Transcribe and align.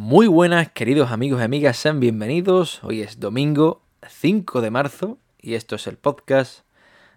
Muy 0.00 0.28
buenas, 0.28 0.70
queridos 0.70 1.10
amigos 1.10 1.40
y 1.40 1.44
amigas, 1.44 1.76
sean 1.76 1.98
bienvenidos. 1.98 2.84
Hoy 2.84 3.02
es 3.02 3.18
domingo 3.18 3.82
5 4.06 4.60
de 4.60 4.70
marzo 4.70 5.18
y 5.42 5.54
esto 5.54 5.74
es 5.74 5.88
el 5.88 5.96
podcast 5.96 6.60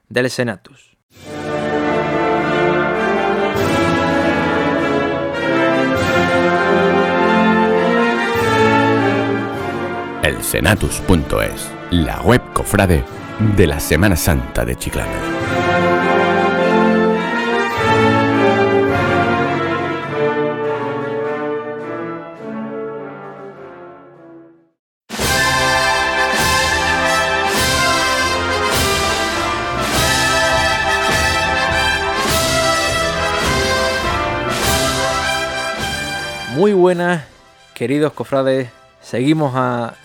del 0.10 0.32
Senatus. 0.32 0.98
El 10.24 10.42
Senatus.es, 10.42 11.72
la 11.92 12.20
web 12.24 12.42
cofrade 12.54 13.04
de 13.56 13.68
la 13.68 13.80
Semana 13.80 14.16
Santa 14.16 14.66
de 14.66 14.76
Chiclana. 14.76 15.71
Muy 36.62 36.74
buenas, 36.74 37.24
queridos 37.74 38.14
cofrades. 38.14 38.70
Seguimos 39.02 39.56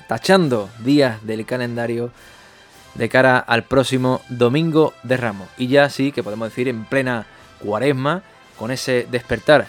tachando 0.08 0.70
días 0.78 1.22
del 1.26 1.44
calendario 1.44 2.10
de 2.94 3.10
cara 3.10 3.38
al 3.38 3.64
próximo 3.64 4.22
domingo 4.30 4.94
de 5.02 5.18
Ramos. 5.18 5.48
Y 5.58 5.66
ya 5.66 5.90
sí 5.90 6.12
que 6.12 6.22
podemos 6.22 6.48
decir 6.48 6.68
en 6.68 6.86
plena 6.86 7.26
cuaresma, 7.58 8.22
con 8.58 8.70
ese 8.70 9.06
despertar, 9.10 9.66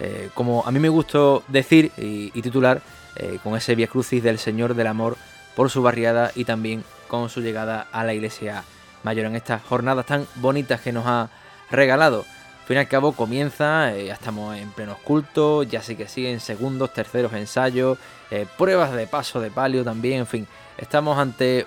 eh, 0.00 0.28
como 0.34 0.64
a 0.66 0.72
mí 0.72 0.80
me 0.80 0.88
gustó 0.88 1.44
decir 1.46 1.92
y, 1.96 2.30
titular, 2.42 2.82
eh, 3.14 3.38
con 3.44 3.54
ese 3.54 3.76
Via 3.76 3.86
Crucis 3.86 4.20
del 4.20 4.40
Señor 4.40 4.74
del 4.74 4.88
Amor 4.88 5.16
por 5.54 5.70
su 5.70 5.82
barriada 5.82 6.32
y 6.34 6.44
también 6.44 6.82
con 7.06 7.30
su 7.30 7.42
llegada 7.42 7.86
a 7.92 8.02
la 8.02 8.12
iglesia 8.12 8.64
mayor 9.04 9.26
en 9.26 9.36
estas 9.36 9.62
jornadas 9.62 10.06
tan 10.06 10.26
bonitas 10.34 10.80
que 10.80 10.90
nos 10.90 11.06
ha 11.06 11.28
regalado. 11.70 12.24
Al 12.64 12.68
fin 12.68 12.76
y 12.78 12.80
al 12.80 12.88
cabo 12.88 13.12
comienza, 13.12 13.94
eh, 13.94 14.06
ya 14.06 14.14
estamos 14.14 14.56
en 14.56 14.70
plenos 14.70 14.96
cultos, 15.04 15.68
ya 15.68 15.82
sí 15.82 15.96
que 15.96 16.08
siguen 16.08 16.40
segundos, 16.40 16.94
terceros 16.94 17.34
ensayos, 17.34 17.98
eh, 18.30 18.46
pruebas 18.56 18.94
de 18.94 19.06
paso 19.06 19.38
de 19.38 19.50
palio 19.50 19.84
también, 19.84 20.20
en 20.20 20.26
fin, 20.26 20.46
estamos 20.78 21.18
ante 21.18 21.66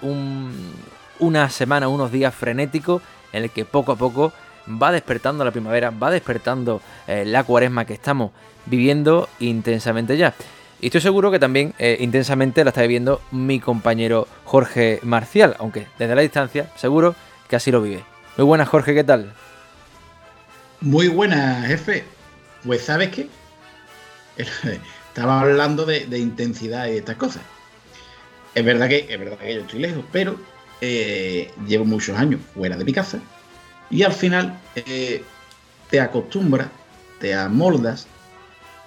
una 1.19 1.51
semana, 1.51 1.87
unos 1.87 2.11
días 2.11 2.33
frenéticos 2.33 3.03
en 3.31 3.43
el 3.43 3.51
que 3.51 3.63
poco 3.63 3.91
a 3.91 3.95
poco 3.95 4.33
va 4.67 4.91
despertando 4.91 5.45
la 5.45 5.51
primavera, 5.51 5.91
va 5.91 6.09
despertando 6.09 6.81
eh, 7.05 7.25
la 7.27 7.43
cuaresma 7.43 7.85
que 7.85 7.93
estamos 7.93 8.31
viviendo 8.65 9.29
intensamente 9.39 10.17
ya. 10.17 10.33
Y 10.81 10.87
estoy 10.87 11.01
seguro 11.01 11.29
que 11.29 11.37
también 11.37 11.75
intensamente 11.77 12.63
la 12.63 12.71
está 12.71 12.81
viviendo 12.81 13.21
mi 13.29 13.59
compañero 13.59 14.27
Jorge 14.45 14.99
Marcial, 15.03 15.55
aunque 15.59 15.85
desde 15.99 16.15
la 16.15 16.21
distancia 16.23 16.71
seguro 16.75 17.13
que 17.47 17.55
así 17.55 17.71
lo 17.71 17.83
vive. 17.83 18.03
Muy 18.35 18.47
buenas 18.47 18.67
Jorge, 18.67 18.95
¿qué 18.95 19.03
tal? 19.03 19.31
Muy 20.81 21.07
buena, 21.07 21.63
jefe. 21.63 22.03
Pues 22.63 22.81
sabes 22.81 23.09
qué? 23.09 23.29
Estaba 25.07 25.41
hablando 25.41 25.85
de, 25.85 26.05
intensidad 26.17 26.87
y 26.87 26.97
estas 26.97 27.15
cosas. 27.15 27.41
Es 28.53 28.63
verdad 28.63 28.87
que, 28.87 29.07
es 29.09 29.19
verdad 29.19 29.37
que 29.37 29.55
yo 29.55 29.61
estoy 29.61 29.79
lejos, 29.79 30.03
pero 30.11 30.39
eh, 30.81 31.51
llevo 31.65 31.85
muchos 31.85 32.17
años 32.17 32.41
fuera 32.53 32.77
de 32.77 32.85
mi 32.85 32.93
casa 32.93 33.19
y 33.89 34.03
al 34.03 34.13
final 34.13 34.59
eh, 34.75 35.23
te 35.89 35.99
acostumbras, 35.99 36.69
te 37.19 37.33
amoldas 37.33 38.07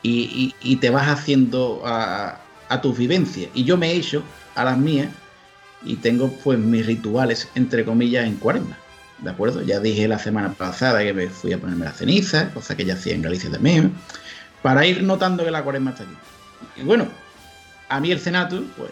y, 0.02 0.77
te 0.77 0.91
vas 0.91 1.08
haciendo 1.08 1.82
a, 1.84 2.41
tus 2.82 2.97
vivencias. 2.97 3.50
Y 3.54 3.64
yo 3.64 3.77
me 3.77 3.91
he 3.91 3.97
hecho 3.97 4.22
a 4.54 4.64
las 4.64 4.78
mías 4.78 5.08
y 5.82 5.97
tengo 5.97 6.28
pues 6.44 6.58
mis 6.58 6.86
rituales, 6.86 7.48
entre 7.54 7.84
comillas, 7.84 8.27
en 8.27 8.36
cuaresma. 8.36 8.78
¿De 9.22 9.30
acuerdo? 9.30 9.62
Ya 9.62 9.81
dije 9.81 10.08
la 10.08 10.19
semana 10.19 10.53
pasada 10.53 11.03
que 11.03 11.12
me 11.12 11.28
fui 11.28 11.53
a 11.53 11.58
ponerme 11.58 11.84
la 11.84 11.92
ceniza, 11.92 12.50
cosa 12.50 12.76
que 12.76 12.84
ya 12.84 12.94
hacía 12.94 13.14
en 13.14 13.22
Galicia 13.22 13.50
también, 13.50 13.92
para 14.62 14.86
ir 14.86 15.03
notando 15.03 15.44
que 15.44 15.50
la 15.50 15.62
cuaresma 15.62 15.91
está 15.91 16.04
aquí. 16.04 16.14
Y 16.76 16.82
bueno, 16.82 17.06
a 17.88 18.00
mí 18.00 18.10
el 18.10 18.20
Senatus, 18.20 18.64
pues, 18.76 18.91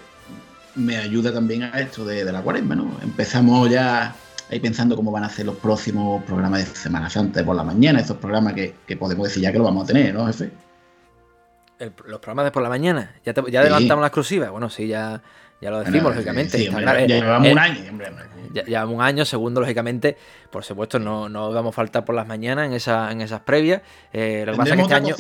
me 0.75 0.97
ayuda 0.97 1.33
también 1.33 1.65
a 1.65 1.81
esto 1.81 2.05
de, 2.05 2.25
la 2.25 2.43
cuaresma, 2.43 2.77
¿no? 2.77 2.97
Empezamos 3.03 3.71
ya 3.71 4.15
ahí 4.51 4.61
pensando 4.61 4.97
cómo 4.97 5.11
van 5.11 5.25
a 5.25 5.29
ser 5.29 5.47
los 5.47 5.57
próximos 5.57 6.23
programas 6.25 6.61
de 6.61 6.77
Semana 6.77 7.11
Santa 7.11 7.45
por 7.45 7.57
la 7.57 7.65
mañana, 7.65 8.01
esos 8.01 8.17
programas 8.17 8.55
que, 8.55 8.97
podemos 8.97 9.29
decir 9.29 9.43
ya 9.43 9.53
que 9.53 9.59
lo 9.59 9.65
vamos 9.65 9.85
a 9.85 9.87
tener, 9.89 10.15
¿no, 10.15 10.27
jefe? 10.27 10.51
Los 11.79 12.21
programas 12.21 12.47
de 12.47 12.51
por 12.51 12.63
la 12.63 12.69
mañana, 12.69 13.15
ya, 13.25 13.35
ya 13.49 13.61
adelantamos 13.61 14.03
la 14.03 14.09
exclusiva, 14.09 14.51
bueno, 14.51 14.69
sí, 14.69 14.89
ya 14.89 15.23
ya 15.61 15.71
lo 15.71 15.81
decimos, 15.81 16.15
lógicamente. 16.15 16.65
ya 16.65 17.07
llevamos 17.07 17.51
un 17.51 17.59
año, 17.59 17.83
Ya, 18.53 18.65
llevamos 18.65 18.95
un 18.95 19.03
año, 19.03 19.25
segundo, 19.25 19.61
lógicamente, 19.61 20.17
por 20.51 20.65
supuesto, 20.65 20.99
no, 20.99 21.29
no 21.29 21.53
vamos 21.53 21.75
a 21.75 21.77
faltar 21.77 22.05
por 22.05 22.15
las 22.15 22.29
mañanas 22.29 22.67
en, 22.67 22.75
esa, 22.75 23.11
en 23.11 23.21
esas 23.21 23.41
previas. 23.41 23.83
Eh, 24.13 24.45
lo 24.47 24.53
que 24.53 24.59
pasa 24.59 24.71
es 24.71 24.77
que 24.77 24.83
este 24.83 24.95
año. 24.95 25.15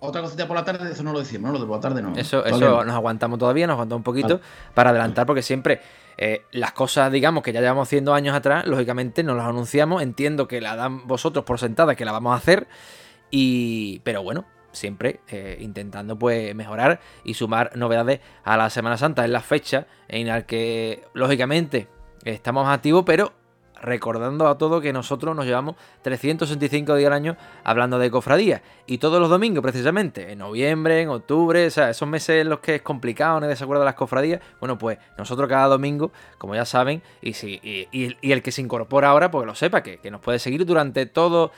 Otra 0.00 0.22
cosita 0.22 0.46
por 0.46 0.56
la 0.56 0.64
tarde, 0.64 0.92
eso 0.92 1.02
no 1.02 1.12
lo 1.12 1.18
decimos, 1.18 1.48
¿no? 1.48 1.54
Lo 1.54 1.58
de 1.58 1.66
por 1.66 1.76
la 1.78 1.80
tarde 1.80 2.02
no. 2.02 2.16
Eso, 2.16 2.44
eso 2.44 2.84
nos 2.84 2.94
aguantamos 2.94 3.36
todavía, 3.36 3.66
nos 3.66 3.74
aguantamos 3.74 3.98
un 3.98 4.04
poquito 4.04 4.40
para 4.72 4.90
adelantar, 4.90 5.26
porque 5.26 5.42
siempre 5.42 5.80
eh, 6.16 6.42
las 6.52 6.70
cosas, 6.70 7.10
digamos, 7.10 7.42
que 7.42 7.52
ya 7.52 7.60
llevamos 7.60 7.88
haciendo 7.88 8.14
años 8.14 8.36
atrás, 8.36 8.64
lógicamente 8.64 9.24
no 9.24 9.34
las 9.34 9.46
anunciamos. 9.46 10.00
Entiendo 10.02 10.46
que 10.46 10.60
la 10.60 10.76
dan 10.76 11.08
vosotros 11.08 11.44
por 11.44 11.58
sentada, 11.58 11.96
que 11.96 12.04
la 12.04 12.12
vamos 12.12 12.32
a 12.32 12.36
hacer. 12.36 12.68
Y. 13.32 13.98
Pero 14.04 14.22
bueno, 14.22 14.44
siempre 14.78 15.20
eh, 15.28 15.58
intentando 15.60 16.18
pues 16.18 16.54
mejorar 16.54 17.00
y 17.24 17.34
sumar 17.34 17.76
novedades 17.76 18.20
a 18.44 18.56
la 18.56 18.70
Semana 18.70 18.96
Santa. 18.96 19.24
Es 19.24 19.30
la 19.30 19.40
fecha 19.40 19.86
en 20.08 20.28
la 20.28 20.46
que 20.46 21.04
lógicamente 21.14 21.88
estamos 22.24 22.68
activos, 22.68 23.04
pero 23.04 23.32
recordando 23.80 24.48
a 24.48 24.58
todo 24.58 24.80
que 24.80 24.92
nosotros 24.92 25.34
nos 25.36 25.46
llevamos 25.46 25.76
365 26.02 26.96
días 26.96 27.08
al 27.08 27.12
año 27.12 27.36
hablando 27.64 27.98
de 27.98 28.10
cofradías 28.10 28.62
y 28.86 28.98
todos 28.98 29.20
los 29.20 29.30
domingos 29.30 29.62
precisamente, 29.62 30.32
en 30.32 30.38
noviembre, 30.38 31.02
en 31.02 31.08
octubre, 31.08 31.66
o 31.66 31.70
sea, 31.70 31.90
esos 31.90 32.08
meses 32.08 32.42
en 32.42 32.48
los 32.48 32.60
que 32.60 32.76
es 32.76 32.82
complicado, 32.82 33.40
no 33.40 33.46
desacuerdo 33.46 33.82
de 33.82 33.86
las 33.86 33.94
cofradías, 33.94 34.40
bueno, 34.60 34.78
pues 34.78 34.98
nosotros 35.16 35.48
cada 35.48 35.66
domingo, 35.66 36.12
como 36.38 36.54
ya 36.54 36.64
saben, 36.64 37.02
y, 37.20 37.34
si, 37.34 37.60
y, 37.62 38.32
el 38.32 38.42
que 38.42 38.52
se 38.52 38.62
incorpora 38.62 39.10
ahora, 39.10 39.30
pues 39.30 39.46
lo 39.46 39.54
sepa, 39.54 39.82
que, 39.82 39.98
que 39.98 40.10
nos 40.10 40.20
puede 40.20 40.38
seguir 40.38 40.64
durante 40.64 41.06
todo, 41.06 41.52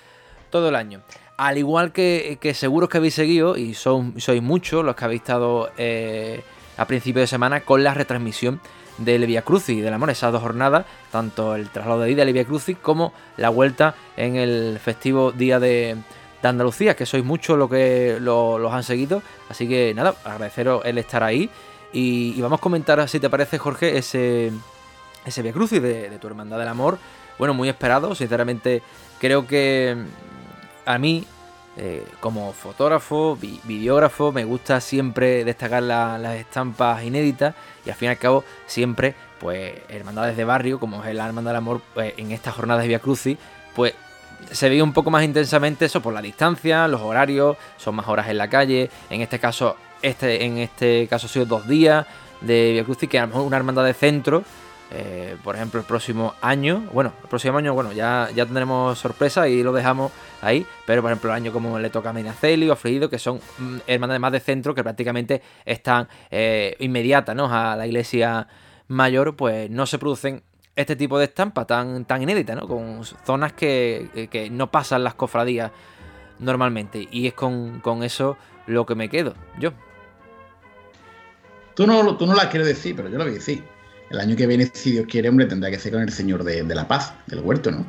todo 0.51 0.69
el 0.69 0.77
año. 0.77 1.03
Al 1.41 1.57
igual 1.57 1.91
que, 1.91 2.53
seguros 2.55 2.91
que 2.91 2.99
habéis 2.99 3.15
seguido, 3.15 3.57
y 3.57 3.73
sois 3.73 4.43
muchos 4.43 4.85
los 4.85 4.95
que 4.95 5.07
habéis 5.07 5.23
estado 5.23 5.71
eh, 5.79 6.43
a 6.77 6.85
principio 6.85 7.23
de 7.23 7.27
semana 7.27 7.63
con 7.63 7.83
la 7.83 7.95
retransmisión 7.95 8.61
del 8.99 9.25
Via 9.25 9.41
Crucis 9.41 9.83
del 9.83 9.95
Amor, 9.95 10.11
esas 10.11 10.33
dos 10.33 10.43
jornadas, 10.43 10.85
tanto 11.11 11.55
el 11.55 11.71
traslado 11.71 12.01
de 12.01 12.11
ida 12.11 12.27
del 12.27 12.35
Via 12.35 12.45
Crucis 12.45 12.77
como 12.77 13.15
la 13.39 13.49
vuelta 13.49 13.95
en 14.19 14.37
el 14.37 14.79
festivo 14.81 15.33
día 15.33 15.59
de, 15.59 15.97
Andalucía, 16.43 16.95
que 16.95 17.07
sois 17.07 17.25
muchos 17.25 17.57
los 17.57 17.71
que 17.71 18.19
los 18.21 18.71
han 18.71 18.85
seguido. 18.85 19.23
Así 19.49 19.67
que 19.67 19.95
nada, 19.95 20.15
agradeceros 20.25 20.85
el 20.85 20.99
estar 20.99 21.23
ahí. 21.23 21.49
Y, 21.91 22.39
vamos 22.43 22.61
a 22.61 22.63
comentar, 22.63 23.09
si 23.09 23.19
te 23.19 23.31
parece, 23.31 23.57
Jorge, 23.57 23.97
ese, 23.97 24.53
ese 25.25 25.41
Via 25.41 25.55
Crucis 25.55 25.81
de, 25.81 26.11
de 26.11 26.19
tu 26.19 26.27
Hermandad 26.27 26.59
del 26.59 26.69
Amor. 26.69 26.99
Bueno, 27.39 27.55
muy 27.55 27.71
esperado, 27.71 28.15
sinceramente 28.15 28.83
creo 29.19 29.47
que 29.47 29.97
a 30.85 30.99
mí, 30.99 31.25
eh, 31.77 32.05
como 32.21 32.53
fotógrafo, 32.53 33.39
videógrafo, 33.65 34.33
me 34.33 34.45
gusta 34.45 34.81
siempre 34.81 35.45
destacar 35.45 35.83
las 35.83 36.37
estampas 36.37 37.03
inéditas 37.05 37.55
y 37.87 37.91
al 37.91 37.97
fin 37.97 38.07
y 38.07 38.11
al 38.11 38.19
cabo 38.19 38.45
siempre, 38.67 39.15
pues, 39.39 39.73
hermandades 39.89 40.37
de 40.37 40.45
barrio, 40.45 40.81
como 40.81 41.05
es 41.05 41.15
la 41.15 41.27
Hermandad 41.27 41.53
del 41.53 41.59
Amor, 41.59 41.81
pues, 41.95 42.15
en 42.17 42.33
estas 42.33 42.55
jornadas 42.55 42.83
de 42.83 42.89
Via 42.89 42.99
Crucis, 42.99 43.39
pues 43.75 43.95
se 44.51 44.69
ve 44.69 44.83
un 44.83 44.93
poco 44.93 45.11
más 45.11 45.23
intensamente 45.23 45.85
eso 45.85 46.01
por 46.01 46.13
la 46.13 46.23
distancia, 46.23 46.89
los 46.89 47.01
horarios, 47.01 47.57
son 47.77 47.95
más 47.95 48.09
horas 48.09 48.29
en 48.29 48.39
la 48.39 48.49
calle, 48.49 48.91
en 49.09 49.21
este 49.21 49.39
caso, 49.39 49.77
este, 50.03 50.45
en 50.45 50.59
este 50.59 51.07
caso 51.09 51.27
ha 51.27 51.31
sido 51.31 51.47
dos 51.47 51.69
días 51.69 52.07
de 52.41 52.73
Via 52.73 52.85
Crucis, 52.85 53.09
que 53.09 53.19
a 53.19 53.23
lo 53.23 53.29
mejor 53.29 53.43
una 53.43 53.57
hermandad 53.57 53.85
de 53.85 53.95
centro, 53.95 54.43
eh, 54.93 55.37
por 55.45 55.55
ejemplo, 55.55 55.81
el 55.81 55.87
próximo 55.87 56.35
año, 56.41 56.89
bueno, 56.93 57.13
el 57.23 57.29
próximo 57.29 57.59
año, 57.59 57.75
bueno, 57.75 57.93
ya, 57.93 58.29
ya 58.35 58.45
tendremos 58.45 58.99
sorpresa 58.99 59.49
y 59.49 59.63
lo 59.63 59.73
dejamos 59.73 60.11
ahí, 60.43 60.67
pero 60.87 61.03
por 61.03 61.11
ejemplo, 61.11 61.31
el 61.31 61.37
año 61.37 61.53
como 61.53 61.79
le 61.79 61.91
toca 61.91 62.11
a 62.11 62.13
Minaceli 62.13 62.69
o 62.69 62.77
Fluido, 62.77 63.09
que 63.09 63.19
son 63.19 63.41
mm, 63.59 63.77
hermanas 63.87 64.19
más 64.19 64.33
de 64.33 64.41
centro 64.41 64.75
que 64.75 64.83
prácticamente 64.83 65.43
están 65.65 66.09
eh, 66.31 66.77
inmediatas 66.81 67.37
a 67.39 67.77
la 67.77 67.87
iglesia 67.87 68.49
mayor, 68.89 69.37
pues 69.37 69.71
no 69.71 69.87
se 69.87 69.99
producen 69.99 70.43
este 70.75 70.97
tipo 70.97 71.19
de 71.19 71.27
estampa 71.27 71.67
tan, 71.67 72.05
tan 72.05 72.23
inédita, 72.23 72.55
¿no? 72.55 72.67
Con 72.67 73.05
zonas 73.05 73.53
que, 73.53 74.29
que 74.31 74.51
no 74.51 74.71
pasan 74.71 75.05
las 75.05 75.15
cofradías 75.15 75.71
normalmente. 76.41 77.07
Y 77.11 77.27
es 77.27 77.35
con, 77.35 77.81
eso 78.03 78.37
lo 78.67 78.87
que 78.87 78.95
me 78.95 79.09
quedo, 79.09 79.35
yo. 79.59 79.73
Tú 81.75 81.87
no, 81.87 82.17
tú 82.17 82.27
no 82.27 82.35
la 82.35 82.51
quieres 82.51 82.67
decir, 82.67 82.97
pero 82.97 83.09
yo 83.09 83.19
lo 83.19 83.25
voy 83.25 83.35
a 83.35 83.37
decir. 83.37 83.65
El 84.11 84.21
año 84.21 84.37
que 84.37 84.47
viene, 84.47 84.69
si 84.73 84.93
Dios 84.93 85.07
quiere, 85.09 85.29
hombre, 85.29 85.47
tendrá 85.47 85.71
que 85.71 85.79
ser 85.79 85.93
con 85.93 86.03
el 86.03 86.11
Señor 86.11 86.43
de, 86.43 86.63
la 86.65 86.89
Paz, 86.89 87.15
del 87.27 87.41
huerto, 87.41 87.71
¿no? 87.71 87.87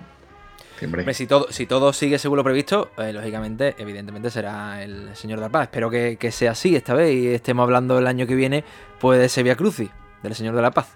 si, 1.14 1.28
todo, 1.28 1.48
si 1.52 1.66
todo 1.66 1.94
sigue 1.94 2.18
según 2.18 2.38
lo 2.38 2.44
previsto, 2.44 2.92
eh, 2.98 3.12
lógicamente, 3.14 3.76
evidentemente 3.78 4.30
será 4.30 4.84
el 4.84 5.16
Señor 5.16 5.40
de 5.40 5.46
la 5.46 5.50
Paz. 5.50 5.64
Espero 5.64 5.90
que, 5.90 6.32
sea 6.32 6.52
así 6.52 6.76
esta 6.76 6.94
vez 6.94 7.14
y 7.14 7.28
estemos 7.28 7.64
hablando 7.64 7.98
el 7.98 8.08
año 8.08 8.28
que 8.28 8.36
viene 8.36 8.64
pues 9.00 9.20
de 9.20 9.26
ese 9.26 9.44
Via 9.44 9.56
Crucis, 9.56 9.90
del 10.24 10.36
Señor 10.36 10.56
de 10.56 10.62
la 10.62 10.72
Paz. 10.72 10.88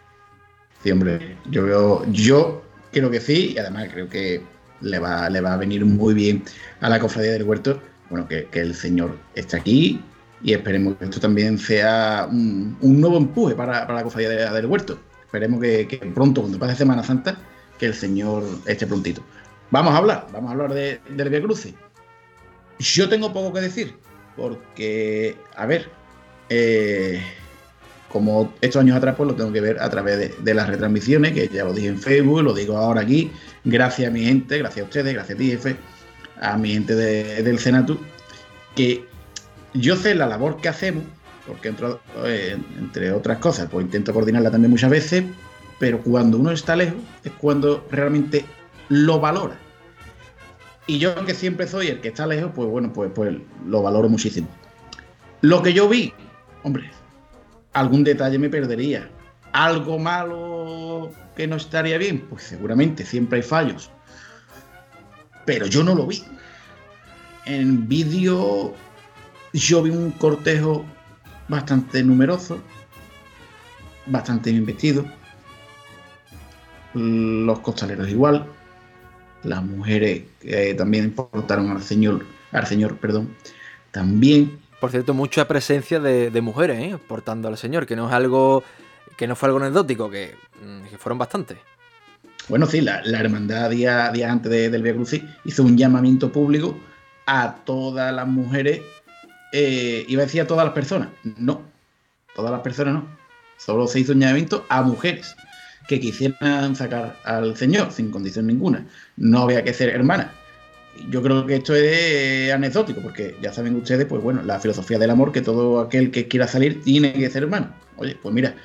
Sí, 0.84 0.92
hombre, 0.92 1.38
yo 1.50 1.66
veo, 1.66 2.06
yo 2.12 2.64
creo 2.92 3.10
que 3.10 3.20
sí, 3.20 3.54
y 3.56 3.58
además 3.58 3.90
creo 3.92 4.08
que 4.08 4.44
le 4.82 5.00
va, 5.00 5.30
le 5.30 5.42
va 5.42 5.54
a 5.54 5.58
venir 5.58 5.86
muy 5.86 6.14
bien 6.14 6.44
a 6.82 6.90
la 6.90 7.00
cofradía 7.00 7.32
del 7.32 7.44
huerto, 7.44 7.82
bueno, 8.10 8.28
que, 8.28 8.48
el 8.54 8.76
Señor 8.76 9.18
esté 9.34 9.58
aquí 9.58 10.02
y 10.44 10.54
esperemos 10.54 10.96
que 10.98 11.06
esto 11.06 11.20
también 11.20 11.58
sea 11.58 12.28
un, 12.30 12.78
nuevo 12.82 13.18
empuje 13.18 13.56
para, 13.56 13.92
la 13.92 14.04
cofradía 14.04 14.52
del 14.52 14.66
huerto. 14.68 15.00
Esperemos 15.26 15.62
que, 15.62 16.12
pronto, 16.14 16.42
cuando 16.42 16.60
pase 16.60 16.76
Semana 16.76 17.04
Santa, 17.04 17.38
que 17.78 17.88
el 17.88 17.94
Señor 17.94 18.44
esté 18.66 18.88
prontito. 18.88 19.22
Vamos 19.72 19.94
a 19.94 19.98
hablar, 19.98 20.28
vamos 20.32 20.50
a 20.50 20.54
hablar 20.54 20.74
de, 20.74 21.00
del 21.10 21.30
Via 21.30 21.42
Crucis. 21.42 21.74
Yo 22.80 23.10
tengo 23.10 23.34
poco 23.34 23.54
que 23.54 23.62
decir, 23.62 23.96
porque, 24.36 25.36
a 25.56 25.66
ver, 25.66 25.90
eh, 26.50 27.22
como 28.16 28.54
estos 28.62 28.82
años 28.82 28.96
atrás, 28.96 29.16
pues 29.18 29.28
lo 29.28 29.36
tengo 29.36 29.52
que 29.52 29.60
ver 29.62 29.78
a 29.82 29.90
través 29.90 30.42
de, 30.42 30.54
las 30.54 30.68
retransmisiones, 30.68 31.34
que 31.34 31.50
ya 31.50 31.66
lo 31.66 31.74
dije 31.74 31.88
en 31.88 32.00
Facebook, 32.00 32.44
lo 32.44 32.54
digo 32.54 32.78
ahora 32.78 33.02
aquí, 33.02 33.32
gracias 33.66 34.08
a 34.08 34.12
mi 34.12 34.24
gente, 34.24 34.58
gracias 34.58 34.84
a 34.84 34.88
ustedes, 34.88 35.14
gracias 35.14 35.36
a 35.36 35.40
ti, 35.40 35.50
jefe, 35.50 35.76
a 36.40 36.58
mi 36.58 36.72
gente 36.72 36.96
del 36.96 37.60
Senatu, 37.60 38.00
que 38.76 39.04
yo 39.74 39.98
sé 39.98 40.16
la 40.16 40.28
labor 40.28 40.62
que 40.62 40.70
hacemos, 40.70 41.04
porque 41.48 41.74
eh, 42.26 42.58
entre 42.80 43.12
otras 43.12 43.38
cosas, 43.38 43.68
pues 43.70 43.86
intento 43.86 44.14
coordinarla 44.14 44.52
también 44.52 44.72
muchas 44.72 44.90
veces, 44.90 45.24
pero 45.80 46.02
cuando 46.02 46.38
uno 46.38 46.52
está 46.52 46.76
lejos 46.76 47.02
es 47.24 47.32
cuando 47.34 47.86
realmente 47.92 48.46
lo 48.90 49.20
valora. 49.20 49.58
Y 50.88 51.00
yo, 51.00 51.26
que 51.26 51.34
siempre 51.34 51.68
soy 51.68 51.88
el 51.88 52.00
que 52.00 52.10
está 52.10 52.28
lejos, 52.28 52.52
pues 52.54 52.70
bueno, 52.70 52.94
pues, 52.94 53.12
pues 53.14 53.36
lo 53.68 53.82
valoro 53.82 54.08
muchísimo. 54.08 54.48
Lo 55.42 55.62
que 55.62 55.74
yo 55.74 55.90
vi, 55.90 56.14
hombre, 56.64 56.92
algún 57.74 58.04
detalle 58.04 58.38
me 58.38 58.50
perdería. 58.50 59.10
Algo 59.52 59.98
malo 59.98 61.12
que 61.36 61.48
no 61.48 61.56
estaría 61.56 61.98
bien, 61.98 62.22
pues 62.30 62.44
seguramente 62.44 63.06
siempre 63.06 63.38
hay 63.38 63.44
fallos. 63.44 63.90
Pero 65.46 65.66
yo 65.66 65.84
no 65.84 65.96
lo 65.96 66.08
vi. 66.08 66.24
En 67.46 67.88
vídeo 67.88 68.74
yo 69.54 69.84
vi 69.84 69.90
un 69.92 70.12
cortejo 70.12 70.86
bastante 71.48 72.04
numeroso, 72.04 72.60
bastante 74.06 74.52
bien 74.52 74.66
vestido. 74.66 75.06
Los 76.94 77.60
costaleros 77.60 78.10
igual. 78.10 78.46
Las 79.44 79.64
mujeres 79.64 80.24
que 80.40 80.74
también 80.74 81.12
portaron 81.12 81.70
al 81.70 81.84
señor, 81.84 82.26
al 82.52 82.66
señor, 82.66 82.98
perdón, 82.98 83.36
también. 83.92 84.60
Por 84.80 84.92
cierto, 84.92 85.14
mucha 85.14 85.48
presencia 85.48 86.00
de, 86.00 86.42
mujeres, 86.42 86.80
¿eh? 86.80 86.98
portando 87.08 87.48
al 87.48 87.58
señor, 87.58 87.86
que 87.86 87.96
no 87.96 88.08
es 88.08 88.14
algo, 88.14 88.64
que 89.18 89.28
no 89.28 89.36
fue 89.36 89.48
algo 89.48 89.60
anecdótico, 89.60 90.10
que, 90.10 90.36
mm, 90.64 90.96
fueron 90.98 91.20
bastantes. 91.20 91.58
Bueno, 92.48 92.66
sí, 92.66 92.82
la, 92.82 93.02
hermandad 93.02 93.70
día, 93.70 94.12
antes 94.30 94.52
del 94.52 94.82
Via 94.82 94.94
Crucis 94.94 95.24
hizo 95.46 95.64
un 95.64 95.78
llamamiento 95.78 96.32
público 96.32 96.78
a 97.26 97.56
todas 97.66 98.14
las 98.14 98.28
mujeres 98.28 98.82
eh, 99.58 100.06
iba 100.10 100.22
a 100.22 100.26
decir 100.26 100.42
a 100.42 100.48
todas 100.48 100.66
las 100.66 100.74
personas. 100.74 101.08
No, 101.24 101.62
todas 102.36 102.52
las 102.52 102.60
personas 102.60 102.96
no. 102.96 103.08
Solo 103.58 103.88
se 103.88 104.02
hizo 104.02 104.12
un 104.12 104.20
llamamiento 104.20 104.66
a 104.68 104.82
mujeres 104.82 105.34
que 105.88 105.98
quisieran 105.98 106.76
sacar 106.76 107.18
al 107.24 107.56
Señor 107.56 107.94
sin 107.94 108.12
condición 108.12 108.48
ninguna. 108.48 108.86
No 109.16 109.44
había 109.44 109.64
que 109.64 109.74
ser 109.74 109.90
hermana. 109.90 110.34
Yo 111.10 111.22
creo 111.22 111.46
que 111.46 111.56
esto 111.56 111.74
es 111.74 112.52
anecdótico, 112.52 113.00
porque 113.02 113.38
ya 113.42 113.54
saben 113.54 113.78
ustedes, 113.78 114.06
pues 114.08 114.22
bueno, 114.22 114.42
la 114.44 114.60
filosofía 114.60 115.00
del 115.00 115.12
amor, 115.12 115.32
que 115.32 115.42
todo 115.42 115.80
aquel 115.80 116.12
que 116.12 116.28
quiera 116.28 116.50
salir 116.50 116.84
tiene 116.84 117.14
que 117.14 117.30
ser 117.30 117.44
hermano. 117.44 117.74
Oye, 117.96 118.18
pues 118.22 118.36
mira, 118.36 118.58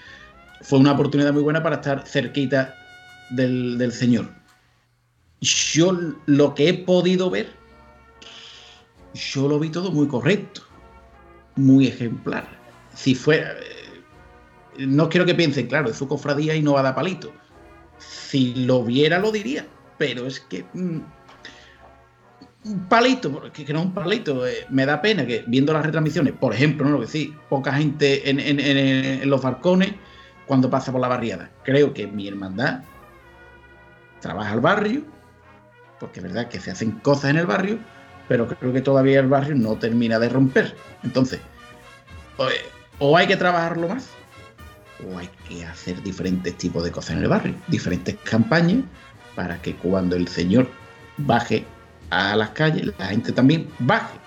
fue 0.62 0.80
una 0.80 0.90
oportunidad 0.90 1.32
muy 1.32 1.42
buena 1.42 1.62
para 1.62 1.76
estar 1.76 2.04
cerquita 2.04 2.74
del, 3.30 3.78
del 3.78 3.92
Señor. 3.92 4.28
Yo 5.40 5.96
lo 6.26 6.52
que 6.56 6.68
he 6.68 6.74
podido 6.74 7.30
ver, 7.30 7.52
yo 9.14 9.46
lo 9.46 9.60
vi 9.60 9.70
todo 9.70 9.92
muy 9.92 10.08
correcto 10.08 10.62
muy 11.64 11.86
ejemplar. 11.88 12.48
Si 12.94 13.14
fuera. 13.14 13.52
Eh, 13.52 14.86
no 14.86 15.08
quiero 15.08 15.26
que 15.26 15.34
piensen, 15.34 15.66
claro, 15.66 15.90
es 15.90 15.96
su 15.96 16.08
cofradía 16.08 16.54
y 16.54 16.62
no 16.62 16.74
va 16.74 16.80
a 16.80 16.84
dar 16.84 16.94
palito. 16.94 17.32
Si 17.98 18.54
lo 18.66 18.84
viera, 18.84 19.18
lo 19.18 19.32
diría. 19.32 19.66
Pero 19.98 20.26
es 20.26 20.40
que. 20.40 20.64
Mm, 20.72 21.00
un 22.62 22.88
palito, 22.88 23.32
porque 23.32 23.64
que 23.64 23.72
no 23.72 23.82
un 23.82 23.94
palito. 23.94 24.46
Eh, 24.46 24.66
me 24.68 24.86
da 24.86 25.00
pena 25.00 25.26
que 25.26 25.44
viendo 25.46 25.72
las 25.72 25.84
retransmisiones, 25.84 26.34
por 26.34 26.54
ejemplo, 26.54 26.86
no 26.86 26.92
lo 26.92 27.00
que 27.00 27.06
sí, 27.06 27.34
poca 27.48 27.72
gente 27.72 28.28
en, 28.28 28.38
en, 28.40 29.28
los 29.28 29.42
balcones 29.42 29.94
cuando 30.46 30.68
pasa 30.68 30.92
por 30.92 31.00
la 31.00 31.08
barriada. 31.08 31.50
Creo 31.64 31.94
que 31.94 32.06
mi 32.06 32.28
hermandad 32.28 32.82
trabaja 34.20 34.52
al 34.52 34.60
barrio, 34.60 35.02
porque 35.98 36.20
es 36.20 36.24
verdad 36.24 36.48
que 36.48 36.60
se 36.60 36.70
hacen 36.70 36.92
cosas 37.00 37.30
en 37.30 37.38
el 37.38 37.46
barrio, 37.46 37.78
pero 38.28 38.46
creo 38.46 38.72
que 38.72 38.82
todavía 38.82 39.20
el 39.20 39.28
barrio 39.28 39.54
no 39.54 39.76
termina 39.76 40.18
de 40.18 40.28
romper. 40.28 40.74
Entonces, 41.02 41.40
o 42.98 43.16
hay 43.16 43.26
que 43.26 43.36
trabajarlo 43.36 43.88
más, 43.88 44.08
o 45.06 45.18
hay 45.18 45.28
que 45.48 45.64
hacer 45.64 46.02
diferentes 46.02 46.56
tipos 46.56 46.84
de 46.84 46.90
cosas 46.90 47.16
en 47.16 47.22
el 47.22 47.28
barrio, 47.28 47.54
diferentes 47.68 48.16
campañas, 48.24 48.84
para 49.34 49.60
que 49.60 49.74
cuando 49.76 50.16
el 50.16 50.28
señor 50.28 50.68
baje 51.16 51.64
a 52.10 52.36
las 52.36 52.50
calles, 52.50 52.92
la 52.98 53.06
gente 53.06 53.32
también 53.32 53.68
baje 53.78 54.18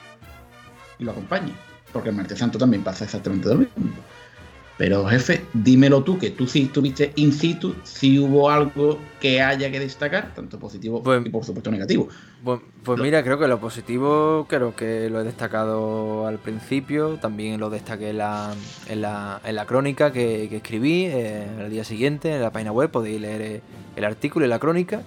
y 1.00 1.04
lo 1.04 1.12
acompañe. 1.12 1.54
Porque 1.92 2.10
el 2.10 2.16
martes 2.16 2.40
santo 2.40 2.58
también 2.58 2.84
pasa 2.84 3.06
exactamente 3.06 3.50
lo 3.50 3.56
mismo. 3.56 3.94
Pero 4.76 5.06
jefe, 5.06 5.46
dímelo 5.54 6.04
tú, 6.04 6.18
que 6.18 6.32
tú 6.32 6.48
sí 6.48 6.64
estuviste 6.64 7.14
in 7.16 7.32
situ, 7.32 7.76
si 7.84 8.18
hubo 8.18 8.50
algo 8.50 8.98
que 9.20 9.40
haya 9.40 9.70
que 9.70 9.80
destacar, 9.80 10.34
tanto 10.34 10.58
positivo 10.58 11.04
pues, 11.04 11.24
y 11.24 11.30
por 11.30 11.46
supuesto 11.46 11.70
negativo. 11.70 12.10
Pues, 12.44 12.60
pues 12.84 13.00
mira, 13.00 13.24
creo 13.24 13.38
que 13.38 13.48
lo 13.48 13.60
positivo 13.60 14.48
creo 14.50 14.76
que 14.76 15.12
lo 15.12 15.22
he 15.22 15.24
destacado 15.24 16.26
al 16.26 16.40
principio, 16.40 17.18
también 17.22 17.60
lo 17.60 17.70
destaqué 17.70 18.10
en 18.10 18.18
la, 18.18 18.56
en 18.90 19.02
la, 19.02 19.66
crónica 19.68 20.12
que, 20.12 20.46
escribí 20.46 21.06
eh, 21.06 21.46
el 21.60 21.70
día 21.70 21.84
siguiente 21.84 22.34
en 22.34 22.42
la 22.42 22.52
página 22.52 22.72
web, 22.72 22.90
podéis 22.90 23.22
leer 23.22 23.42
eh, 23.42 23.62
el 23.96 24.04
artículo 24.04 24.46
y 24.46 24.50
la 24.50 24.60
crónica. 24.60 25.04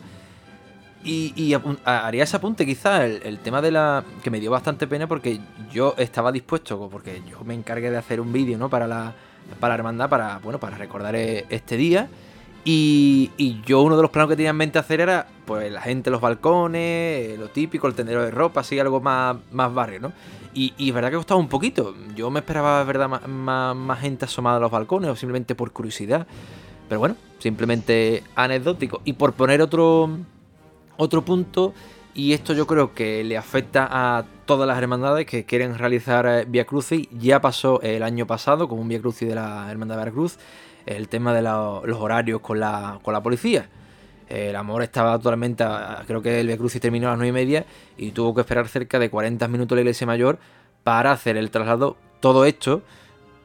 Y, 1.04 1.54
haría 1.84 2.24
ese 2.24 2.36
apunte 2.36 2.66
quizás, 2.66 3.02
el, 3.02 3.20
el, 3.22 3.38
tema 3.38 3.62
de 3.62 3.70
la... 3.70 4.02
que 4.24 4.30
me 4.30 4.40
dio 4.40 4.50
bastante 4.50 4.88
pena 4.88 5.06
porque 5.06 5.38
yo 5.72 5.94
estaba 5.98 6.32
dispuesto, 6.32 6.88
porque 6.90 7.22
yo 7.30 7.44
me 7.44 7.54
encargué 7.54 7.92
de 7.92 7.96
hacer 7.96 8.20
un 8.20 8.32
vídeo, 8.32 8.58
¿no? 8.58 8.68
Para 8.68 8.88
la 8.88 9.14
para 9.60 9.74
la 9.74 9.78
hermandad, 9.78 10.08
para, 10.08 10.38
bueno, 10.38 10.58
para 10.58 10.76
recordar 10.76 11.16
e, 11.16 11.46
este 11.50 11.76
día. 11.76 12.08
Y, 12.68 13.30
yo 13.64 13.82
uno 13.82 13.94
de 13.94 14.02
los 14.02 14.10
planos 14.10 14.28
que 14.28 14.36
tenía 14.36 14.50
en 14.50 14.56
mente 14.56 14.78
hacer 14.78 15.00
era, 15.00 15.28
pues, 15.44 15.70
la 15.70 15.80
gente 15.80 16.10
en 16.10 16.12
los 16.12 16.20
balcones, 16.20 16.80
eh, 16.80 17.36
lo 17.38 17.48
típico, 17.48 17.86
el 17.86 17.94
tendero 17.94 18.24
de 18.24 18.32
ropa, 18.32 18.62
así, 18.62 18.76
algo 18.80 19.00
más, 19.00 19.36
más 19.52 19.72
barrio, 19.72 20.00
¿no? 20.00 20.12
Y, 20.52 20.74
y 20.76 20.90
verdad 20.90 21.10
que 21.10 21.16
costaba 21.16 21.38
un 21.38 21.48
poquito. 21.48 21.94
Yo 22.16 22.28
me 22.30 22.40
esperaba, 22.40 22.82
verdad, 22.82 23.08
más, 23.08 23.76
más, 23.76 24.00
gente 24.00 24.24
asomada 24.24 24.56
a 24.56 24.60
los 24.60 24.70
balcones 24.72 25.10
o 25.10 25.14
simplemente 25.14 25.54
por 25.54 25.70
curiosidad. 25.70 26.26
Pero 26.88 26.98
bueno, 26.98 27.14
simplemente 27.38 28.24
anecdótico. 28.34 29.00
Y 29.04 29.12
por 29.12 29.34
poner 29.34 29.62
otro, 29.62 30.10
otro 30.96 31.22
punto, 31.22 31.72
y 32.16 32.32
esto 32.32 32.54
yo 32.54 32.66
creo 32.66 32.94
que 32.94 33.22
le 33.24 33.36
afecta 33.36 33.86
a 33.90 34.24
todas 34.46 34.66
las 34.66 34.78
hermandades 34.78 35.26
que 35.26 35.44
quieren 35.44 35.76
realizar 35.76 36.26
eh, 36.26 36.46
Via 36.48 36.64
Crucis. 36.64 37.06
Ya 37.12 37.42
pasó 37.42 37.78
el 37.82 38.02
año 38.02 38.26
pasado 38.26 38.68
con 38.68 38.78
un 38.78 38.88
Via 38.88 39.00
Crucis 39.00 39.28
de 39.28 39.34
la 39.34 39.70
Hermandad 39.70 39.96
de 39.96 39.98
Veracruz, 39.98 40.38
el 40.86 41.08
tema 41.08 41.34
de 41.34 41.42
los 41.42 41.98
horarios 41.98 42.40
con 42.40 42.58
la, 42.58 43.00
con 43.02 43.12
la 43.12 43.22
policía. 43.22 43.68
El 44.30 44.56
amor 44.56 44.82
estaba 44.82 45.18
totalmente. 45.18 45.62
Creo 46.06 46.22
que 46.22 46.40
el 46.40 46.46
Via 46.46 46.56
Crucis 46.56 46.80
terminó 46.80 47.08
a 47.08 47.10
las 47.10 47.18
9 47.18 47.28
y 47.28 47.32
media 47.32 47.66
y 47.98 48.12
tuvo 48.12 48.34
que 48.34 48.40
esperar 48.40 48.66
cerca 48.66 48.98
de 48.98 49.10
40 49.10 49.46
minutos 49.48 49.76
la 49.76 49.82
iglesia 49.82 50.06
mayor 50.06 50.38
para 50.84 51.12
hacer 51.12 51.36
el 51.36 51.50
traslado. 51.50 51.98
Todo 52.20 52.46
esto 52.46 52.82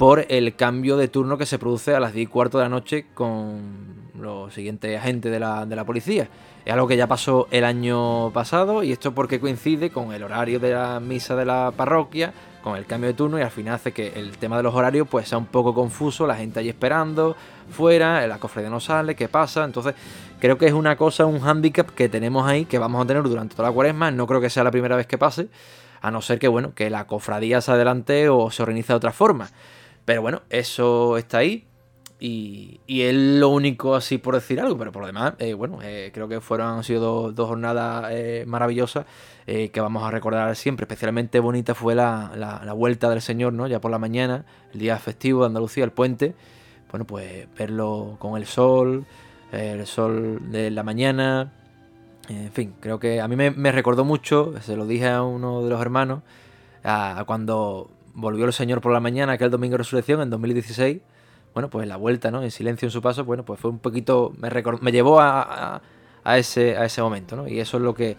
por 0.01 0.25
el 0.29 0.55
cambio 0.55 0.97
de 0.97 1.09
turno 1.09 1.37
que 1.37 1.45
se 1.45 1.59
produce 1.59 1.93
a 1.93 1.99
las 1.99 2.13
10 2.13 2.27
y 2.27 2.31
cuarto 2.31 2.57
de 2.57 2.63
la 2.63 2.69
noche 2.69 3.05
con 3.13 4.09
los 4.19 4.51
siguientes 4.51 4.99
agentes 4.99 5.31
de 5.31 5.39
la, 5.39 5.67
de 5.67 5.75
la 5.75 5.85
policía. 5.85 6.27
Es 6.65 6.73
algo 6.73 6.87
que 6.87 6.97
ya 6.97 7.05
pasó 7.05 7.47
el 7.51 7.63
año 7.63 8.31
pasado 8.31 8.81
y 8.81 8.91
esto 8.91 9.13
porque 9.13 9.39
coincide 9.39 9.91
con 9.91 10.11
el 10.11 10.23
horario 10.23 10.59
de 10.59 10.71
la 10.71 10.99
misa 10.99 11.35
de 11.35 11.45
la 11.45 11.71
parroquia, 11.77 12.33
con 12.63 12.77
el 12.77 12.87
cambio 12.87 13.09
de 13.09 13.13
turno 13.13 13.37
y 13.37 13.43
al 13.43 13.51
final 13.51 13.75
hace 13.75 13.91
que 13.91 14.13
el 14.15 14.39
tema 14.39 14.57
de 14.57 14.63
los 14.63 14.73
horarios 14.73 15.07
pues 15.07 15.29
sea 15.29 15.37
un 15.37 15.45
poco 15.45 15.75
confuso, 15.75 16.25
la 16.25 16.35
gente 16.35 16.59
allí 16.59 16.69
esperando, 16.69 17.35
fuera, 17.69 18.25
la 18.25 18.39
cofradía 18.39 18.71
no 18.71 18.79
sale, 18.79 19.13
¿qué 19.13 19.27
pasa? 19.27 19.63
Entonces 19.65 19.93
creo 20.39 20.57
que 20.57 20.65
es 20.65 20.73
una 20.73 20.95
cosa, 20.95 21.27
un 21.27 21.41
hándicap 21.41 21.91
que 21.91 22.09
tenemos 22.09 22.47
ahí, 22.47 22.65
que 22.65 22.79
vamos 22.79 23.03
a 23.03 23.05
tener 23.05 23.21
durante 23.21 23.55
toda 23.55 23.69
la 23.69 23.75
cuaresma, 23.75 24.09
no 24.09 24.25
creo 24.25 24.41
que 24.41 24.49
sea 24.49 24.63
la 24.63 24.71
primera 24.71 24.95
vez 24.95 25.05
que 25.05 25.19
pase, 25.19 25.49
a 26.01 26.09
no 26.09 26.23
ser 26.23 26.39
que 26.39 26.47
bueno, 26.47 26.73
que 26.73 26.89
la 26.89 27.05
cofradía 27.05 27.61
se 27.61 27.71
adelante 27.71 28.29
o 28.29 28.49
se 28.49 28.63
organice 28.63 28.93
de 28.93 28.97
otra 28.97 29.11
forma. 29.11 29.51
Pero 30.05 30.21
bueno, 30.21 30.41
eso 30.49 31.17
está 31.17 31.39
ahí. 31.39 31.65
y, 32.19 32.79
y, 32.85 33.01
es 33.01 33.15
lo 33.15 33.49
único 33.49 33.95
así 33.95 34.19
por 34.19 34.35
decir 34.35 34.59
algo, 34.61 34.77
pero 34.77 34.91
por 34.91 35.01
lo 35.01 35.07
demás, 35.07 35.33
eh, 35.39 35.53
bueno, 35.55 35.79
eh, 35.81 36.11
creo 36.13 36.27
que 36.27 36.39
fueron, 36.39 36.67
han 36.77 36.83
sido 36.83 37.31
dos, 37.31 37.47
jornadas 37.47 38.11
eh, 38.11 38.43
maravillosas 38.47 39.05
que 39.45 39.81
vamos 39.81 40.03
a 40.03 40.11
recordar 40.11 40.55
siempre. 40.55 40.85
Especialmente 40.85 41.39
bonita 41.41 41.75
fue 41.75 41.93
la, 41.93 42.31
la, 42.35 42.73
vuelta 42.73 43.09
del 43.09 43.21
Señor, 43.21 43.51
¿no? 43.51 43.67
Ya 43.67 43.81
por 43.81 43.91
la 43.91 43.97
mañana, 43.99 44.45
el 44.73 44.79
día 44.79 44.97
festivo 44.97 45.41
de 45.41 45.47
Andalucía, 45.47 45.83
el 45.83 45.91
puente. 45.91 46.35
Bueno, 46.89 47.05
pues 47.05 47.47
verlo 47.57 48.15
con 48.19 48.37
el 48.37 48.45
sol, 48.45 49.05
el 49.51 49.85
sol 49.87 50.51
de 50.51 50.71
la 50.71 50.83
mañana. 50.83 51.51
En 52.29 52.51
fin, 52.51 52.75
creo 52.79 52.99
que 52.99 53.19
a 53.19 53.27
mí 53.27 53.35
me, 53.35 53.51
me 53.51 53.71
recordó 53.71 54.05
mucho, 54.05 54.53
se 54.61 54.77
lo 54.77 54.85
dije 54.85 55.09
a 55.09 55.23
uno 55.23 55.63
de 55.63 55.69
los 55.69 55.81
hermanos, 55.81 56.21
a, 56.83 57.23
cuando 57.27 57.89
volvió 58.13 58.45
el 58.45 58.53
Señor 58.53 58.81
por 58.81 58.91
la 58.91 58.99
mañana, 58.99 59.33
aquel 59.33 59.51
domingo 59.51 59.73
de 59.73 59.79
resurrección 59.79 60.21
en 60.21 60.29
2016 60.29 61.01
bueno, 61.53 61.69
pues 61.69 61.87
la 61.87 61.97
vuelta, 61.97 62.31
¿no? 62.31 62.43
En 62.43 62.51
silencio 62.51 62.85
en 62.85 62.91
su 62.91 63.01
paso, 63.01 63.25
bueno, 63.25 63.43
pues 63.43 63.59
fue 63.59 63.71
un 63.71 63.79
poquito, 63.79 64.33
me, 64.37 64.49
me 64.81 64.91
llevó 64.91 65.19
a, 65.19 65.81
a, 66.23 66.37
ese, 66.37 66.77
a 66.77 66.85
ese 66.85 67.01
momento, 67.01 67.35
¿no? 67.35 67.47
Y 67.47 67.59
eso 67.59 67.77
es 67.77 67.83
lo 67.83 67.93
que 67.93 68.15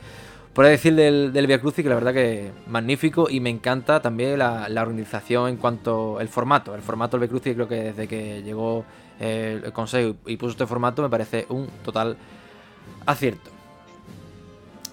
puedo 0.52 0.68
decir 0.68 0.94
del, 0.94 1.32
del 1.32 1.46
Via 1.46 1.61
Crucis, 1.61 1.82
que 1.82 1.88
la 1.88 1.94
verdad 1.94 2.12
que 2.12 2.52
magnífico 2.66 3.30
y 3.30 3.40
me 3.40 3.49
encanta 3.49 4.02
también 4.02 4.38
la, 4.38 4.66
organización 4.82 5.49
en 5.49 5.56
cuanto 5.56 6.18
al 6.18 6.28
formato. 6.28 6.75
El 6.75 6.82
formato 6.82 7.16
del 7.16 7.26
Via 7.26 7.30
Crucis 7.30 7.54
creo 7.54 7.68
que 7.68 7.82
desde 7.82 8.06
que 8.06 8.42
llegó 8.42 8.84
el 9.18 9.72
consejo 9.72 10.16
y 10.26 10.37
puso 10.37 10.52
este 10.52 10.66
formato 10.66 11.00
me 11.00 11.08
parece 11.08 11.46
un 11.49 11.68
total 11.84 12.16
acierto. 13.06 13.50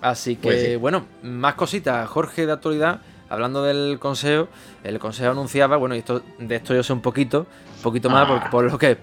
Así 0.01 0.37
que, 0.37 0.41
pues 0.41 0.79
bueno, 0.79 1.05
más 1.23 1.55
cositas. 1.55 2.07
Jorge 2.07 2.45
de 2.45 2.53
actualidad, 2.53 3.01
hablando 3.29 3.63
del 3.63 3.99
consejo, 3.99 4.49
el 4.83 4.99
consejo 4.99 5.31
anunciaba, 5.31 5.77
bueno, 5.77 5.95
y 5.95 5.99
esto, 5.99 6.21
de 6.39 6.55
esto 6.55 6.73
yo 6.73 6.83
sé 6.83 6.93
un 6.93 7.01
poquito, 7.01 7.45
un 7.77 7.83
poquito 7.83 8.09
más 8.09 8.49
por, 8.49 8.65
ah. 8.65 8.69
lo 8.69 8.77
que, 8.77 8.97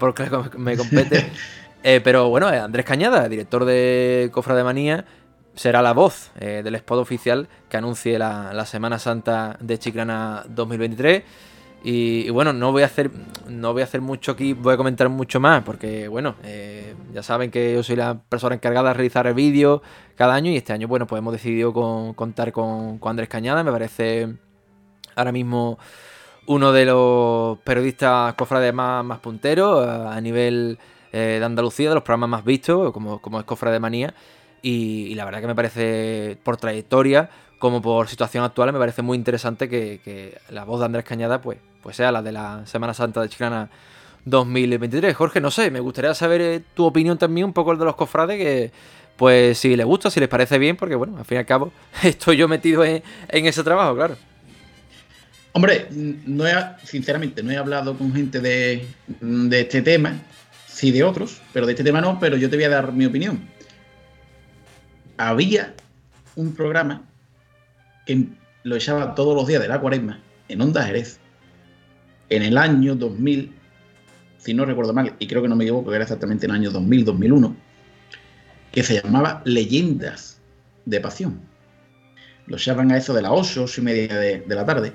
me 0.57 0.77
compete. 0.77 1.31
Eh, 1.83 2.01
pero 2.03 2.27
bueno, 2.27 2.51
eh, 2.51 2.57
Andrés 2.57 2.85
Cañada, 2.85 3.29
director 3.29 3.63
de 3.63 4.29
Cofra 4.33 4.55
de 4.55 4.63
Manía, 4.63 5.05
será 5.57 5.81
la 5.81 5.93
voz 5.93 6.31
eh, 6.39 6.61
del 6.63 6.75
spot 6.75 6.99
oficial 6.99 7.47
que 7.69 7.77
anuncie 7.77 8.17
la, 8.17 8.65
Semana 8.65 8.99
Santa 8.99 9.57
de 9.59 9.77
Chiclana 9.77 10.43
2023. 10.49 11.23
Y, 11.83 12.29
bueno, 12.31 12.53
no 12.53 12.71
voy 12.71 12.81
a 12.81 12.85
hacer 12.85 13.11
no 13.47 13.71
voy 13.71 13.81
a 13.81 13.85
hacer 13.85 14.01
mucho 14.01 14.33
aquí, 14.33 14.51
voy 14.51 14.73
a 14.73 14.77
comentar 14.77 15.07
mucho 15.07 15.39
más, 15.39 15.63
porque 15.63 16.09
bueno, 16.09 16.35
ya 17.13 17.23
saben 17.23 17.49
que 17.49 17.73
yo 17.73 17.81
soy 17.81 17.95
la 17.95 18.19
persona 18.19 18.55
encargada 18.55 18.89
de 18.89 18.95
realizar 18.95 19.25
el 19.25 19.35
vídeo 19.35 19.81
cada 20.15 20.33
año 20.33 20.51
y 20.51 20.57
este 20.57 20.73
año, 20.73 20.89
bueno, 20.89 21.07
pues 21.07 21.19
hemos 21.19 21.31
decidido 21.31 21.71
contar 22.13 22.51
con, 22.51 22.97
con 22.97 23.11
Andrés 23.11 23.29
Cañada, 23.29 23.63
me 23.63 23.71
parece 23.71 24.35
ahora 25.15 25.31
mismo 25.31 25.77
uno 26.47 26.71
de 26.71 26.85
los 26.85 27.59
periodistas 27.59 28.33
cofrades 28.35 28.73
más, 28.73 29.03
más 29.05 29.19
punteros 29.19 29.85
eh, 29.85 29.89
a 29.89 30.19
nivel 30.21 30.79
eh, 31.11 31.37
de 31.39 31.45
Andalucía, 31.45 31.89
de 31.89 31.95
los 31.95 32.03
programas 32.03 32.29
más 32.29 32.45
vistos, 32.45 32.91
como, 32.91 33.21
como 33.21 33.39
es 33.39 33.45
Cofra 33.45 33.71
de 33.71 33.79
Manía. 33.79 34.13
Y, 34.61 35.13
la 35.15 35.23
verdad 35.25 35.41
que 35.41 35.47
me 35.47 35.55
parece, 35.55 36.37
por 36.43 36.57
trayectoria, 36.57 37.29
como 37.59 37.81
por 37.81 38.07
situación 38.07 38.43
actual, 38.43 38.71
me 38.73 38.79
parece 38.79 39.01
muy 39.01 39.17
interesante 39.17 39.69
que, 39.69 40.37
la 40.49 40.63
voz 40.63 40.79
de 40.79 40.85
Andrés 40.85 41.05
Cañada 41.05 41.41
pues, 41.41 41.57
pues 41.81 41.95
sea 41.95 42.11
la 42.11 42.21
de 42.21 42.31
la 42.31 42.65
Semana 42.65 42.93
Santa 42.93 43.21
de 43.21 43.29
Chiclana 43.29 43.69
2023. 44.25 45.15
Jorge, 45.15 45.41
no 45.41 45.51
sé, 45.51 45.71
me 45.71 45.79
gustaría 45.79 46.13
saber 46.13 46.41
eh, 46.41 46.61
tu 46.73 46.85
opinión 46.85 47.17
también 47.17 47.45
un 47.45 47.53
poco 47.53 47.71
el 47.71 47.79
de 47.79 47.85
los 47.85 47.95
cofrades, 47.95 48.37
que 48.37 48.71
pues 49.15 49.57
si 49.57 49.75
les 49.75 49.85
gusta, 49.85 50.11
si 50.11 50.19
les 50.19 50.29
parece 50.29 50.57
bien, 50.59 50.75
porque 50.75 50.95
bueno, 50.95 51.17
al 51.17 51.25
fin 51.25 51.37
y 51.37 51.39
al 51.39 51.45
cabo 51.45 51.71
estoy 52.03 52.37
yo 52.37 52.47
metido 52.47 52.83
en 52.85 53.01
ese 53.29 53.63
trabajo, 53.63 53.95
claro. 53.95 54.15
Hombre, 55.57 55.87
no 55.89 56.45
he, 56.45 56.53
sinceramente 56.83 57.41
no 57.41 57.51
he 57.51 57.57
hablado 57.57 57.97
con 57.97 58.13
gente 58.13 58.39
de, 58.41 58.85
este 59.59 59.81
tema, 59.81 60.21
sí 60.67 60.91
de 60.91 61.03
otros, 61.03 61.41
pero 61.51 61.65
de 61.65 61.71
este 61.71 61.83
tema 61.83 61.99
no, 61.99 62.19
pero 62.19 62.37
yo 62.37 62.47
te 62.47 62.57
voy 62.57 62.65
a 62.65 62.69
dar 62.69 62.93
mi 62.93 63.07
opinión. 63.07 63.41
Había 65.17 65.73
un 66.35 66.53
programa 66.53 67.01
que 68.07 68.25
lo 68.63 68.75
echaba 68.75 69.13
todos 69.13 69.35
los 69.35 69.45
días 69.45 69.61
de 69.61 69.67
la 69.67 69.79
cuaresma 69.79 70.19
en 70.49 70.61
Onda 70.61 70.83
Jerez 70.83 71.19
en 72.29 72.41
el 72.41 72.57
año 72.57 72.95
2000, 72.95 73.53
si 74.39 74.53
no 74.53 74.65
recuerdo 74.65 74.93
mal, 74.93 75.13
y 75.19 75.27
creo 75.27 75.43
que 75.43 75.47
no 75.47 75.55
me 75.55 75.65
equivoco, 75.65 75.91
que 75.91 75.95
era 75.95 76.03
exactamente 76.03 76.45
en 76.45 76.51
el 76.51 76.57
año 76.57 76.71
2000-2001, 76.71 77.55
que 78.71 78.83
se 78.83 79.01
llamaba 79.01 79.41
Leyendas 79.45 80.41
de 80.85 80.99
Pasión. 80.99 81.39
Lo 82.47 82.57
echaban 82.57 82.91
a 82.91 82.97
eso 82.97 83.13
de 83.13 83.21
las 83.21 83.31
8, 83.31 83.65
y 83.77 83.81
media 83.81 84.15
de 84.17 84.43
la 84.47 84.65
tarde 84.65 84.93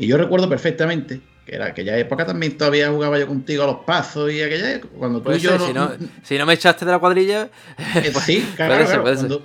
y 0.00 0.06
yo 0.06 0.16
recuerdo 0.16 0.48
perfectamente 0.48 1.20
que 1.44 1.54
era 1.54 1.66
aquella 1.66 1.98
época 1.98 2.24
también 2.24 2.56
todavía 2.56 2.90
jugaba 2.90 3.18
yo 3.18 3.26
contigo 3.26 3.64
a 3.64 3.66
los 3.66 3.84
pasos 3.84 4.32
y 4.32 4.40
aquella 4.40 4.80
cuando 4.98 5.20
tú 5.20 5.32
y 5.32 5.38
yo 5.38 5.58
si, 5.66 5.72
no, 5.74 5.90
si 6.22 6.38
no 6.38 6.46
me 6.46 6.54
echaste 6.54 6.86
de 6.86 6.92
la 6.92 6.98
cuadrilla 6.98 7.50
eh, 7.96 8.10
pues, 8.12 8.24
sí 8.24 8.48
claro, 8.56 9.02
cuando, 9.02 9.42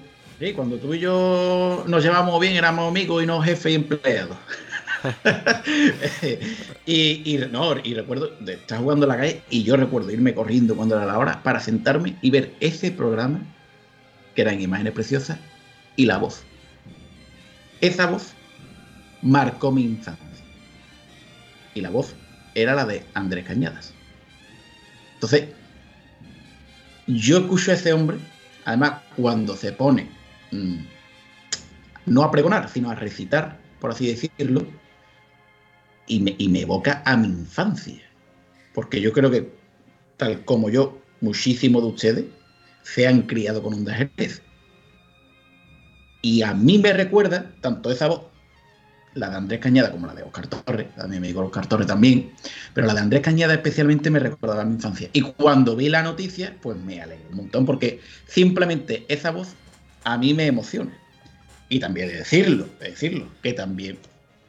cuando 0.54 0.78
tú 0.78 0.94
y 0.94 1.00
yo 1.00 1.84
nos 1.88 2.04
llevamos 2.04 2.40
bien 2.40 2.56
éramos 2.56 2.90
amigos 2.90 3.24
y 3.24 3.26
no 3.26 3.42
jefes 3.42 3.72
y 3.72 3.76
empleados 3.76 4.38
y, 6.86 7.38
recuerdo 7.38 8.32
estar 8.48 8.80
jugando 8.80 9.06
en 9.06 9.10
la 9.10 9.18
calle 9.18 9.42
y 9.50 9.64
yo 9.64 9.76
recuerdo 9.78 10.12
irme 10.12 10.34
corriendo 10.34 10.76
cuando 10.76 10.96
era 10.96 11.06
la 11.06 11.18
hora 11.18 11.44
para 11.44 11.60
sentarme 11.60 12.16
y 12.22 12.32
ver 12.32 12.54
ese 12.60 12.92
programa 12.92 13.42
que 14.34 14.42
era 14.42 14.52
en 14.54 14.62
imágenes 14.62 14.94
preciosas 14.94 15.38
y 15.96 16.06
la 16.06 16.18
voz. 16.18 16.44
Esa 17.82 18.08
voz 18.08 18.34
marcó 19.22 19.72
mi 19.72 19.84
infancia. 19.84 20.26
Y 21.74 21.82
la 21.82 21.90
voz 21.90 22.16
era 22.54 22.74
la 22.74 22.86
de 22.86 23.04
Andrés 23.14 23.46
Cañadas. 23.46 23.94
Entonces, 25.16 25.50
yo 27.08 27.40
escucho 27.40 27.72
a 27.72 27.76
ese 27.76 27.94
hombre, 27.94 28.18
además 28.66 29.02
cuando 29.16 29.56
se 29.56 29.72
pone 29.72 30.10
no 32.06 32.24
a 32.24 32.32
pregonar, 32.32 32.70
sino 32.70 32.90
a 32.90 32.96
recitar, 32.96 33.60
por 33.80 33.92
así 33.92 34.08
decirlo, 34.08 34.68
y 36.08 36.20
me, 36.20 36.62
evoca 36.62 37.02
a 37.06 37.18
mi 37.18 37.28
infancia. 37.28 38.02
Porque 38.74 39.02
yo 39.02 39.12
creo 39.12 39.32
que, 39.32 39.52
tal 40.18 40.46
como 40.46 40.70
yo, 40.70 41.02
muchísimos 41.22 41.82
de 41.82 41.90
ustedes 41.90 42.26
se 42.84 43.08
han 43.08 43.24
criado 43.24 43.64
con 43.64 43.74
un 43.74 43.88
Jerez. 43.88 44.42
Y 46.22 46.42
a 46.42 46.54
mí 46.54 46.78
me 46.78 46.94
recuerda 46.94 47.54
tanto 47.62 47.92
esa 47.92 48.08
voz 48.08 48.22
la 49.16 49.30
de 49.30 49.38
Andrés 49.38 49.60
Cañada 49.62 49.92
como 49.92 50.08
la 50.08 50.14
de 50.14 50.24
Oscar 50.24 50.48
Torres, 50.48 50.94
también 50.96 51.22
me 51.22 51.28
digo 51.28 51.42
Oscar 51.42 51.68
Torres 51.68 51.88
también, 51.88 52.32
pero 52.74 52.86
la 52.86 52.94
de 52.94 53.00
Andrés 53.00 53.22
Cañada 53.22 53.54
especialmente 53.54 54.10
me 54.10 54.20
recordaba 54.20 54.62
a 54.62 54.66
mi 54.66 54.76
infancia. 54.76 55.10
Y 55.14 55.22
cuando 55.22 55.76
vi 55.76 55.90
la 55.90 56.04
noticia, 56.04 56.58
pues 56.62 56.78
me 56.78 57.02
alegré 57.02 57.26
un 57.30 57.38
montón, 57.38 57.66
porque 57.66 58.02
simplemente 58.28 59.06
esa 59.08 59.32
voz 59.32 59.56
a 60.06 60.18
mí 60.18 60.34
me 60.34 60.46
emociona. 60.46 60.92
Y 61.68 61.80
también 61.80 62.08
de 62.08 62.18
decirlo, 62.18 62.68
de 62.80 62.92
decirlo, 62.92 63.28
que 63.42 63.54
también 63.54 63.98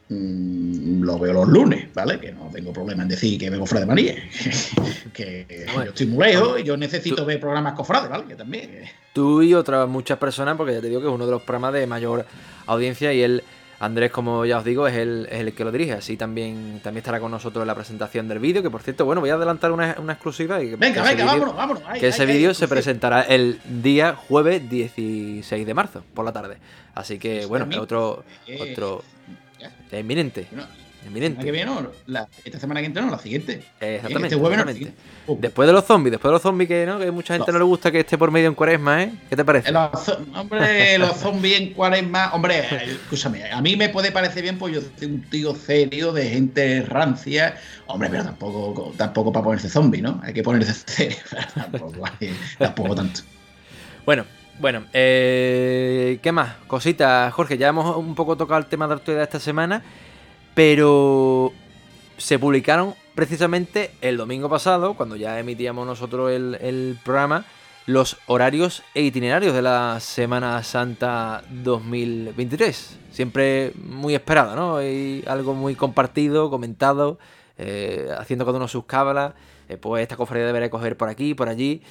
mm, 0.07 1.01
lo 1.01 1.19
veo 1.19 1.33
los 1.33 1.47
lunes, 1.47 1.93
¿vale? 1.93 2.19
Que 2.19 2.31
no 2.31 2.49
tengo 2.53 2.71
problema 2.71 3.03
en 3.03 3.09
decir 3.09 3.39
que 3.39 3.49
veo 3.49 3.59
Cofrade 3.59 3.85
de 3.85 3.87
María, 3.87 4.15
que 5.13 5.65
yo 5.75 5.81
estoy 5.81 6.05
muy 6.05 6.25
lejos 6.27 6.59
y 6.61 6.63
yo 6.63 6.77
necesito 6.77 7.25
ver 7.25 7.39
programas 7.39 7.73
Cofrades, 7.73 8.09
¿vale? 8.09 8.25
Que 8.25 8.35
también... 8.35 8.83
Tú 9.13 9.41
y 9.41 9.55
otras 9.55 9.89
muchas 9.89 10.19
personas, 10.19 10.55
porque 10.55 10.73
ya 10.73 10.81
te 10.81 10.89
digo 10.89 11.01
que 11.01 11.07
es 11.07 11.13
uno 11.13 11.25
de 11.25 11.31
los 11.31 11.41
programas 11.41 11.73
de 11.73 11.87
mayor 11.87 12.25
audiencia 12.67 13.11
y 13.11 13.21
él... 13.21 13.43
Andrés, 13.79 14.11
como 14.11 14.45
ya 14.45 14.57
os 14.57 14.65
digo, 14.65 14.87
es 14.87 14.95
el, 14.95 15.53
que 15.55 15.63
lo 15.63 15.71
dirige, 15.71 15.93
así 15.93 16.17
también, 16.17 16.79
también 16.83 16.99
estará 16.99 17.19
con 17.19 17.29
nosotros 17.29 17.61
en 17.61 17.67
la 17.67 17.75
presentación 17.75 18.27
del 18.27 18.39
vídeo, 18.39 18.63
que 18.63 18.71
por 18.71 18.81
cierto, 18.81 19.05
bueno, 19.05 19.21
voy 19.21 19.29
a 19.29 19.35
adelantar 19.35 19.71
una, 19.71 19.91
exclusiva. 19.91 20.61
Y 20.63 20.75
venga, 20.75 21.03
venga, 21.03 21.25
vámonos, 21.25 21.55
vámonos. 21.55 21.83
que 21.99 22.07
ese 22.07 22.25
vídeo 22.25 22.53
se 22.53 22.67
presentará 22.67 23.21
el 23.21 23.59
día 23.83 24.15
jueves 24.15 24.67
16 24.67 25.65
de 25.65 25.73
marzo, 25.73 26.03
por 26.13 26.25
la 26.25 26.33
tarde. 26.33 26.57
Así 26.95 27.19
que, 27.19 27.45
bueno, 27.45 27.67
otro, 27.79 28.23
otro 28.59 29.03
inminente. 29.91 30.47
Eminente. 31.07 31.43
Que 31.43 31.51
viene, 31.51 31.71
la, 32.05 32.27
esta 32.43 32.59
semana 32.59 32.81
que 32.81 32.87
entra, 32.87 33.01
no, 33.01 33.11
la 33.11 33.17
siguiente. 33.19 33.63
exactamente. 33.79 34.35
Este 34.35 34.93
después 35.27 35.67
de 35.67 35.73
los 35.73 35.85
zombies, 35.85 36.11
después 36.11 36.29
de 36.29 36.33
los 36.33 36.41
zombies, 36.41 36.67
que 36.67 36.85
no, 36.85 36.99
que 36.99 37.11
mucha 37.11 37.33
gente 37.35 37.51
no 37.51 37.57
le 37.57 37.63
gusta 37.63 37.91
que 37.91 38.01
esté 38.01 38.17
por 38.17 38.29
medio 38.31 38.47
en 38.47 38.55
cuaresma, 38.55 39.03
¿eh? 39.03 39.13
¿Qué 39.29 39.35
te 39.35 39.45
parece? 39.45 39.71
Los, 39.71 39.89
hombre, 40.35 40.97
los 40.99 41.15
zombies 41.17 41.59
en 41.59 41.73
cuaresma, 41.73 42.33
hombre, 42.33 42.63
escúchame, 42.85 43.49
a 43.49 43.61
mí 43.61 43.75
me 43.75 43.89
puede 43.89 44.11
parecer 44.11 44.43
bien, 44.43 44.57
pues 44.57 44.75
yo 44.75 44.81
soy 44.97 45.07
un 45.07 45.21
tío 45.29 45.55
serio, 45.55 46.11
de 46.11 46.29
gente 46.29 46.81
rancia, 46.81 47.55
hombre, 47.87 48.09
pero 48.09 48.25
tampoco, 48.25 48.93
tampoco 48.97 49.31
para 49.31 49.45
ponerse 49.45 49.69
zombie, 49.69 50.01
¿no? 50.01 50.19
Hay 50.23 50.33
que 50.33 50.43
ponerse 50.43 50.73
serio, 50.85 51.17
tampoco, 51.53 52.03
tampoco 52.57 52.95
tanto. 52.95 53.21
Bueno, 54.05 54.25
bueno, 54.59 54.85
eh, 54.93 56.19
¿qué 56.21 56.31
más? 56.31 56.55
Cositas, 56.67 57.31
Jorge, 57.33 57.57
ya 57.57 57.67
hemos 57.67 57.95
un 57.95 58.15
poco 58.15 58.35
tocado 58.35 58.59
el 58.59 58.65
tema 58.65 58.87
de 58.87 58.95
actualidad 58.95 59.23
esta 59.23 59.39
semana. 59.39 59.83
Pero 60.57 61.53
se 62.17 62.39
publicaron 62.39 62.95
precisamente 63.13 63.91
el 64.01 64.17
domingo 64.17 64.49
pasado, 64.49 64.95
cuando 64.95 65.15
ya 65.15 65.39
emitíamos 65.39 65.85
nosotros 65.85 66.31
el, 66.31 66.97
programa, 67.05 67.45
los 67.85 68.17
horarios 68.25 68.81
e 68.95 69.03
itinerarios 69.03 69.53
de 69.53 69.61
la 69.61 69.99
Semana 69.99 70.63
Santa 70.63 71.43
2023. 71.51 72.97
Siempre 73.11 73.71
muy 73.75 74.15
esperado, 74.15 74.55
¿no? 74.55 74.81
Y 74.81 75.23
algo 75.27 75.53
muy 75.53 75.75
compartido, 75.75 76.49
comentado 76.49 77.19
eh, 77.59 78.09
haciendo 78.17 78.43
cada 78.43 78.57
uno 78.57 78.67
sus 78.67 78.85
cábalas, 78.85 79.35
eh, 79.69 79.77
pues 79.77 80.01
esta 80.01 80.17
cofradía 80.17 80.47
debería 80.47 80.71
coger 80.71 80.97
por 80.97 81.07
aquí, 81.07 81.35
por 81.35 81.49
allí. 81.49 81.83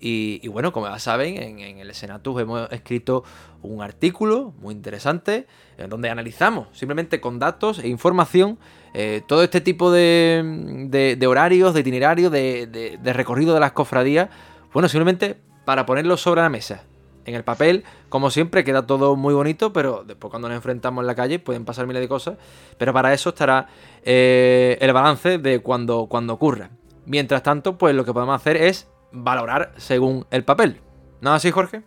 Y, 0.00 0.46
bueno, 0.48 0.72
como 0.72 0.86
ya 0.86 0.98
saben, 0.98 1.42
en, 1.42 1.78
el 1.78 1.92
Senatus 1.94 2.40
hemos 2.40 2.70
escrito 2.70 3.24
un 3.62 3.82
artículo 3.82 4.54
muy 4.60 4.72
interesante 4.72 5.46
en 5.76 5.90
donde 5.90 6.08
analizamos 6.08 6.68
simplemente 6.72 7.20
con 7.20 7.40
datos 7.40 7.80
e 7.80 7.88
información 7.88 8.58
eh, 8.94 9.22
todo 9.26 9.42
este 9.42 9.60
tipo 9.60 9.90
de, 9.90 11.18
horarios, 11.26 11.74
de 11.74 11.80
itinerarios, 11.80 12.30
de, 12.30 12.98
recorrido 13.12 13.54
de 13.54 13.60
las 13.60 13.72
cofradías. 13.72 14.28
Bueno, 14.72 14.88
simplemente 14.88 15.36
para 15.64 15.84
ponerlo 15.84 16.16
sobre 16.16 16.42
la 16.42 16.48
mesa. 16.48 16.84
En 17.24 17.34
el 17.34 17.44
papel, 17.44 17.84
como 18.08 18.30
siempre, 18.30 18.64
queda 18.64 18.86
todo 18.86 19.14
muy 19.14 19.34
bonito, 19.34 19.72
pero 19.72 20.02
después 20.06 20.30
cuando 20.30 20.48
nos 20.48 20.56
enfrentamos 20.56 21.02
en 21.02 21.06
la 21.06 21.14
calle 21.14 21.38
pueden 21.38 21.66
pasar 21.66 21.86
miles 21.86 22.00
de 22.00 22.08
cosas. 22.08 22.38
Pero 22.78 22.94
para 22.94 23.12
eso 23.12 23.30
estará 23.30 23.66
eh, 24.02 24.78
el 24.80 24.92
balance 24.92 25.38
de 25.38 25.58
cuando, 25.58 26.06
cuando 26.06 26.32
ocurra. 26.32 26.70
Mientras 27.04 27.42
tanto, 27.42 27.76
pues 27.76 27.94
lo 27.94 28.04
que 28.04 28.14
podemos 28.14 28.34
hacer 28.34 28.56
es 28.56 28.88
valorar 29.12 29.72
según 29.76 30.26
el 30.30 30.44
papel. 30.44 30.80
¿No 31.20 31.32
así, 31.32 31.50
Jorge? 31.50 31.82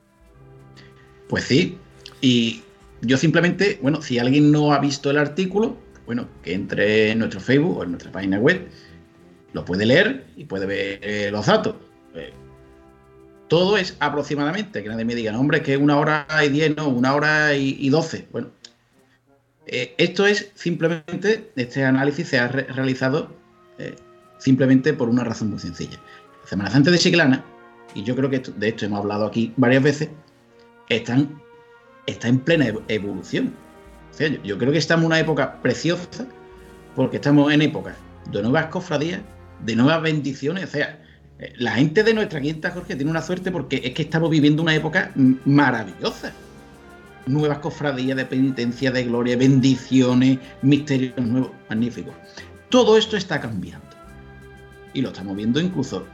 Pues 1.30 1.46
sí. 1.46 1.78
Y 2.20 2.64
yo 3.02 3.18
simplemente, 3.18 3.80
bueno, 3.82 4.02
si 4.02 4.20
alguien 4.20 4.52
no 4.52 4.74
ha 4.74 4.80
visto 4.80 5.10
el 5.10 5.18
artículo, 5.18 5.78
bueno, 6.06 6.28
que 6.44 6.54
entre 6.54 7.12
en 7.12 7.20
nuestro 7.20 7.40
Facebook 7.40 7.78
o 7.78 7.84
en 7.84 7.92
nuestra 7.92 8.12
página 8.12 8.38
web, 8.38 8.68
lo 9.54 9.66
puede 9.66 9.86
leer 9.86 10.26
y 10.36 10.46
puede 10.46 10.66
ver 10.66 11.00
eh, 11.02 11.30
los 11.32 11.46
datos. 11.46 11.76
Eh, 12.16 12.34
todo 13.48 13.78
es 13.78 13.98
aproximadamente, 14.00 14.82
que 14.84 14.90
nadie 14.90 15.06
me 15.06 15.16
diga, 15.16 15.32
no, 15.32 15.40
hombre, 15.40 15.62
que 15.62 15.78
una 15.78 15.98
hora 15.98 16.26
y 16.46 16.50
diez, 16.50 16.76
no, 16.76 16.88
una 16.88 17.14
hora 17.16 17.56
y, 17.56 17.90
doce. 17.90 18.28
Bueno, 18.32 18.50
eh, 19.68 19.94
esto 19.98 20.26
es 20.26 20.52
simplemente, 20.56 21.52
este 21.56 21.84
análisis 21.84 22.28
se 22.28 22.40
ha 22.40 22.48
realizado 22.48 23.40
simplemente 24.38 24.94
por 24.94 25.10
una 25.10 25.24
razón 25.24 25.50
muy 25.50 25.60
sencilla. 25.60 26.00
Semana 26.46 26.70
Santa 26.70 26.92
de 26.92 26.98
Chiclana, 26.98 27.44
y 27.94 28.04
yo 28.04 28.16
creo 28.16 28.30
que 28.30 28.40
de 28.40 28.68
esto 28.68 28.86
hemos 28.86 29.00
hablado 29.00 29.26
aquí 29.26 29.54
varias 29.58 29.84
veces, 29.84 30.10
están, 30.90 31.42
está 32.08 32.28
en 32.28 32.40
plena 32.40 32.68
evolución. 32.88 33.54
yo, 34.44 34.58
creo 34.58 34.72
que 34.72 34.78
estamos 34.78 35.04
en 35.04 35.08
una 35.08 35.20
época 35.20 35.62
preciosa, 35.62 36.28
porque 36.96 37.18
estamos 37.18 37.52
en 37.54 37.62
época 37.62 37.96
de 38.32 38.42
nuevas 38.42 38.68
cofradías, 38.68 39.22
de 39.66 39.76
nuevas 39.76 40.02
bendiciones. 40.02 40.66
O 40.66 40.68
sea, 40.68 41.02
eh, 41.40 41.54
la 41.58 41.72
gente 41.74 42.04
de 42.04 42.14
nuestra 42.14 42.42
quinta, 42.42 42.72
Jorge, 42.72 42.96
tiene 42.96 43.12
una 43.12 43.22
suerte 43.22 43.52
porque 43.52 43.82
es 43.84 43.94
que 43.94 44.04
estamos 44.04 44.30
viviendo 44.30 44.62
una 44.62 44.76
época 44.76 45.12
maravillosa. 45.46 46.34
Nuevas 47.28 47.60
cofradías 47.60 48.18
de 48.18 48.26
penitencia, 48.26 48.92
de 48.92 49.04
gloria, 49.04 49.38
bendiciones, 49.38 50.40
misterios 50.62 51.16
nuevos, 51.18 51.52
magníficos. 51.70 52.14
Todo 52.70 52.98
esto 52.98 53.16
está 53.16 53.40
cambiando. 53.40 53.86
Y 54.94 55.02
lo 55.02 55.10
estamos 55.10 55.36
viendo 55.36 55.60
incluso 55.60 56.06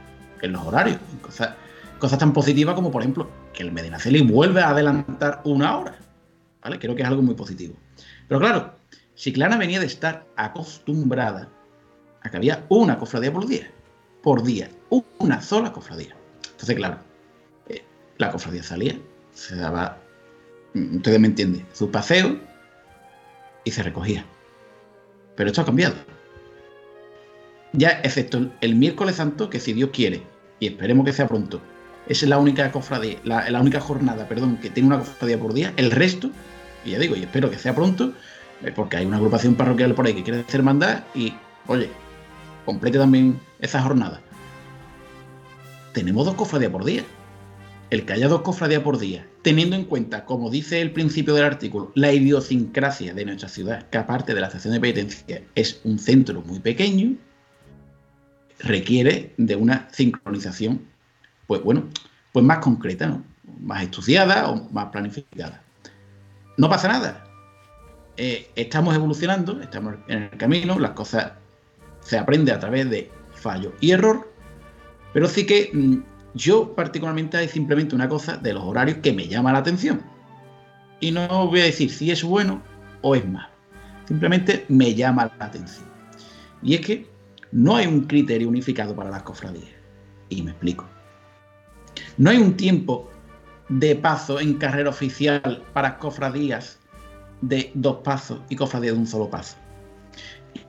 en 0.42 0.52
los 0.52 0.62
horarios. 0.66 0.98
Cosas, 1.22 1.54
cosas 1.98 2.18
tan 2.18 2.32
positivas 2.32 2.74
como, 2.74 2.90
por 2.90 3.02
ejemplo, 3.02 3.30
que 3.52 3.62
el 3.62 3.72
Medinaceli 3.72 4.22
vuelve 4.22 4.60
a 4.60 4.70
adelantar 4.70 5.40
una 5.44 5.76
hora. 5.78 5.98
¿Vale? 6.62 6.78
Creo 6.78 6.94
que 6.94 7.02
es 7.02 7.08
algo 7.08 7.22
muy 7.22 7.34
positivo. 7.34 7.74
Pero 8.26 8.40
claro, 8.40 8.74
Chiclana 9.14 9.56
venía 9.56 9.80
de 9.80 9.86
estar 9.86 10.26
acostumbrada 10.36 11.48
a 12.22 12.30
que 12.30 12.36
había 12.36 12.64
una 12.68 12.98
cofradía 12.98 13.32
por 13.32 13.46
día. 13.46 13.70
Por 14.22 14.42
día. 14.42 14.70
Una 15.18 15.40
sola 15.40 15.72
cofradía. 15.72 16.16
Entonces, 16.50 16.76
claro, 16.76 16.98
eh, 17.68 17.84
la 18.18 18.30
cofradía 18.30 18.62
salía, 18.62 18.98
se 19.32 19.56
daba, 19.56 19.98
mm, 20.74 20.96
ustedes 20.96 21.20
me 21.20 21.28
entienden, 21.28 21.66
su 21.72 21.90
paseo 21.90 22.38
y 23.64 23.70
se 23.70 23.82
recogía. 23.82 24.24
Pero 25.36 25.50
esto 25.50 25.62
ha 25.62 25.64
cambiado 25.64 25.94
ya 27.72 28.00
excepto 28.02 28.50
el 28.60 28.74
miércoles 28.74 29.16
santo, 29.16 29.50
que 29.50 29.60
si 29.60 29.72
Dios 29.72 29.90
quiere, 29.92 30.22
y 30.60 30.66
esperemos 30.66 31.04
que 31.04 31.12
sea 31.12 31.28
pronto, 31.28 31.60
es 32.08 32.22
la 32.22 32.38
única 32.38 32.70
cofradía, 32.72 33.18
la, 33.24 33.60
única 33.60 33.80
jornada, 33.80 34.26
perdón, 34.28 34.56
que 34.56 34.70
tiene 34.70 34.88
una 34.88 34.98
cofradía 34.98 35.38
por 35.38 35.52
día, 35.52 35.72
el 35.76 35.90
resto, 35.90 36.30
y 36.84 36.90
ya 36.92 36.98
digo, 36.98 37.16
y 37.16 37.22
espero 37.22 37.50
que 37.50 37.58
sea 37.58 37.74
pronto, 37.74 38.14
eh, 38.62 38.72
porque 38.74 38.96
hay 38.96 39.06
una 39.06 39.18
agrupación 39.18 39.54
parroquial 39.54 39.94
por 39.94 40.06
ahí 40.06 40.14
que 40.14 40.22
quiere 40.22 40.40
hacer 40.40 40.62
mandar 40.62 41.06
y, 41.14 41.34
oye, 41.66 41.90
complete 42.64 42.98
también 42.98 43.38
esa 43.60 43.82
jornada. 43.82 44.20
Tenemos 45.92 46.24
dos 46.24 46.34
cofradías 46.34 46.70
por 46.70 46.84
día. 46.84 47.04
El 47.90 48.04
que 48.04 48.12
haya 48.12 48.28
dos 48.28 48.42
cofradías 48.42 48.82
por 48.82 48.98
día, 48.98 49.26
teniendo 49.42 49.74
en 49.74 49.84
cuenta, 49.84 50.26
como 50.26 50.50
dice 50.50 50.82
el 50.82 50.92
principio 50.92 51.34
del 51.34 51.44
artículo, 51.44 51.90
la 51.94 52.12
idiosincrasia 52.12 53.14
de 53.14 53.24
nuestra 53.24 53.48
ciudad, 53.48 53.88
que 53.88 53.96
aparte 53.96 54.34
de 54.34 54.40
la 54.40 54.48
estación 54.48 54.74
de 54.74 54.80
penitencia 54.80 55.42
es 55.54 55.80
un 55.84 55.98
centro 55.98 56.42
muy 56.42 56.60
pequeño, 56.60 57.16
requiere 58.60 59.34
de 59.36 59.56
una 59.56 59.88
sincronización, 59.92 60.80
pues 61.46 61.62
bueno, 61.62 61.84
pues 62.32 62.44
más 62.44 62.58
concreta, 62.58 63.20
más 63.60 63.82
estudiada 63.82 64.50
o 64.50 64.68
más 64.70 64.86
planificada. 64.86 65.62
No 66.56 66.68
pasa 66.68 66.88
nada. 66.88 67.24
Eh, 68.16 68.50
estamos 68.56 68.94
evolucionando, 68.94 69.60
estamos 69.60 69.94
en 70.08 70.24
el 70.24 70.36
camino, 70.36 70.78
las 70.78 70.90
cosas 70.92 71.32
se 72.00 72.18
aprende 72.18 72.52
a 72.52 72.58
través 72.58 72.90
de 72.90 73.10
fallo 73.32 73.72
y 73.80 73.92
error, 73.92 74.32
pero 75.12 75.28
sí 75.28 75.46
que 75.46 75.70
mm, 75.72 75.98
yo 76.34 76.74
particularmente 76.74 77.36
hay 77.36 77.48
simplemente 77.48 77.94
una 77.94 78.08
cosa 78.08 78.36
de 78.36 78.52
los 78.52 78.64
horarios 78.64 78.98
que 78.98 79.12
me 79.12 79.28
llama 79.28 79.52
la 79.52 79.58
atención. 79.58 80.02
Y 81.00 81.12
no 81.12 81.46
voy 81.46 81.60
a 81.60 81.64
decir 81.64 81.90
si 81.90 82.10
es 82.10 82.24
bueno 82.24 82.60
o 83.02 83.14
es 83.14 83.26
malo. 83.26 83.48
Simplemente 84.06 84.64
me 84.68 84.94
llama 84.94 85.30
la 85.38 85.44
atención. 85.44 85.86
Y 86.62 86.74
es 86.74 86.80
que 86.80 87.17
no 87.52 87.76
hay 87.76 87.86
un 87.86 88.02
criterio 88.02 88.48
unificado 88.48 88.94
para 88.94 89.10
las 89.10 89.22
cofradías. 89.22 89.70
Y 90.28 90.42
me 90.42 90.50
explico. 90.50 90.86
No 92.16 92.30
hay 92.30 92.38
un 92.38 92.56
tiempo 92.56 93.10
de 93.68 93.96
paso 93.96 94.40
en 94.40 94.54
carrera 94.54 94.90
oficial 94.90 95.62
para 95.72 95.98
cofradías 95.98 96.78
de 97.40 97.70
dos 97.74 97.98
pasos 97.98 98.40
y 98.48 98.56
cofradías 98.56 98.94
de 98.94 99.00
un 99.00 99.06
solo 99.06 99.30
paso. 99.30 99.56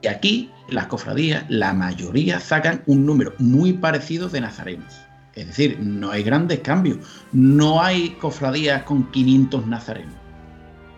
Y 0.02 0.08
aquí 0.08 0.52
las 0.70 0.88
cofradías, 0.88 1.46
la 1.50 1.74
mayoría 1.74 2.40
sacan 2.40 2.84
un 2.86 3.06
número 3.06 3.34
muy 3.40 3.74
parecido 3.74 4.30
de 4.30 4.42
nazarenos. 4.42 4.94
Es 5.36 5.48
decir, 5.48 5.80
no 5.80 6.12
hay 6.12 6.24
grandes 6.24 6.60
cambios. 6.60 6.98
No 7.32 7.82
hay 7.82 8.12
cofradías 8.22 8.84
con 8.84 9.10
500 9.12 9.68
nazarenos. 9.68 10.16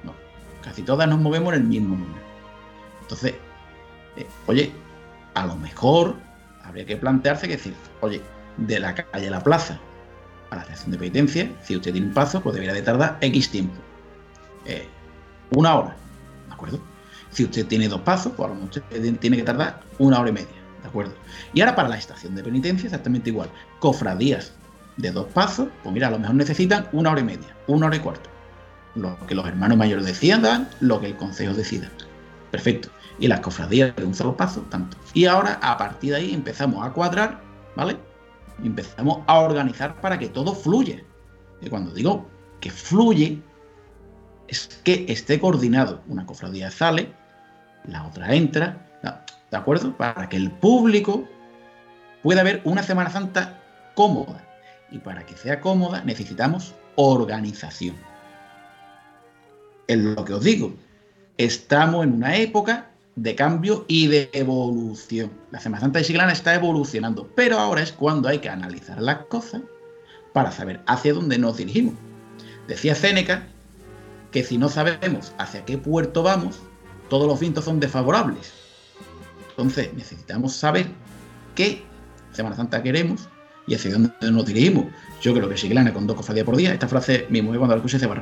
No, 0.03 0.13
casi 0.61 0.81
todas 0.81 1.07
nos 1.07 1.19
movemos 1.19 1.53
en 1.53 1.61
el 1.61 1.67
mismo 1.67 1.95
número. 1.95 2.21
Entonces, 3.01 3.35
eh, 4.17 4.27
oye, 4.47 4.71
a 5.33 5.45
lo 5.45 5.55
mejor 5.55 6.15
habría 6.63 6.85
que 6.85 6.97
plantearse 6.97 7.47
que 7.47 7.57
decir, 7.57 7.73
oye, 8.01 8.21
de 8.57 8.79
la 8.79 8.93
calle 8.95 9.27
a 9.27 9.31
la 9.31 9.43
plaza 9.43 9.79
a 10.49 10.57
la 10.57 10.61
estación 10.63 10.91
de 10.91 10.97
penitencia, 10.97 11.49
si 11.63 11.77
usted 11.77 11.93
tiene 11.93 12.07
un 12.07 12.13
paso, 12.13 12.41
pues 12.41 12.53
debería 12.53 12.73
de 12.73 12.81
tardar 12.81 13.17
X 13.21 13.49
tiempo. 13.49 13.75
Eh, 14.65 14.85
una 15.55 15.75
hora, 15.75 15.95
¿de 16.47 16.53
acuerdo? 16.53 16.81
Si 17.29 17.45
usted 17.45 17.65
tiene 17.67 17.87
dos 17.87 18.01
pasos, 18.01 18.33
pues 18.35 18.47
a 18.47 18.49
lo 18.49 18.55
mejor 18.55 18.69
usted 18.69 19.17
tiene 19.19 19.37
que 19.37 19.43
tardar 19.43 19.81
una 19.97 20.19
hora 20.19 20.29
y 20.29 20.33
media, 20.33 20.61
¿de 20.81 20.87
acuerdo? 20.89 21.13
Y 21.53 21.61
ahora 21.61 21.75
para 21.75 21.87
la 21.87 21.97
estación 21.97 22.35
de 22.35 22.43
penitencia, 22.43 22.87
exactamente 22.87 23.29
igual. 23.29 23.49
Cofradías 23.79 24.51
de 24.97 25.11
dos 25.11 25.27
pasos, 25.27 25.69
pues 25.83 25.93
mira, 25.93 26.09
a 26.09 26.11
lo 26.11 26.19
mejor 26.19 26.35
necesitan 26.35 26.87
una 26.91 27.11
hora 27.11 27.21
y 27.21 27.25
media, 27.25 27.55
una 27.67 27.87
hora 27.87 27.95
y 27.95 27.99
cuarto. 27.99 28.29
Lo 28.95 29.17
que 29.25 29.35
los 29.35 29.47
hermanos 29.47 29.77
mayores 29.77 30.05
decidan, 30.05 30.69
lo 30.81 30.99
que 30.99 31.07
el 31.07 31.15
consejo 31.15 31.53
decida. 31.53 31.89
Perfecto 32.51 32.89
y 33.19 33.27
las 33.27 33.39
cofradías 33.39 33.95
de 33.95 34.05
un 34.05 34.13
solo 34.13 34.35
paso, 34.35 34.61
tanto. 34.69 34.97
Y 35.13 35.25
ahora, 35.25 35.59
a 35.61 35.77
partir 35.77 36.11
de 36.11 36.17
ahí, 36.17 36.33
empezamos 36.33 36.85
a 36.85 36.91
cuadrar, 36.91 37.41
¿vale? 37.75 37.97
Empezamos 38.63 39.19
a 39.27 39.39
organizar 39.39 39.99
para 40.01 40.17
que 40.17 40.29
todo 40.29 40.53
fluya. 40.53 41.03
Y 41.61 41.69
cuando 41.69 41.91
digo 41.91 42.27
que 42.59 42.71
fluye, 42.71 43.41
es 44.47 44.81
que 44.83 45.05
esté 45.07 45.39
coordinado. 45.39 46.01
Una 46.07 46.25
cofradía 46.25 46.71
sale, 46.71 47.13
la 47.85 48.05
otra 48.05 48.33
entra, 48.33 48.87
¿de 49.49 49.57
acuerdo? 49.57 49.95
Para 49.97 50.29
que 50.29 50.37
el 50.37 50.51
público 50.51 51.27
pueda 52.23 52.43
ver 52.43 52.61
una 52.63 52.83
Semana 52.83 53.09
Santa 53.09 53.59
cómoda. 53.95 54.47
Y 54.91 54.99
para 54.99 55.25
que 55.25 55.37
sea 55.37 55.61
cómoda 55.61 56.03
necesitamos 56.03 56.75
organización. 56.95 57.95
Es 59.87 59.97
lo 59.97 60.23
que 60.23 60.33
os 60.33 60.43
digo. 60.43 60.73
Estamos 61.37 62.03
en 62.03 62.13
una 62.13 62.35
época 62.35 62.90
de 63.15 63.35
cambio 63.35 63.85
y 63.87 64.07
de 64.07 64.29
evolución. 64.33 65.31
La 65.51 65.59
Semana 65.59 65.81
Santa 65.81 65.99
de 65.99 66.05
Chiclana 66.05 66.31
está 66.31 66.55
evolucionando, 66.55 67.29
pero 67.35 67.57
ahora 67.59 67.81
es 67.81 67.91
cuando 67.91 68.29
hay 68.29 68.39
que 68.39 68.49
analizar 68.49 69.01
las 69.01 69.25
cosas 69.25 69.61
para 70.33 70.51
saber 70.51 70.81
hacia 70.87 71.13
dónde 71.13 71.37
nos 71.37 71.57
dirigimos. 71.57 71.95
Decía 72.67 72.95
Séneca 72.95 73.47
que 74.31 74.43
si 74.43 74.57
no 74.57 74.69
sabemos 74.69 75.33
hacia 75.37 75.65
qué 75.65 75.77
puerto 75.77 76.23
vamos, 76.23 76.59
todos 77.09 77.27
los 77.27 77.39
vientos 77.39 77.65
son 77.65 77.79
desfavorables. 77.79 78.53
Entonces 79.49 79.93
necesitamos 79.93 80.53
saber 80.53 80.87
qué 81.55 81.83
Semana 82.31 82.55
Santa 82.55 82.81
queremos 82.81 83.27
y 83.67 83.75
hacia 83.75 83.91
dónde 83.91 84.13
nos 84.31 84.45
dirigimos. 84.45 84.85
Yo 85.21 85.33
creo 85.33 85.49
que 85.49 85.55
Chiclana 85.55 85.93
con 85.93 86.07
dos 86.07 86.15
cofradías 86.15 86.45
por 86.45 86.55
día, 86.55 86.73
esta 86.73 86.87
frase 86.87 87.27
mi 87.29 87.41
mujer 87.41 87.59
cuando 87.59 87.75
la 87.75 87.79
escuché 87.79 87.99
se 87.99 88.07
va. 88.07 88.15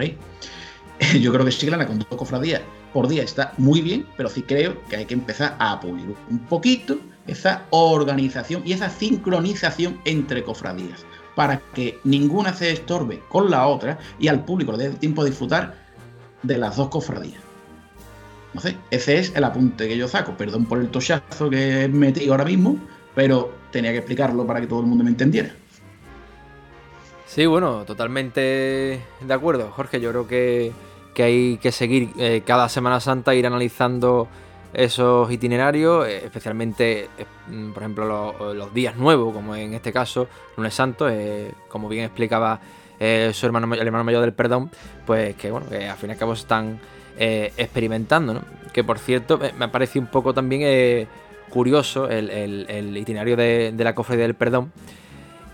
Yo 1.21 1.31
creo 1.31 1.45
que 1.45 1.51
Chiclana 1.51 1.87
con 1.87 1.99
dos 1.99 2.07
cofradías 2.09 2.61
por 2.93 3.07
día 3.07 3.23
está 3.23 3.53
muy 3.57 3.81
bien, 3.81 4.05
pero 4.17 4.29
sí 4.29 4.41
creo 4.41 4.75
que 4.89 4.97
hay 4.97 5.05
que 5.05 5.13
empezar 5.13 5.55
a 5.59 5.73
apoyar 5.73 6.07
un 6.29 6.39
poquito 6.39 6.99
esa 7.27 7.65
organización 7.69 8.63
y 8.65 8.73
esa 8.73 8.89
sincronización 8.89 9.99
entre 10.05 10.43
cofradías, 10.43 11.05
para 11.35 11.61
que 11.73 11.99
ninguna 12.03 12.53
se 12.53 12.71
estorbe 12.71 13.21
con 13.29 13.49
la 13.49 13.67
otra 13.67 13.99
y 14.19 14.27
al 14.27 14.43
público 14.43 14.71
le 14.73 14.89
dé 14.89 14.95
tiempo 14.95 15.21
a 15.21 15.25
disfrutar 15.25 15.75
de 16.43 16.57
las 16.57 16.75
dos 16.75 16.89
cofradías. 16.89 17.41
No 18.53 18.61
sé, 18.61 18.75
ese 18.89 19.19
es 19.19 19.35
el 19.35 19.43
apunte 19.43 19.87
que 19.87 19.95
yo 19.95 20.07
saco. 20.07 20.35
Perdón 20.35 20.65
por 20.65 20.79
el 20.79 20.89
tochazo 20.89 21.49
que 21.49 21.83
he 21.83 21.87
metido 21.87 22.33
ahora 22.33 22.45
mismo, 22.45 22.77
pero 23.13 23.53
tenía 23.71 23.91
que 23.91 23.99
explicarlo 23.99 24.45
para 24.47 24.59
que 24.59 24.67
todo 24.67 24.79
el 24.79 24.87
mundo 24.87 25.03
me 25.03 25.11
entendiera. 25.11 25.53
Sí, 27.27 27.45
bueno, 27.45 27.85
totalmente 27.85 29.03
de 29.21 29.33
acuerdo, 29.33 29.69
Jorge. 29.69 30.01
Yo 30.01 30.09
creo 30.09 30.27
que, 30.27 30.71
hay 31.23 31.57
que 31.57 31.71
seguir 31.71 32.09
eh, 32.17 32.43
cada 32.45 32.69
Semana 32.69 32.99
Santa, 32.99 33.35
ir 33.35 33.45
analizando 33.45 34.27
esos 34.73 35.31
itinerarios, 35.31 36.07
eh, 36.07 36.21
especialmente, 36.25 37.09
eh, 37.17 37.25
mm, 37.47 37.71
por 37.71 37.83
ejemplo, 37.83 38.53
los, 38.53 38.73
días 38.73 38.95
nuevos, 38.95 39.33
como 39.33 39.55
en 39.55 39.73
este 39.73 39.91
caso, 39.91 40.27
lunes 40.57 40.73
santo, 40.73 41.07
como 41.67 41.89
bien 41.89 42.05
explicaba 42.05 42.59
su 43.31 43.45
hermano, 43.45 43.73
el 43.73 43.87
hermano 43.87 44.03
mayor 44.03 44.21
del 44.21 44.33
perdón, 44.33 44.69
pues 45.05 45.33
que 45.37 45.51
bueno, 45.51 45.69
que 45.69 45.87
al 45.87 45.97
fin 45.97 46.09
y 46.09 46.13
al 46.13 46.19
cabo 46.19 46.33
están 46.33 46.79
experimentando. 47.17 48.41
Que 48.73 48.83
por 48.83 48.99
cierto, 48.99 49.39
me 49.57 49.69
parece 49.69 49.99
un 49.99 50.07
poco 50.07 50.33
también 50.33 51.07
curioso 51.49 52.09
el, 52.09 52.97
itinerario 52.97 53.37
de, 53.37 53.71
de 53.73 53.83
la 53.85 53.95
cofradía 53.95 54.23
del 54.23 54.35
perdón. 54.35 54.73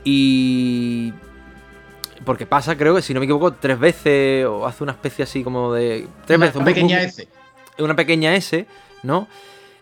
Y 0.04 1.14
porque 2.24 2.46
pasa, 2.46 2.78
creo 2.78 2.96
que 2.96 3.02
si 3.02 3.14
no 3.14 3.20
me 3.20 3.26
equivoco, 3.26 3.54
tres 3.54 3.80
veces 3.80 4.46
o 4.46 4.66
hace 4.66 4.84
una 4.84 4.94
especie 4.94 5.24
así 5.24 5.44
como 5.44 5.74
de. 5.74 6.08
Tres 6.26 6.38
una, 6.38 6.46
veces. 6.46 6.56
Una 6.56 6.66
pequeña 6.66 7.02
S. 7.02 7.28
Una 7.78 7.96
pequeña 7.96 8.36
S, 8.36 8.66
¿no? 9.04 9.28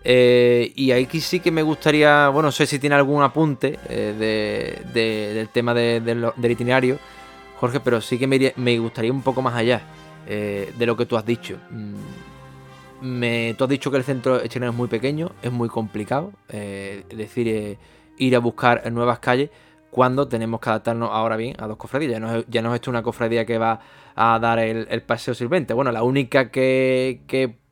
Eh, 0.04 0.74
y 0.76 0.92
aquí 0.92 1.22
sí 1.22 1.40
que 1.40 1.52
me 1.52 1.62
gustaría, 1.62 2.28
bueno, 2.30 2.48
no 2.48 2.52
sé 2.52 2.66
si 2.66 2.78
tiene 2.78 2.96
algún 2.96 3.24
apunte 3.24 3.80
eh, 3.88 4.82
del 4.94 5.50
tema 5.50 5.74
del 5.74 6.52
itinerario, 6.52 7.00
Jorge, 7.60 7.80
pero 7.80 8.02
sí 8.02 8.18
que 8.18 8.28
me, 8.28 8.80
gustaría 8.80 9.12
un 9.12 9.22
poco 9.22 9.42
más 9.42 9.56
allá 9.56 9.82
eh, 10.28 10.74
de 10.78 10.86
lo 10.86 10.98
que 10.98 11.06
tú 11.06 11.16
has 11.16 11.26
dicho. 11.26 11.58
Mm, 11.70 11.96
me, 13.02 13.56
tú 13.58 13.64
has 13.64 13.70
dicho 13.70 13.92
que 13.92 13.98
el 13.98 14.04
centro 14.04 14.46
chileno 14.48 14.72
es 14.72 14.78
muy 14.78 14.88
pequeño, 14.88 15.32
es 15.42 15.52
muy 15.52 15.70
complicado, 15.70 16.34
es 16.50 17.18
decir, 17.18 17.78
ir 18.18 18.36
a 18.36 18.40
buscar 18.40 18.90
nuevas 18.92 19.20
calles 19.20 19.50
cuando 19.94 20.28
tenemos 20.28 20.60
que 20.60 20.72
adaptarnos 20.72 21.12
ahora 21.12 21.38
bien 21.38 21.56
a 21.60 21.68
dos 21.68 21.78
cofradías. 21.78 22.14
Ya 22.14 22.20
no, 22.20 22.36
es, 22.36 22.46
ya 22.50 22.64
no 22.64 22.74
es 22.74 22.88
una 22.88 23.04
cofradía 23.04 23.46
que 23.46 23.60
va 23.60 23.80
a 24.16 24.40
dar 24.40 24.58
el, 24.58 25.04
paseo 25.04 25.36
silvente. 25.36 25.76
Bueno, 25.76 25.92
la 25.92 26.02
única 26.02 26.50
que, 26.50 27.22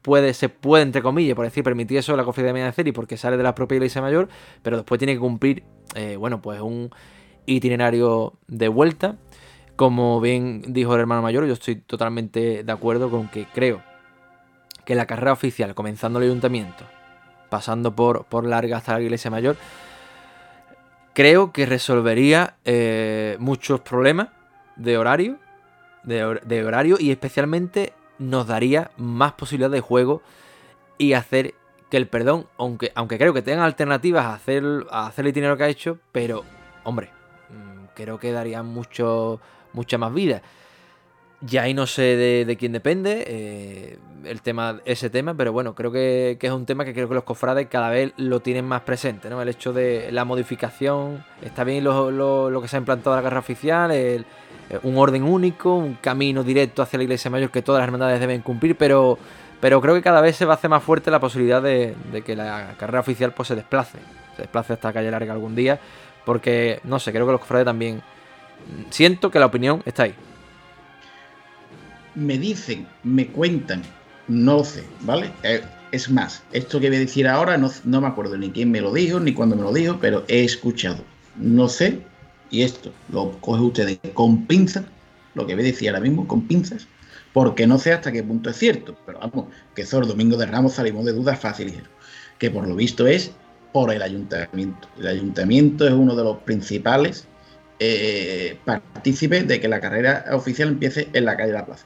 puede, 0.04 0.36
se 0.36 0.48
puede, 0.48 0.84
entre 0.84 1.02
comillas, 1.02 1.36
por 1.36 1.46
decir, 1.46 1.64
permitir 1.64 1.98
eso 1.98 2.12
es 2.12 2.18
la 2.20 2.24
cofradía 2.24 2.50
de 2.50 2.54
Mediaceri 2.54 2.92
porque 2.92 3.18
sale 3.18 3.38
de 3.38 3.44
la 3.44 3.56
propia 3.56 3.78
iglesia 3.78 4.04
mayor, 4.04 4.30
pero 4.62 4.78
después 4.78 5.00
tiene 5.00 5.14
que 5.14 5.20
cumplir, 5.20 5.64
eh, 5.96 6.16
bueno, 6.16 6.44
pues 6.44 6.62
un 6.62 6.92
itinerario 7.48 8.34
de 8.48 8.68
vuelta. 8.68 9.16
Como 9.76 10.22
bien 10.22 10.62
dijo 10.68 10.94
el 10.94 11.00
hermano 11.00 11.24
mayor, 11.24 11.48
yo 11.48 11.54
estoy 11.54 11.78
totalmente 11.78 12.64
de 12.64 12.72
acuerdo 12.72 13.10
con 13.10 13.30
que 13.30 13.48
creo 13.48 13.82
que 14.86 14.94
la 14.94 15.08
carrera 15.08 15.34
oficial, 15.34 15.74
comenzando 15.74 16.20
el 16.20 16.26
ayuntamiento, 16.26 16.86
pasando 17.50 17.96
por, 17.96 18.26
por 18.26 18.46
larga 18.46 18.78
hasta 18.78 18.94
la 18.94 19.02
iglesia 19.02 19.32
mayor, 19.32 19.58
creo 21.14 21.52
que 21.52 21.66
resolvería 21.66 22.56
eh, 22.66 23.36
muchos 23.40 23.82
problemas 23.82 24.30
de 24.76 24.98
horario, 24.98 25.38
de, 26.04 26.64
horario 26.66 26.98
y 27.00 27.12
especialmente 27.12 27.94
nos 28.18 28.48
daría 28.48 28.92
más 28.98 29.34
posibilidades 29.34 29.74
de 29.74 29.82
juego 29.82 30.22
y 30.98 31.14
hacer 31.14 31.54
que 31.90 31.98
el 31.98 32.08
perdón, 32.08 32.48
aunque, 32.58 32.92
aunque 32.96 33.18
creo 33.18 33.34
que 33.34 33.42
tengan 33.42 33.66
alternativas 33.66 34.26
a 34.26 34.34
hacer, 34.34 34.64
a 34.90 35.08
hacer 35.08 35.26
el 35.26 35.34
dinero 35.34 35.58
que 35.58 35.64
ha 35.64 35.68
hecho, 35.68 36.00
pero, 36.12 36.44
hombre, 36.84 37.10
mm, 37.50 37.94
creo 37.96 38.18
que 38.18 38.32
daría 38.32 38.64
mucho, 38.64 39.42
mucha 39.74 39.98
más 39.98 40.14
vida. 40.14 40.42
Ya 41.42 41.64
ahí 41.64 41.74
no 41.74 41.88
sé 41.88 42.16
de, 42.46 42.56
quién 42.56 42.72
depende 42.72 43.24
eh, 43.28 43.98
el 44.26 44.44
tema, 44.44 44.80
ese 44.86 45.10
tema, 45.10 45.34
pero 45.34 45.52
bueno, 45.52 45.74
creo 45.74 45.92
que, 45.92 46.38
es 46.40 46.52
un 46.52 46.68
tema 46.68 46.86
que 46.86 46.94
creo 46.94 47.10
que 47.10 47.16
los 47.16 47.24
cofrades 47.24 47.68
cada 47.68 47.90
vez 47.90 48.14
lo 48.18 48.42
tienen 48.42 48.66
más 48.66 48.82
presente, 48.82 49.28
¿no? 49.28 49.42
El 49.42 49.50
hecho 49.50 49.74
de 49.74 50.12
la 50.12 50.24
modificación, 50.24 51.26
está 51.42 51.64
bien 51.64 51.84
lo, 51.84 52.62
que 52.62 52.68
se 52.68 52.76
ha 52.76 52.80
implantado 52.80 53.16
la 53.16 53.24
guerra 53.24 53.40
oficial, 53.40 53.90
eh, 53.92 54.24
un 54.84 54.98
orden 54.98 55.24
único, 55.24 55.76
un 55.76 55.96
camino 55.96 56.44
directo 56.44 56.84
hacia 56.84 56.98
la 56.98 57.04
iglesia 57.04 57.32
mayor 57.32 57.50
que 57.50 57.64
todas 57.64 57.80
las 57.80 57.88
hermandades 57.88 58.20
deben 58.20 58.42
cumplir, 58.42 58.76
pero, 58.76 59.18
pero 59.60 59.82
creo 59.82 59.96
que 59.96 60.04
cada 60.04 60.22
vez 60.22 60.36
se 60.36 60.46
va 60.46 60.54
a 60.54 60.58
hacer 60.58 60.70
más 60.70 60.84
fuerte 60.84 61.10
la 61.10 61.20
posibilidad 61.20 61.62
de, 61.62 61.96
que 62.24 62.36
la 62.36 62.76
carrera 62.78 63.00
oficial 63.00 63.34
pues 63.34 63.48
se 63.48 63.56
desplace, 63.56 63.98
se 64.36 64.44
desplace 64.44 64.74
hasta 64.74 64.94
calle 64.94 65.10
larga 65.10 65.34
algún 65.34 65.56
día, 65.56 65.80
porque 66.24 66.82
no 66.84 67.00
sé, 67.00 67.12
creo 67.12 67.26
que 67.26 67.32
los 67.32 67.42
cofrades 67.42 67.66
también 67.66 68.04
siento 68.92 69.32
que 69.32 69.40
la 69.40 69.48
opinión 69.48 69.82
está 69.86 70.04
ahí 70.04 70.14
me 72.16 72.38
dicen, 72.38 72.88
me 73.04 73.28
cuentan, 73.28 73.82
no 74.28 74.58
lo 74.58 74.64
sé, 74.64 74.84
¿vale? 75.02 75.32
Eh, 75.44 75.62
es 75.92 76.10
más, 76.10 76.42
esto 76.54 76.80
que 76.80 76.88
voy 76.88 76.98
a 76.98 77.02
decir 77.02 77.28
ahora 77.28 77.58
no, 77.58 78.02
me 78.02 78.08
acuerdo 78.08 78.38
ni 78.38 78.52
quién 78.52 78.72
me 78.72 78.82
lo 78.82 78.94
dijo, 78.94 79.20
ni 79.20 79.34
cuándo 79.34 79.56
me 79.56 79.64
lo 79.64 79.74
dijo, 79.74 79.98
pero 80.00 80.24
he 80.28 80.44
escuchado. 80.44 81.04
No 81.38 81.68
sé, 81.68 82.00
y 82.50 82.64
esto 82.64 82.92
lo 83.12 83.32
coge 83.42 83.62
ustedes 83.62 84.00
con 84.14 84.46
pinzas, 84.46 84.86
lo 85.36 85.46
que 85.46 85.56
voy 85.56 85.64
a 85.64 85.68
decir 85.68 85.90
ahora 85.90 86.02
mismo, 86.02 86.28
con 86.28 86.48
pinzas, 86.48 86.88
porque 87.34 87.68
no 87.68 87.78
sé 87.78 87.94
hasta 87.94 88.12
qué 88.12 88.24
punto 88.24 88.50
es 88.50 88.58
cierto, 88.58 88.98
pero 89.06 89.20
vamos, 89.20 89.46
que 89.76 89.82
el 89.82 90.08
domingo 90.08 90.38
de 90.38 90.46
Ramos 90.46 90.74
salimos 90.74 91.06
de 91.06 91.14
dudas 91.14 91.40
fáciles, 91.40 91.76
que 92.38 92.52
por 92.52 92.68
lo 92.68 92.76
visto 92.76 93.08
es 93.08 93.32
por 93.72 93.94
el 93.94 94.02
ayuntamiento. 94.02 94.88
El 95.00 95.08
ayuntamiento 95.08 95.88
es 95.88 95.94
uno 95.94 96.16
de 96.16 96.24
los 96.24 96.38
principales 96.40 97.26
eh, 97.80 98.58
partícipes 98.66 99.48
de 99.48 99.62
que 99.62 99.68
la 99.70 99.80
carrera 99.80 100.26
oficial 100.34 100.70
empiece 100.70 101.08
en 101.14 101.26
la 101.26 101.38
calle 101.38 101.52
de 101.52 101.58
la 101.58 101.66
Plaza 101.66 101.86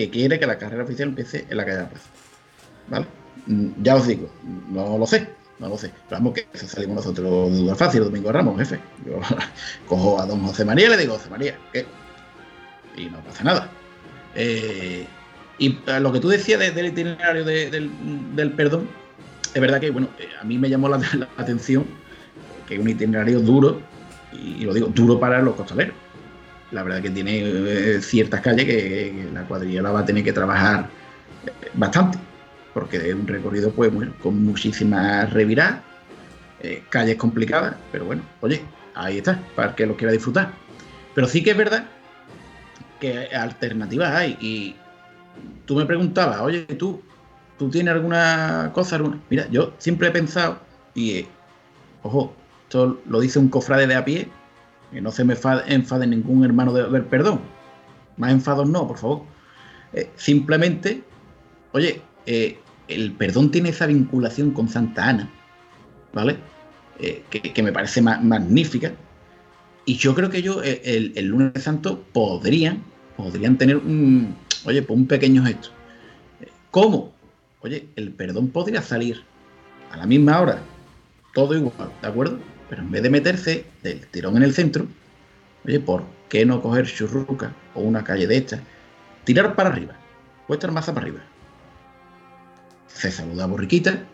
que 0.00 0.08
quiere 0.08 0.40
que 0.40 0.46
la 0.46 0.56
carrera 0.56 0.84
oficial 0.84 1.10
empiece 1.10 1.44
en 1.50 1.56
la 1.58 1.64
calle 1.64 1.76
de 1.76 1.82
la 1.82 1.88
plaza. 1.90 2.08
¿Vale? 2.88 3.06
Mm, 3.46 3.68
ya 3.82 3.96
os 3.96 4.06
digo, 4.06 4.30
no 4.70 4.96
lo 4.96 5.06
sé, 5.06 5.28
no 5.58 5.68
lo 5.68 5.76
sé. 5.76 5.92
Pero 6.08 6.22
vamos, 6.22 6.32
que 6.32 6.46
salimos 6.56 6.96
nosotros 6.96 7.52
de 7.52 7.58
duda 7.58 7.74
fácil, 7.74 8.04
Domingo 8.04 8.32
Ramos, 8.32 8.58
jefe. 8.58 8.80
Yo 9.04 9.20
cojo 9.86 10.18
a 10.18 10.24
don 10.24 10.40
José 10.40 10.64
María 10.64 10.86
y 10.86 10.90
le 10.90 10.96
digo, 10.96 11.18
José 11.18 11.28
María, 11.28 11.58
¿qué? 11.70 11.84
Y 12.96 13.10
no 13.10 13.20
pasa 13.20 13.44
nada. 13.44 13.70
Eh, 14.34 15.06
y 15.58 15.78
lo 16.00 16.12
que 16.12 16.20
tú 16.20 16.30
decías 16.30 16.74
del 16.74 16.86
itinerario 16.86 17.44
del, 17.44 18.52
perdón, 18.56 18.88
es 19.52 19.60
verdad 19.60 19.80
que, 19.80 19.90
bueno, 19.90 20.08
eh, 20.18 20.28
a 20.40 20.44
mí 20.44 20.56
me 20.56 20.70
llamó 20.70 20.88
la, 20.88 20.98
atención 21.36 21.84
que 22.66 22.76
es 22.76 22.80
un 22.80 22.88
itinerario 22.88 23.40
duro, 23.40 23.82
y 24.32 24.64
lo 24.64 24.72
digo, 24.72 24.86
duro 24.86 25.20
para 25.20 25.42
los 25.42 25.56
costaleros 25.56 25.94
la 26.70 26.82
verdad 26.82 27.02
que 27.02 27.10
tiene 27.10 27.40
eh, 27.40 28.00
ciertas 28.00 28.40
calles 28.40 28.64
que, 28.64 29.28
la 29.32 29.44
cuadrilla 29.44 29.82
la 29.82 29.90
va 29.90 30.00
a 30.00 30.04
tener 30.04 30.22
que 30.22 30.32
trabajar 30.32 30.88
eh, 31.46 31.70
bastante, 31.74 32.18
porque 32.74 32.96
es 32.96 33.14
un 33.14 33.26
recorrido 33.26 33.70
pues 33.72 33.90
con 34.22 34.44
muchísimas 34.44 35.32
reviradas, 35.32 35.80
eh, 36.62 36.84
calles 36.88 37.16
complicadas, 37.16 37.76
pero 37.90 38.04
bueno, 38.04 38.22
oye, 38.40 38.62
ahí 38.94 39.18
está, 39.18 39.40
para 39.56 39.74
que 39.74 39.86
lo 39.86 39.96
quiera 39.96 40.12
disfrutar. 40.12 40.52
Pero 41.14 41.26
sí 41.26 41.42
que 41.42 41.50
es 41.50 41.56
verdad 41.56 41.84
que 43.00 43.28
alternativas 43.34 44.14
hay 44.14 44.36
y 44.40 44.76
tú 45.66 45.76
me 45.76 45.86
preguntabas, 45.86 46.40
oye, 46.40 46.62
tú, 46.62 47.02
tú 47.58 47.68
tienes 47.70 47.94
alguna 47.94 48.70
cosa, 48.72 48.96
alguna? 48.96 49.18
Mira, 49.28 49.48
yo 49.50 49.72
siempre 49.78 50.08
he 50.08 50.10
pensado, 50.12 50.60
y 50.94 51.26
ojo, 52.02 52.34
esto 52.64 53.00
lo 53.06 53.20
dice 53.20 53.38
un 53.38 53.48
cofrade 53.48 53.86
de 53.86 53.96
a 53.96 54.04
pie, 54.04 54.28
que 54.92 55.00
no 55.00 55.10
se 55.10 55.24
me 55.24 55.34
enfade 55.34 56.06
ningún 56.06 56.44
hermano 56.44 56.72
de 56.72 56.82
ver 56.84 57.06
perdón. 57.06 57.40
Más 58.16 58.32
enfados 58.32 58.68
no, 58.68 58.86
por 58.86 58.98
favor. 58.98 59.22
Eh, 59.92 60.10
simplemente, 60.16 61.02
oye, 61.72 62.02
eh, 62.26 62.58
el 62.88 63.12
perdón 63.12 63.50
tiene 63.50 63.70
esa 63.70 63.86
vinculación 63.86 64.50
con 64.52 64.68
Santa 64.68 65.08
Ana, 65.08 65.30
¿vale? 66.12 66.36
Eh, 66.98 67.24
que, 67.30 67.62
me 67.62 67.72
parece 67.72 68.02
magnífica. 68.02 68.92
Y 69.86 69.96
yo 69.96 70.14
creo 70.14 70.28
que 70.28 70.38
ellos 70.38 70.60
el, 70.64 71.26
lunes 71.26 71.62
santo 71.62 72.04
podrían, 72.12 72.82
podrían 73.16 73.56
tener 73.56 73.76
un, 73.78 74.36
oye, 74.64 74.82
pues 74.82 74.98
un 74.98 75.06
pequeño 75.06 75.44
gesto. 75.44 75.70
¿Cómo? 76.70 77.12
Oye, 77.62 77.88
el 77.96 78.12
perdón 78.12 78.48
podría 78.48 78.82
salir 78.82 79.22
a 79.90 79.96
la 79.96 80.06
misma 80.06 80.40
hora, 80.40 80.62
todo 81.34 81.56
igual, 81.56 81.90
¿de 82.00 82.08
acuerdo? 82.08 82.38
Pero 82.70 82.82
en 82.82 82.90
vez 82.92 83.02
de 83.02 83.10
meterse 83.10 83.66
del 83.82 84.06
tirón 84.06 84.36
en 84.36 84.44
el 84.44 84.54
centro, 84.54 84.86
oye, 85.66 85.80
¿por 85.80 86.04
qué 86.28 86.46
no 86.46 86.62
coger 86.62 86.86
churruca 86.86 87.52
o 87.74 87.80
una 87.80 88.04
calle 88.04 88.28
de 88.28 88.36
esta? 88.36 88.60
Tirar 89.24 89.56
para 89.56 89.70
arriba, 89.70 89.94
vuestra 90.46 90.70
masa 90.70 90.94
para 90.94 91.06
arriba. 91.06 91.20
Se 92.86 93.10
saluda 93.10 93.44
a 93.44 93.46
Borriquita, 93.48 94.04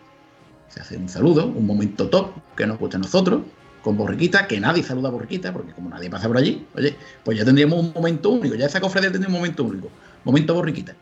se 0.69 0.81
hace 0.81 0.97
un 0.97 1.07
saludo, 1.07 1.45
un 1.45 1.67
momento 1.67 2.09
top 2.09 2.31
que 2.55 2.65
nos 2.65 2.79
gusta 2.79 2.97
a 2.97 3.01
nosotros, 3.01 3.43
con 3.83 3.95
Borriquita, 3.95 4.47
que 4.47 4.59
nadie 4.59 4.81
saluda 4.81 5.09
a 5.09 5.11
Borriquita, 5.11 5.53
porque 5.53 5.71
como 5.73 5.89
nadie 5.89 6.09
pasa 6.09 6.27
por 6.27 6.37
allí, 6.37 6.65
oye, 6.75 6.95
pues 7.23 7.37
ya 7.37 7.45
tendríamos 7.45 7.79
un 7.79 7.93
momento 7.93 8.31
único, 8.31 8.55
ya 8.55 8.65
esa 8.65 8.81
cofradía 8.81 9.11
tendría 9.11 9.29
un 9.29 9.39
momento 9.39 9.63
único, 9.63 9.89
momento 10.23 10.55
Borriquita. 10.55 10.95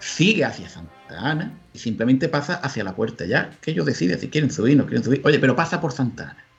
sigue 0.00 0.44
hacia 0.44 0.68
Santa 0.68 0.90
Ana 1.10 1.60
y 1.72 1.78
simplemente 1.78 2.28
pasa 2.28 2.54
hacia 2.54 2.82
la 2.82 2.96
puerta 2.96 3.24
ya, 3.24 3.50
que 3.60 3.70
ellos 3.70 3.86
deciden 3.86 4.18
si 4.18 4.28
quieren 4.28 4.50
subir, 4.50 4.76
no 4.76 4.84
quieren 4.84 5.04
subir. 5.04 5.22
Oye, 5.24 5.38
pero 5.38 5.54
pasa 5.54 5.80
por 5.80 5.92
Santa 5.92 6.30
Ana. 6.30 6.51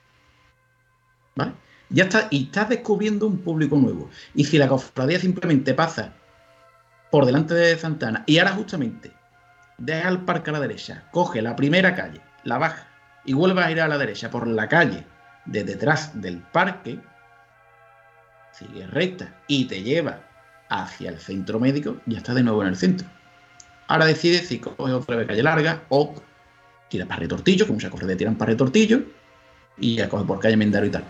¿Vale? 1.36 1.52
Ya 1.90 2.04
está, 2.04 2.28
y 2.30 2.44
estás 2.44 2.68
descubriendo 2.68 3.26
un 3.26 3.38
público 3.38 3.76
nuevo. 3.76 4.10
Y 4.34 4.44
si 4.44 4.58
la 4.58 4.68
cofradía 4.68 5.18
simplemente 5.18 5.74
pasa 5.74 6.12
por 7.10 7.26
delante 7.26 7.54
de 7.54 7.76
Santa 7.76 8.08
Ana 8.08 8.24
y 8.26 8.38
ahora 8.38 8.52
justamente 8.52 9.12
deja 9.78 10.08
el 10.08 10.20
parque 10.20 10.50
a 10.50 10.54
la 10.54 10.60
derecha, 10.60 11.04
coge 11.12 11.42
la 11.42 11.54
primera 11.54 11.94
calle, 11.94 12.20
la 12.44 12.58
baja 12.58 12.88
y 13.24 13.34
vuelve 13.34 13.62
a 13.62 13.70
ir 13.70 13.80
a 13.80 13.88
la 13.88 13.98
derecha 13.98 14.30
por 14.30 14.46
la 14.46 14.68
calle 14.68 15.06
de 15.44 15.62
detrás 15.62 16.20
del 16.20 16.38
parque, 16.38 16.98
sigue 18.52 18.86
recta 18.86 19.34
y 19.46 19.66
te 19.66 19.82
lleva 19.82 20.20
hacia 20.68 21.10
el 21.10 21.18
centro 21.18 21.60
médico, 21.60 21.96
ya 22.06 22.18
está 22.18 22.34
de 22.34 22.42
nuevo 22.42 22.62
en 22.62 22.68
el 22.68 22.76
centro. 22.76 23.06
Ahora 23.86 24.06
decide 24.06 24.38
si 24.38 24.58
coge 24.58 24.92
otra 24.92 25.16
vez 25.16 25.26
calle 25.26 25.42
larga 25.42 25.82
o 25.90 26.14
tira 26.88 27.06
para 27.06 27.20
retortillo, 27.20 27.66
que 27.66 27.72
muchas 27.72 27.90
cofradías 27.90 28.18
tiran 28.18 28.36
para 28.36 28.50
retortillo, 28.50 29.02
y 29.76 29.96
ya 29.96 30.08
coge 30.08 30.24
por 30.24 30.40
calle 30.40 30.56
Mendaro 30.56 30.86
y 30.86 30.90
tal. 30.90 31.04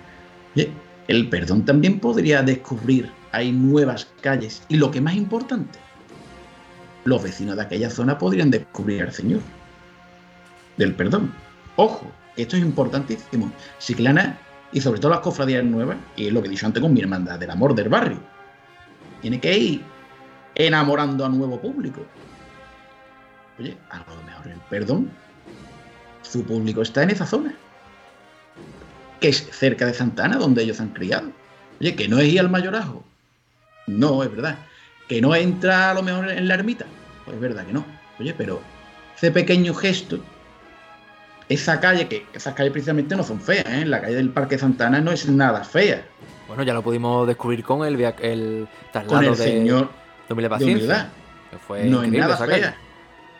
El 1.08 1.28
perdón 1.28 1.64
también 1.64 2.00
podría 2.00 2.42
descubrir, 2.42 3.10
hay 3.32 3.52
nuevas 3.52 4.08
calles, 4.20 4.62
y 4.68 4.76
lo 4.76 4.90
que 4.90 5.00
más 5.00 5.14
importante, 5.14 5.78
los 7.04 7.22
vecinos 7.22 7.56
de 7.56 7.62
aquella 7.62 7.90
zona 7.90 8.16
podrían 8.16 8.50
descubrir 8.50 9.02
al 9.02 9.12
Señor 9.12 9.40
del 10.76 10.94
perdón. 10.94 11.32
Ojo, 11.76 12.10
esto 12.36 12.56
es 12.56 12.62
importantísimo. 12.62 13.52
Ciclana 13.78 14.38
y 14.72 14.80
sobre 14.80 15.00
todo 15.00 15.10
las 15.10 15.20
cofradías 15.20 15.64
nuevas, 15.64 15.96
y 16.16 16.26
es 16.26 16.32
lo 16.32 16.40
que 16.40 16.48
he 16.48 16.50
dicho 16.50 16.66
antes 16.66 16.82
con 16.82 16.92
mi 16.92 17.00
hermandad, 17.00 17.38
del 17.38 17.50
amor 17.50 17.74
del 17.74 17.88
barrio. 17.88 18.18
Tiene 19.20 19.40
que 19.40 19.56
ir 19.56 19.82
enamorando 20.54 21.24
a 21.24 21.28
nuevo 21.28 21.60
público. 21.60 22.04
Oye, 23.58 23.76
a 23.90 23.98
lo 23.98 24.22
mejor 24.22 24.48
el 24.48 24.58
perdón, 24.70 25.10
su 26.22 26.44
público 26.44 26.82
está 26.82 27.02
en 27.02 27.10
esa 27.10 27.26
zona, 27.26 27.54
que 29.20 29.28
es 29.28 29.48
cerca 29.52 29.86
de 29.86 29.94
Santana, 29.94 30.36
donde 30.36 30.62
ellos 30.62 30.80
han 30.80 30.90
criado. 30.90 31.30
Oye, 31.80 31.94
que 31.94 32.08
no 32.08 32.18
es 32.18 32.26
ir 32.26 32.40
al 32.40 32.50
mayorajo. 32.50 33.04
No, 33.86 34.22
es 34.22 34.30
verdad. 34.30 34.58
Que 35.08 35.20
no 35.20 35.34
entra 35.34 35.90
a 35.90 35.94
lo 35.94 36.02
mejor 36.02 36.30
en 36.30 36.48
la 36.48 36.54
ermita. 36.54 36.86
Pues 37.24 37.36
es 37.36 37.40
verdad 37.40 37.66
que 37.66 37.72
no. 37.72 37.84
Oye, 38.18 38.34
pero 38.36 38.60
ese 39.16 39.30
pequeño 39.30 39.74
gesto, 39.74 40.18
esa 41.48 41.80
calle, 41.80 42.08
que 42.08 42.26
esas 42.32 42.54
calles 42.54 42.72
precisamente 42.72 43.16
no 43.16 43.22
son 43.22 43.40
feas, 43.40 43.66
¿eh? 43.66 43.84
la 43.84 44.00
calle 44.00 44.14
del 44.14 44.30
Parque 44.30 44.58
Santana 44.58 45.00
no 45.00 45.12
es 45.12 45.28
nada 45.28 45.64
fea. 45.64 46.04
Bueno, 46.46 46.62
ya 46.62 46.74
lo 46.74 46.82
pudimos 46.82 47.26
descubrir 47.26 47.64
con 47.64 47.86
el, 47.86 48.00
el 48.20 48.68
traslado 48.92 49.16
con 49.16 49.24
el 49.24 49.30
de, 49.30 49.44
señor 49.44 49.90
de, 50.28 50.34
humildad. 50.34 51.08
Que 51.50 51.58
fue 51.58 51.84
no 51.84 52.02
es 52.02 52.10
nada 52.10 52.36
fea. 52.36 52.76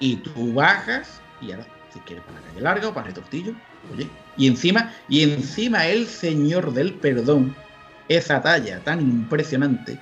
Y 0.00 0.16
tú 0.16 0.52
bajas 0.52 1.20
y 1.40 1.52
ahora, 1.52 1.66
si 1.92 2.00
quieres 2.00 2.24
para 2.24 2.40
la 2.40 2.46
calle 2.46 2.60
larga 2.60 2.88
o 2.88 2.94
para 2.94 3.06
retortillo, 3.06 3.52
oye, 3.92 4.08
y 4.36 4.46
encima, 4.46 4.92
y 5.08 5.22
encima 5.22 5.86
el 5.86 6.06
señor 6.06 6.72
del 6.72 6.94
perdón, 6.94 7.54
esa 8.08 8.42
talla 8.42 8.80
tan 8.80 9.00
impresionante, 9.00 9.98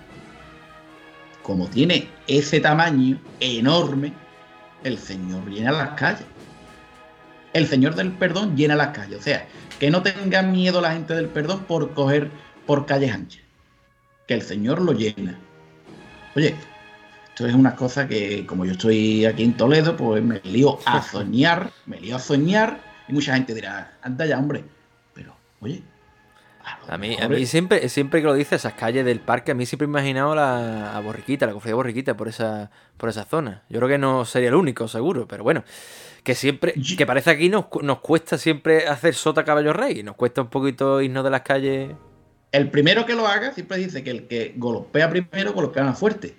como 1.42 1.68
tiene 1.68 2.08
ese 2.26 2.60
tamaño 2.60 3.18
enorme, 3.40 4.12
el 4.84 4.98
Señor 4.98 5.48
llena 5.48 5.72
las 5.72 5.90
calles. 5.90 6.24
El 7.52 7.66
Señor 7.66 7.94
del 7.94 8.12
perdón 8.12 8.56
llena 8.56 8.76
las 8.76 8.88
calles. 8.88 9.18
O 9.18 9.22
sea, 9.22 9.46
que 9.78 9.90
no 9.90 10.02
tengan 10.02 10.52
miedo 10.52 10.80
la 10.80 10.92
gente 10.92 11.14
del 11.14 11.26
perdón 11.26 11.64
por 11.64 11.92
coger 11.94 12.30
por 12.66 12.86
calles 12.86 13.12
anchas. 13.12 13.42
Que 14.26 14.34
el 14.34 14.42
Señor 14.42 14.80
lo 14.80 14.92
llena. 14.92 15.38
Oye, 16.34 16.54
esto 17.28 17.46
es 17.46 17.54
una 17.54 17.74
cosa 17.76 18.08
que 18.08 18.46
como 18.46 18.64
yo 18.64 18.72
estoy 18.72 19.26
aquí 19.26 19.42
en 19.42 19.56
Toledo, 19.56 19.96
pues 19.96 20.22
me 20.22 20.40
lío 20.44 20.78
a 20.86 21.02
soñar, 21.10 21.70
me 21.86 22.00
lío 22.00 22.16
a 22.16 22.20
soñar 22.20 22.91
y 23.12 23.14
mucha 23.14 23.34
gente 23.34 23.54
dirá, 23.54 23.98
anda 24.00 24.24
ya, 24.24 24.38
hombre. 24.38 24.64
Pero, 25.12 25.36
oye, 25.60 25.82
a 26.88 26.96
mí, 26.96 27.14
a 27.20 27.28
mí 27.28 27.44
siempre, 27.44 27.86
siempre 27.90 28.20
que 28.20 28.26
lo 28.26 28.32
dice, 28.32 28.54
esas 28.54 28.72
calles 28.72 29.04
del 29.04 29.20
parque, 29.20 29.52
a 29.52 29.54
mí 29.54 29.66
siempre 29.66 29.84
he 29.84 29.88
imaginado 29.88 30.34
la 30.34 30.98
Borriquita, 31.04 31.44
la 31.46 31.52
cofradía 31.52 31.74
Borriquita 31.74 32.16
por 32.16 32.28
esa, 32.28 32.70
por 32.96 33.10
esa 33.10 33.24
zona. 33.24 33.64
Yo 33.68 33.80
creo 33.80 33.88
que 33.90 33.98
no 33.98 34.24
sería 34.24 34.48
el 34.48 34.54
único, 34.54 34.88
seguro, 34.88 35.28
pero 35.28 35.44
bueno. 35.44 35.62
Que 36.24 36.34
siempre, 36.34 36.74
que 36.96 37.04
parece 37.04 37.30
aquí 37.30 37.50
nos, 37.50 37.66
nos 37.82 37.98
cuesta 37.98 38.38
siempre 38.38 38.86
hacer 38.86 39.14
sota 39.14 39.44
caballo 39.44 39.74
rey, 39.74 40.02
nos 40.02 40.16
cuesta 40.16 40.40
un 40.40 40.48
poquito 40.48 41.02
irnos 41.02 41.22
de 41.22 41.30
las 41.30 41.42
calles. 41.42 41.90
El 42.50 42.70
primero 42.70 43.04
que 43.04 43.14
lo 43.14 43.26
haga 43.26 43.52
siempre 43.52 43.76
dice 43.76 44.02
que 44.02 44.10
el 44.10 44.26
que 44.26 44.54
golpea 44.56 45.10
primero 45.10 45.52
golpea 45.52 45.84
más 45.84 45.98
fuerte. 45.98 46.34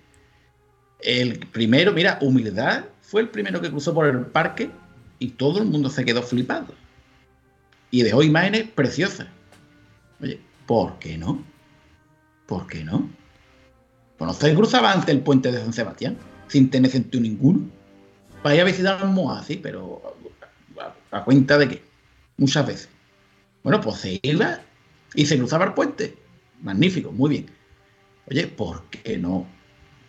El 1.01 1.38
primero, 1.47 1.91
mira, 1.91 2.17
humildad, 2.21 2.86
fue 3.01 3.21
el 3.21 3.29
primero 3.29 3.62
que 3.62 3.69
cruzó 3.69 3.93
por 3.93 4.07
el 4.07 4.25
parque 4.25 4.71
y 5.23 5.29
todo 5.29 5.59
el 5.59 5.65
mundo 5.65 5.89
se 5.89 6.03
quedó 6.03 6.21
flipado. 6.21 6.73
Y 7.91 8.01
dejó 8.01 8.23
imágenes 8.23 8.67
preciosas. 8.75 9.27
Oye, 10.21 10.38
¿por 10.65 10.99
qué 10.99 11.17
no? 11.17 11.41
¿Por 12.45 12.67
qué 12.67 12.83
no? 12.83 13.09
Pues 14.17 14.27
no 14.27 14.33
se 14.33 14.53
cruzaba 14.53 14.91
antes 14.91 15.07
el 15.07 15.21
puente 15.21 15.49
de 15.49 15.59
San 15.59 15.71
Sebastián, 15.71 16.17
sin 16.49 16.69
tener 16.69 16.91
sentido 16.91 17.21
ninguno. 17.21 17.69
Para 18.41 18.55
ir 18.55 18.62
a 18.62 18.65
visitar 18.65 19.01
a 19.01 19.39
así, 19.39 19.55
pero 19.55 20.01
a, 21.12 21.23
cuenta 21.23 21.57
de 21.57 21.69
qué? 21.69 21.83
Muchas 22.36 22.67
veces. 22.67 22.89
Bueno, 23.63 23.79
pues 23.79 23.99
se 23.99 24.19
iba 24.23 24.59
y 25.15 25.25
se 25.25 25.38
cruzaba 25.38 25.63
el 25.63 25.73
puente. 25.73 26.17
Magnífico, 26.62 27.13
muy 27.13 27.29
bien. 27.29 27.45
Oye, 28.29 28.47
¿por 28.47 28.83
qué 28.89 29.17
no 29.17 29.47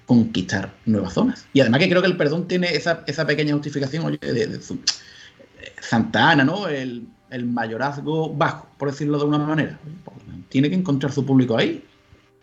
conquistar 0.07 0.75
nuevas 0.87 1.15
zonas? 1.15 1.47
Y 1.53 1.61
además 1.61 1.81
que 1.81 1.89
creo 1.89 2.03
que 2.03 2.09
el 2.09 2.17
perdón 2.17 2.49
tiene 2.49 2.69
esa, 2.75 3.05
pequeña 3.27 3.53
justificación, 3.55 4.05
oye, 4.05 4.19
de, 4.21 4.61
Santa 5.81 6.31
Ana, 6.31 6.45
¿no? 6.45 6.69
El, 6.69 7.07
el 7.31 7.47
mayorazgo 7.47 8.33
bajo, 8.33 8.69
por 8.79 8.91
decirlo 8.91 9.19
de 9.19 9.25
una 9.25 9.39
manera. 9.39 9.79
Tiene 10.49 10.71
que 10.71 10.77
encontrar 10.77 11.13
su 11.13 11.27
público 11.27 11.57
ahí. 11.57 11.85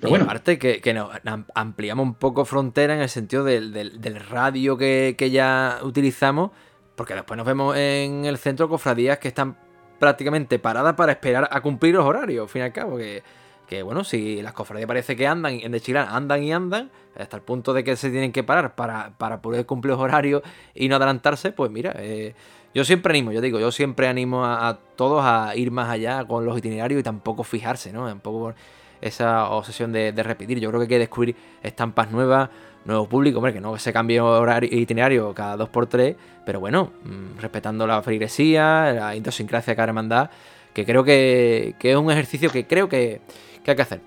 Pero 0.02 0.10
bueno. 0.10 0.26
aparte 0.26 0.58
que, 0.58 0.94
nos 0.94 1.12
ampliamos 1.54 2.04
un 2.04 2.16
poco 2.16 2.44
frontera 2.44 2.96
en 2.96 3.02
el 3.02 3.10
sentido 3.10 3.44
del, 3.44 4.26
radio 4.30 4.78
que, 4.78 5.30
ya 5.32 5.80
utilizamos, 5.84 6.52
porque 6.96 7.14
después 7.14 7.38
nos 7.38 7.46
vemos 7.46 7.78
en 7.78 8.26
el 8.26 8.38
centro 8.38 8.68
cofradías 8.68 9.20
que 9.20 9.28
están 9.28 9.56
prácticamente 10.00 10.58
paradas 10.58 10.96
para 10.96 11.12
esperar 11.12 11.48
a 11.52 11.62
cumplir 11.62 11.94
los 11.94 12.04
horarios, 12.04 12.44
al 12.44 12.50
fin 12.50 12.64
y 12.64 12.66
al 12.66 12.74
cabo, 12.74 12.98
que, 12.98 13.24
que 13.72 13.84
bueno, 13.84 14.04
si 14.04 14.42
las 14.42 14.52
cofradías 14.52 14.86
parece 14.86 15.16
que 15.16 15.26
andan, 15.26 15.62
en 15.64 15.72
de 15.72 15.80
Chilán 15.80 16.10
andan 16.10 16.44
y 16.44 16.52
andan, 16.52 16.92
hasta 17.18 17.38
el 17.38 17.42
punto 17.42 17.72
de 17.72 17.86
que 17.86 17.96
se 17.96 18.10
tienen 18.10 18.34
que 18.34 18.44
parar 18.44 18.76
para, 18.76 19.18
para 19.18 19.42
poder 19.42 19.66
cumplir 19.66 19.94
los 19.94 20.02
horarios 20.02 20.42
y 20.76 20.90
no 20.90 20.98
adelantarse, 20.98 21.54
pues 21.54 21.72
mira, 21.72 21.94
eh, 21.98 22.36
yo 22.74 22.84
siempre 22.84 23.12
animo, 23.12 23.32
yo 23.32 23.40
digo, 23.40 23.62
yo 23.62 23.72
siempre 23.72 24.10
animo 24.10 24.44
a, 24.46 24.78
todos 24.98 25.24
a 25.24 25.56
ir 25.56 25.72
más 25.72 25.90
allá 25.90 26.26
con 26.26 26.46
los 26.46 26.58
itinerarios 26.58 27.00
y 27.00 27.04
tampoco 27.04 27.46
fijarse, 27.46 27.94
¿no? 27.94 28.10
Tampoco 28.10 28.54
esa 29.00 29.50
obsesión 29.50 29.94
de, 29.94 30.12
repetir. 30.22 30.60
Yo 30.60 30.68
creo 30.68 30.82
que 30.82 30.84
hay 30.84 30.90
que 30.90 31.00
descubrir 31.00 31.38
estampas 31.64 32.12
nuevas, 32.12 32.50
nuevos 32.84 33.08
públicos, 33.08 33.38
hombre, 33.38 33.54
que 33.54 33.62
no 33.62 33.78
se 33.78 33.94
cambie 33.94 34.20
horario, 34.20 34.70
itinerario 34.70 35.34
cada 35.34 35.56
dos 35.56 35.70
por 35.70 35.88
tres, 35.88 36.18
pero 36.46 36.60
bueno, 36.60 36.92
mm, 37.06 37.40
respetando 37.40 37.88
la 37.88 38.02
feligresía, 38.02 38.92
la 38.92 39.16
idiosincrasia 39.16 39.78
cada 39.78 39.88
hermandad, 39.88 40.30
que 40.74 40.86
creo 40.86 41.04
que, 41.04 41.76
es 41.82 41.96
un 41.96 42.12
ejercicio 42.12 42.50
que 42.50 42.66
creo 42.66 42.90
que, 42.90 43.22
hay 43.66 43.76
que 43.76 43.82
hacer. 43.82 44.02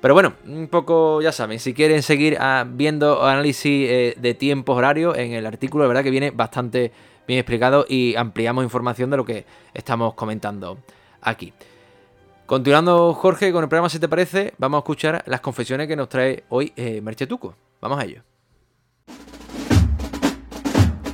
Pero 0.00 0.14
bueno, 0.14 0.34
un 0.46 0.68
poco, 0.68 1.22
ya 1.22 1.30
saben, 1.30 1.60
si 1.60 1.74
quieren 1.74 2.02
seguir 2.02 2.36
ah, 2.40 2.66
viendo 2.68 3.24
análisis 3.24 3.88
eh, 3.88 4.14
de 4.18 4.34
tiempos 4.34 4.76
horarios, 4.76 5.16
en 5.16 5.32
el 5.32 5.46
artículo, 5.46 5.84
de 5.84 5.88
verdad 5.88 6.02
que 6.02 6.10
viene 6.10 6.30
bastante 6.32 6.92
bien 7.26 7.38
explicado 7.38 7.86
y 7.88 8.16
ampliamos 8.16 8.64
información 8.64 9.10
de 9.10 9.16
lo 9.16 9.24
que 9.24 9.44
estamos 9.74 10.14
comentando 10.14 10.78
aquí. 11.20 11.52
Continuando, 12.46 13.14
Jorge, 13.14 13.52
con 13.52 13.62
el 13.62 13.68
programa, 13.68 13.88
si 13.88 13.98
te 13.98 14.08
parece, 14.08 14.52
vamos 14.58 14.78
a 14.78 14.80
escuchar 14.80 15.22
las 15.26 15.40
confesiones 15.40 15.88
que 15.88 15.96
nos 15.96 16.08
trae 16.08 16.44
hoy 16.48 16.72
eh, 16.76 17.00
Merchetuco. 17.00 17.54
Vamos 17.80 17.98
a 17.98 18.04
ello. 18.04 18.22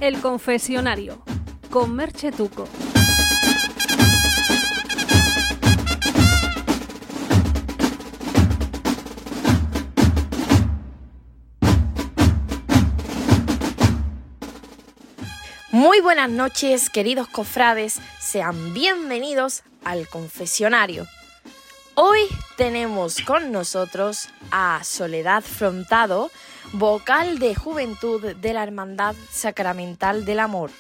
El 0.01 0.21
confesionario 0.21 1.23
con 1.71 1.95
Merchetuco. 1.95 2.67
Muy 15.71 16.01
buenas 16.01 16.31
noches, 16.31 16.89
queridos 16.89 17.29
cofrades, 17.29 18.01
sean 18.19 18.73
bienvenidos 18.73 19.65
al 19.85 20.09
confesionario. 20.09 21.07
Hoy 21.95 22.21
tenemos 22.57 23.21
con 23.21 23.53
nosotros 23.53 24.31
a 24.51 24.81
Soledad 24.83 25.43
Frontado, 25.43 26.31
vocal 26.73 27.39
de 27.39 27.55
juventud 27.55 28.35
de 28.35 28.53
la 28.55 28.63
Hermandad 28.63 29.15
Sacramental 29.31 30.25
del 30.25 30.41
Amor. 30.41 30.71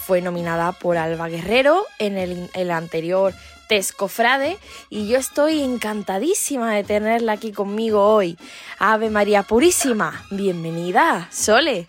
Fue 0.00 0.20
nominada 0.20 0.72
por 0.72 0.98
Alba 0.98 1.28
Guerrero 1.28 1.86
en 1.98 2.18
el, 2.18 2.50
el 2.52 2.70
anterior 2.72 3.32
Tescofrade 3.70 4.58
y 4.90 5.08
yo 5.08 5.16
estoy 5.16 5.62
encantadísima 5.62 6.74
de 6.74 6.84
tenerla 6.84 7.32
aquí 7.32 7.52
conmigo 7.52 8.04
hoy. 8.14 8.36
Ave 8.78 9.08
María 9.08 9.44
Purísima, 9.44 10.26
bienvenida, 10.30 11.26
Sole. 11.30 11.86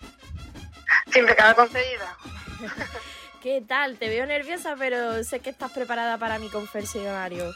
Sin 1.12 1.26
pecado 1.26 1.54
concedida. 1.54 2.16
¿Qué 3.42 3.62
tal? 3.66 3.98
Te 3.98 4.08
veo 4.08 4.24
nerviosa, 4.24 4.76
pero 4.78 5.22
sé 5.24 5.40
que 5.40 5.50
estás 5.50 5.72
preparada 5.72 6.16
para 6.16 6.38
mi 6.38 6.48
confesionario. 6.48 7.52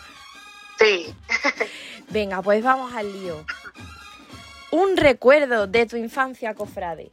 Sí. 0.79 1.15
Venga, 2.09 2.43
pues 2.43 2.63
vamos 2.63 2.93
al 2.95 3.13
lío. 3.13 3.45
Un 4.71 4.97
recuerdo 4.97 5.67
de 5.67 5.87
tu 5.87 5.97
infancia, 5.97 6.55
cofrade. 6.55 7.13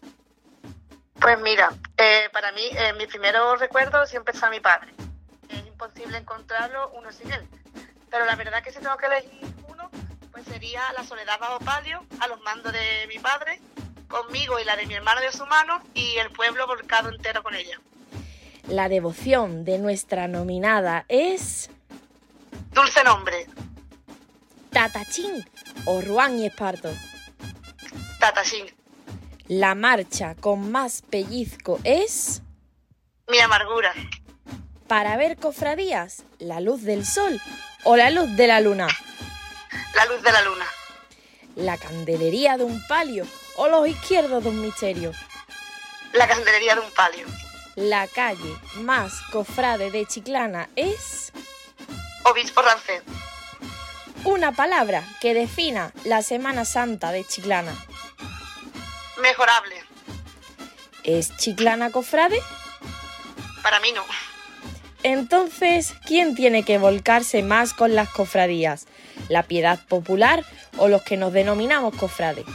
Pues 1.22 1.40
mira, 1.40 1.72
eh, 1.98 2.30
para 2.34 2.52
mí, 2.52 2.68
eh, 2.72 2.94
mi 2.94 3.08
primeros 3.08 3.60
recuerdos 3.60 4.10
siempre 4.10 4.34
está 4.34 4.50
mi 4.50 4.60
padre. 4.60 4.92
Es 5.50 5.66
imposible 5.68 6.18
encontrarlo 6.18 6.90
uno 6.96 7.12
sin 7.12 7.32
él. 7.32 7.48
Pero 8.10 8.26
la 8.26 8.36
verdad 8.36 8.62
que 8.64 8.72
si 8.72 8.80
tengo 8.80 8.98
que 8.98 9.06
elegir 9.06 9.54
uno, 9.70 9.90
pues 10.32 10.46
sería 10.46 10.82
la 10.94 11.04
soledad 11.04 11.40
bajo 11.40 11.60
palio, 11.60 12.04
a 12.20 12.28
los 12.28 12.42
mandos 12.42 12.74
de 12.74 13.06
mi 13.08 13.20
padre, 13.20 13.62
conmigo 14.14 14.60
y 14.60 14.64
la 14.64 14.76
de 14.76 14.86
mi 14.86 14.94
hermano 14.94 15.22
de 15.22 15.32
su 15.32 15.46
mano, 15.48 15.82
y 15.96 16.18
el 16.18 16.30
pueblo 16.30 16.68
volcado 16.68 17.10
entero 17.10 17.42
con 17.42 17.56
ella. 17.56 17.80
La 18.68 18.88
devoción 18.88 19.66
de 19.66 19.80
nuestra 19.80 20.28
nominada 20.28 21.06
es 21.10 21.72
Dulce 22.72 23.04
nombre, 23.04 23.48
Tatachín 24.70 25.44
o 25.86 26.02
Ruán 26.02 26.40
y 26.40 26.46
Esparto. 26.46 26.90
Tatachín. 28.20 28.68
La 29.48 29.76
marcha 29.76 30.36
con 30.36 30.72
más 30.72 31.02
pellizco 31.02 31.80
es 31.84 32.42
Mi 33.28 33.40
amargura, 33.40 33.94
para 34.88 35.18
ver 35.18 35.38
cofradías, 35.38 36.24
la 36.38 36.60
luz 36.60 36.84
del 36.84 37.06
sol 37.06 37.42
o 37.84 37.96
la 37.96 38.12
luz 38.12 38.36
de 38.38 38.48
la 38.48 38.62
luna, 38.62 38.88
la 39.96 40.06
luz 40.06 40.22
de 40.22 40.32
la 40.32 40.42
luna, 40.44 40.66
la 41.56 41.78
candelería 41.78 42.58
de 42.58 42.64
un 42.64 42.82
palio 42.88 43.26
o 43.56 43.68
los 43.68 43.88
izquierdos 43.88 44.44
de 44.44 44.50
un 44.50 44.62
misterio, 44.62 45.12
la 46.14 46.28
candelería 46.28 46.76
de 46.76 46.82
un 46.82 46.92
palio, 46.92 47.26
la 47.76 48.08
calle 48.08 48.56
más 48.76 49.14
cofrade 49.32 49.92
de 49.92 50.06
Chiclana 50.06 50.70
es 50.76 51.32
obispo 52.24 52.62
Ranced, 52.62 53.04
una 54.24 54.52
palabra 54.52 55.04
que 55.22 55.34
defina 55.34 55.92
la 56.04 56.22
Semana 56.22 56.66
Santa 56.66 57.12
de 57.12 57.26
Chiclana. 57.26 57.76
mejorable. 59.22 59.76
¿Es 61.04 61.36
Chiclana 61.38 61.92
cofrade? 61.92 62.40
Para 63.62 63.80
mí 63.80 63.92
no. 63.92 64.04
Entonces, 65.04 65.94
¿quién 66.06 66.34
tiene 66.34 66.64
que 66.64 66.78
volcarse 66.78 67.44
más 67.44 67.74
con 67.74 67.94
las 67.94 68.08
cofradías? 68.10 68.88
¿La 69.28 69.44
piedad 69.44 69.80
popular 69.88 70.46
o 70.78 70.88
los 70.88 71.02
que 71.04 71.18
nos 71.18 71.34
denominamos 71.34 71.94
cofrades? 71.96 72.46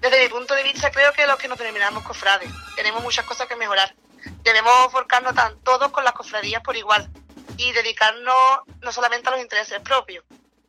Desde 0.00 0.22
mi 0.22 0.28
punto 0.28 0.54
de 0.54 0.62
vista, 0.62 0.90
creo 0.90 1.12
que 1.12 1.26
los 1.26 1.36
que 1.36 1.48
nos 1.48 1.58
denominamos 1.58 2.02
cofrades 2.04 2.50
tenemos 2.74 3.02
muchas 3.02 3.24
cosas 3.26 3.46
que 3.46 3.56
mejorar. 3.56 3.94
Debemos 4.42 4.92
volcarnos 4.92 5.34
tan 5.34 5.58
todos 5.60 5.90
con 5.92 6.04
las 6.04 6.14
cofradías 6.14 6.62
por 6.62 6.76
igual 6.76 7.10
y 7.56 7.72
dedicarnos 7.72 8.34
no 8.80 8.92
solamente 8.92 9.28
a 9.28 9.32
los 9.32 9.40
intereses 9.40 9.80
propios. 9.80 10.24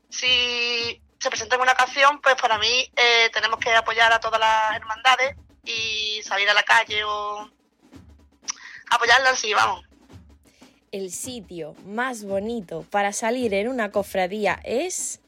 Si 0.09 1.01
se 1.19 1.29
presenta 1.29 1.55
en 1.55 1.61
una 1.61 1.71
ocasión, 1.71 2.19
pues 2.21 2.35
para 2.35 2.57
mí 2.57 2.91
eh, 2.95 3.29
tenemos 3.33 3.59
que 3.59 3.73
apoyar 3.73 4.11
a 4.11 4.19
todas 4.19 4.39
las 4.39 4.75
hermandades 4.75 5.37
y 5.63 6.21
salir 6.23 6.49
a 6.49 6.53
la 6.53 6.63
calle 6.63 7.03
o 7.05 7.49
apoyarlas, 8.89 9.39
sí, 9.39 9.53
vamos. 9.53 9.85
El 10.91 11.09
sitio 11.11 11.73
más 11.85 12.25
bonito 12.25 12.85
para 12.89 13.13
salir 13.13 13.53
en 13.53 13.69
una 13.69 13.91
cofradía 13.91 14.59
es 14.63 15.21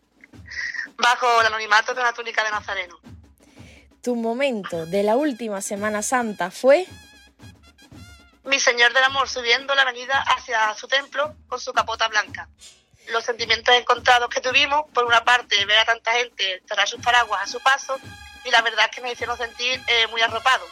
Bajo 0.98 1.42
el 1.42 1.48
anonimato 1.48 1.94
de 1.94 2.02
una 2.02 2.14
túnica 2.14 2.44
de 2.44 2.52
nazareno. 2.52 3.00
Tu 4.04 4.16
momento 4.16 4.86
de 4.86 5.02
la 5.02 5.16
última 5.16 5.62
Semana 5.62 6.02
Santa 6.02 6.52
fue 6.52 6.86
Mi 8.44 8.60
Señor 8.60 8.94
del 8.94 9.04
Amor 9.06 9.30
subiendo 9.30 9.74
la 9.74 9.84
avenida 9.84 10.22
hacia 10.28 10.74
su 10.76 10.90
templo 10.90 11.34
con 11.48 11.60
su 11.60 11.72
capota 11.72 12.10
blanca. 12.10 12.50
Los 13.12 13.24
sentimientos 13.24 13.74
encontrados 13.74 14.30
que 14.30 14.42
tuvimos, 14.42 14.84
por 14.94 15.06
una 15.06 15.24
parte, 15.24 15.66
ver 15.66 15.80
a 15.80 15.86
tanta 15.86 16.12
gente 16.12 16.62
cerrar 16.68 16.88
sus 16.88 17.02
paraguas 17.02 17.44
a 17.44 17.48
su 17.48 17.60
paso, 17.62 17.98
y 18.44 18.52
la 18.52 18.62
verdad 18.62 18.86
es 18.90 18.96
que 18.96 19.02
nos 19.02 19.14
hicieron 19.14 19.38
sentir 19.38 19.82
eh, 19.88 20.08
muy 20.08 20.22
arropados. 20.22 20.70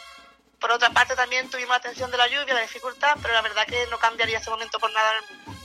Por 0.60 0.70
otra 0.70 0.90
parte, 0.90 1.16
también 1.16 1.48
tuvimos 1.50 1.76
atención 1.76 2.10
de 2.10 2.18
la 2.18 2.26
lluvia, 2.26 2.54
la 2.54 2.60
dificultad, 2.60 3.16
pero 3.20 3.34
la 3.34 3.42
verdad 3.42 3.66
que 3.66 3.86
no 3.90 3.98
cambiaría 3.98 4.38
ese 4.38 4.50
momento 4.50 4.78
por 4.78 4.92
nada 4.92 5.10
en 5.10 5.24
el 5.24 5.30
mundo. 5.30 5.60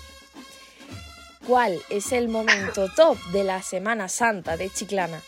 ¿Cuál 1.46 1.82
es 1.90 2.12
el 2.12 2.28
momento 2.30 2.90
top 2.94 3.18
de 3.32 3.44
la 3.44 3.62
Semana 3.62 4.10
Santa 4.10 4.58
de 4.58 4.70
Chiclana? 4.70 5.22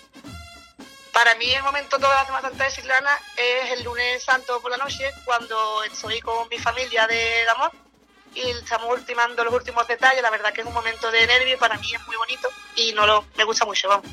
Para 1.19 1.35
mí 1.35 1.53
el 1.53 1.63
momento 1.63 1.99
toda 1.99 2.15
la 2.15 2.25
Semana 2.25 2.47
Santa 2.47 2.63
de 2.63 2.71
Chiclana 2.71 3.19
es 3.35 3.71
el 3.71 3.83
lunes 3.83 4.23
santo 4.23 4.61
por 4.61 4.71
la 4.71 4.77
noche, 4.77 5.11
cuando 5.25 5.83
estoy 5.83 6.21
con 6.21 6.47
mi 6.47 6.57
familia 6.57 7.05
del 7.07 7.49
amor 7.49 7.73
y 8.33 8.39
estamos 8.51 8.89
ultimando 8.89 9.43
los 9.43 9.53
últimos 9.53 9.85
detalles. 9.85 10.21
La 10.21 10.29
verdad 10.29 10.53
que 10.53 10.61
es 10.61 10.67
un 10.67 10.73
momento 10.73 11.11
de 11.11 11.27
nervio 11.27 11.59
para 11.59 11.77
mí 11.77 11.93
es 11.93 12.07
muy 12.07 12.15
bonito 12.15 12.47
y 12.77 12.93
no 12.93 13.05
lo, 13.05 13.25
me 13.35 13.43
gusta 13.43 13.65
mucho, 13.65 13.89
vamos. 13.89 14.09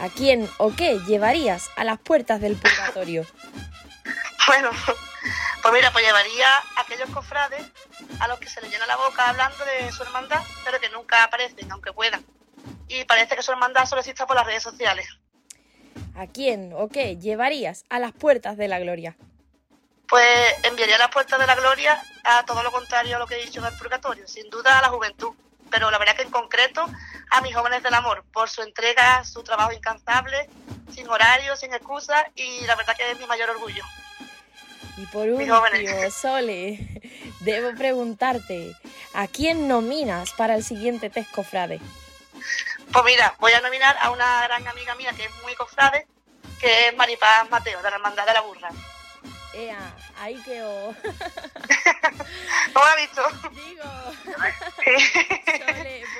¿A 0.00 0.08
quién 0.08 0.50
o 0.56 0.74
qué 0.74 0.98
llevarías 1.06 1.68
a 1.76 1.84
las 1.84 1.98
puertas 1.98 2.40
del 2.40 2.56
purgatorio? 2.56 3.26
Bueno, 4.46 4.70
pues 5.60 5.74
mira, 5.74 5.90
pues 5.90 6.02
llevaría 6.02 6.48
a 6.56 6.80
aquellos 6.80 7.10
cofrades 7.10 7.62
a 8.20 8.28
los 8.28 8.38
que 8.38 8.48
se 8.48 8.62
les 8.62 8.70
llena 8.70 8.86
la 8.86 8.96
boca 8.96 9.28
hablando 9.28 9.62
de 9.66 9.92
su 9.92 10.02
hermandad, 10.02 10.40
pero 10.64 10.80
que 10.80 10.88
nunca 10.88 11.24
aparecen, 11.24 11.70
aunque 11.72 11.92
puedan. 11.92 12.24
Y 12.88 13.04
parece 13.04 13.36
que 13.36 13.42
su 13.42 13.50
hermandad 13.50 13.84
solo 13.84 14.00
existe 14.00 14.24
por 14.24 14.36
las 14.36 14.46
redes 14.46 14.62
sociales. 14.62 15.08
¿A 16.14 16.26
quién 16.26 16.72
o 16.74 16.88
qué 16.88 17.16
llevarías 17.16 17.84
a 17.88 17.98
las 17.98 18.12
puertas 18.12 18.56
de 18.56 18.68
la 18.68 18.78
gloria? 18.78 19.16
Pues 20.08 20.54
enviaría 20.62 20.96
a 20.96 21.00
las 21.00 21.10
puertas 21.10 21.38
de 21.38 21.46
la 21.46 21.56
gloria 21.56 22.00
a 22.24 22.44
todo 22.44 22.62
lo 22.62 22.70
contrario 22.70 23.16
a 23.16 23.18
lo 23.18 23.26
que 23.26 23.34
he 23.34 23.44
dicho 23.44 23.60
en 23.60 23.66
el 23.66 23.78
purgatorio, 23.78 24.26
sin 24.28 24.48
duda 24.50 24.78
a 24.78 24.82
la 24.82 24.88
juventud, 24.88 25.34
pero 25.70 25.90
la 25.90 25.98
verdad 25.98 26.16
que 26.16 26.22
en 26.22 26.30
concreto 26.30 26.86
a 27.30 27.40
mis 27.40 27.54
jóvenes 27.54 27.82
del 27.82 27.94
amor, 27.94 28.24
por 28.32 28.48
su 28.48 28.62
entrega, 28.62 29.24
su 29.24 29.42
trabajo 29.42 29.72
incansable, 29.72 30.48
sin 30.92 31.08
horario, 31.08 31.56
sin 31.56 31.74
excusas, 31.74 32.24
y 32.34 32.64
la 32.66 32.76
verdad 32.76 32.96
que 32.96 33.10
es 33.10 33.18
mi 33.18 33.26
mayor 33.26 33.50
orgullo. 33.50 33.84
Y 34.96 35.06
por 35.06 35.28
último. 35.28 35.60
Sole, 36.10 37.02
debo 37.40 37.76
preguntarte, 37.76 38.74
¿a 39.12 39.26
quién 39.26 39.68
nominas 39.68 40.32
para 40.32 40.54
el 40.54 40.64
siguiente 40.64 41.10
test 41.10 41.30
cofrade? 41.32 41.80
Pues 42.92 43.04
mira, 43.04 43.34
voy 43.38 43.52
a 43.52 43.60
nominar 43.60 43.96
a 44.00 44.10
una 44.10 44.42
gran 44.42 44.66
amiga 44.66 44.94
mía 44.94 45.12
que 45.12 45.24
es 45.24 45.42
muy 45.42 45.54
cofrade, 45.54 46.06
que 46.60 46.88
es 46.88 46.96
Maripaz 46.96 47.48
Mateo, 47.50 47.82
de 47.82 47.90
la 47.90 47.96
Hermandad 47.96 48.26
de 48.26 48.32
la 48.34 48.40
Burra. 48.40 48.70
Ea, 49.54 49.94
ahí 50.18 50.36
quedó. 50.42 50.94
¿Cómo 52.72 52.84
la 52.84 52.90
has 52.90 52.96
visto? 52.96 53.22
Digo, 53.52 53.84
pues 54.36 54.54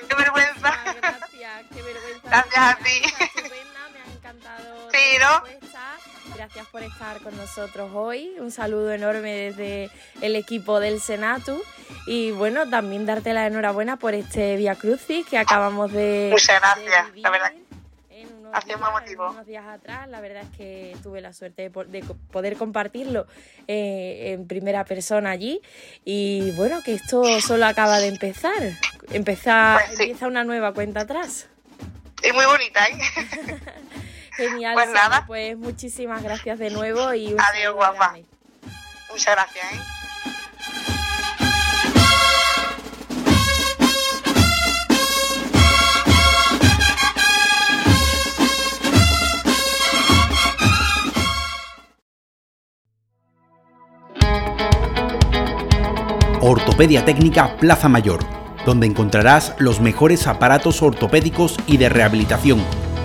Qué 0.08 0.14
vergüenza. 0.16 0.78
Gracias, 0.94 1.64
qué 1.74 1.82
vergüenza. 1.82 2.28
Gracias 2.28 2.58
a 2.58 2.76
ti. 2.76 3.02
Estupenda, 3.04 3.88
me 3.92 4.00
ha 4.00 4.06
encantado. 4.14 4.90
Sí, 4.90 5.18
¿no? 5.20 5.40
respuesta. 5.40 6.05
Gracias 6.36 6.66
por 6.66 6.82
estar 6.82 7.20
con 7.22 7.36
nosotros 7.36 7.90
hoy. 7.94 8.34
Un 8.38 8.50
saludo 8.50 8.92
enorme 8.92 9.32
desde 9.32 9.90
el 10.20 10.36
equipo 10.36 10.80
del 10.80 11.00
Senatu. 11.00 11.62
Y 12.06 12.30
bueno, 12.32 12.68
también 12.68 13.06
darte 13.06 13.32
la 13.32 13.46
enhorabuena 13.46 13.96
por 13.96 14.14
este 14.14 14.56
Via 14.56 14.74
Crucis 14.74 15.26
que 15.26 15.38
acabamos 15.38 15.92
de. 15.92 16.28
Muchas 16.32 16.60
gracias, 16.60 17.12
de 17.14 17.20
la 17.20 17.30
verdad. 17.30 17.52
en 18.10 18.28
unos 18.36 18.52
Ha 18.54 18.60
sido 18.60 18.78
muy 18.78 18.86
días- 18.88 18.96
emotivo. 18.98 19.30
unos 19.30 19.46
días 19.46 19.64
atrás, 19.66 20.08
la 20.08 20.20
verdad 20.20 20.42
es 20.42 20.56
que 20.58 20.96
tuve 21.02 21.20
la 21.22 21.32
suerte 21.32 21.68
de, 21.70 21.84
de 21.86 22.02
poder 22.30 22.56
compartirlo 22.56 23.26
eh, 23.66 24.32
en 24.34 24.46
primera 24.46 24.84
persona 24.84 25.30
allí. 25.30 25.62
Y 26.04 26.50
bueno, 26.52 26.82
que 26.82 26.94
esto 26.94 27.40
solo 27.40 27.64
acaba 27.66 27.98
de 27.98 28.08
empezar. 28.08 28.52
Empezar, 29.10 29.80
Pues 29.86 29.96
sí. 29.96 30.02
Empieza 30.04 30.26
una 30.26 30.44
nueva 30.44 30.74
cuenta 30.74 31.00
atrás. 31.00 31.48
Y 32.22 32.32
muy 32.32 32.44
bonita, 32.44 32.84
¿eh? 32.88 32.98
Genial, 34.36 34.74
Pues 34.74 34.90
nada. 34.90 35.24
pues 35.26 35.56
muchísimas 35.56 36.22
gracias 36.22 36.58
de 36.58 36.70
nuevo 36.70 37.14
y 37.14 37.32
un 37.32 37.40
Adiós, 37.40 37.74
guapa. 37.74 38.10
grande. 38.12 38.26
Muchas 39.10 39.34
gracias, 39.34 39.72
¿eh? 39.72 39.80
Ortopedia 56.40 57.04
Técnica 57.04 57.56
Plaza 57.58 57.88
Mayor, 57.88 58.20
donde 58.64 58.86
encontrarás 58.86 59.54
los 59.58 59.80
mejores 59.80 60.26
aparatos 60.26 60.82
ortopédicos 60.82 61.56
y 61.66 61.76
de 61.78 61.88
rehabilitación, 61.88 62.60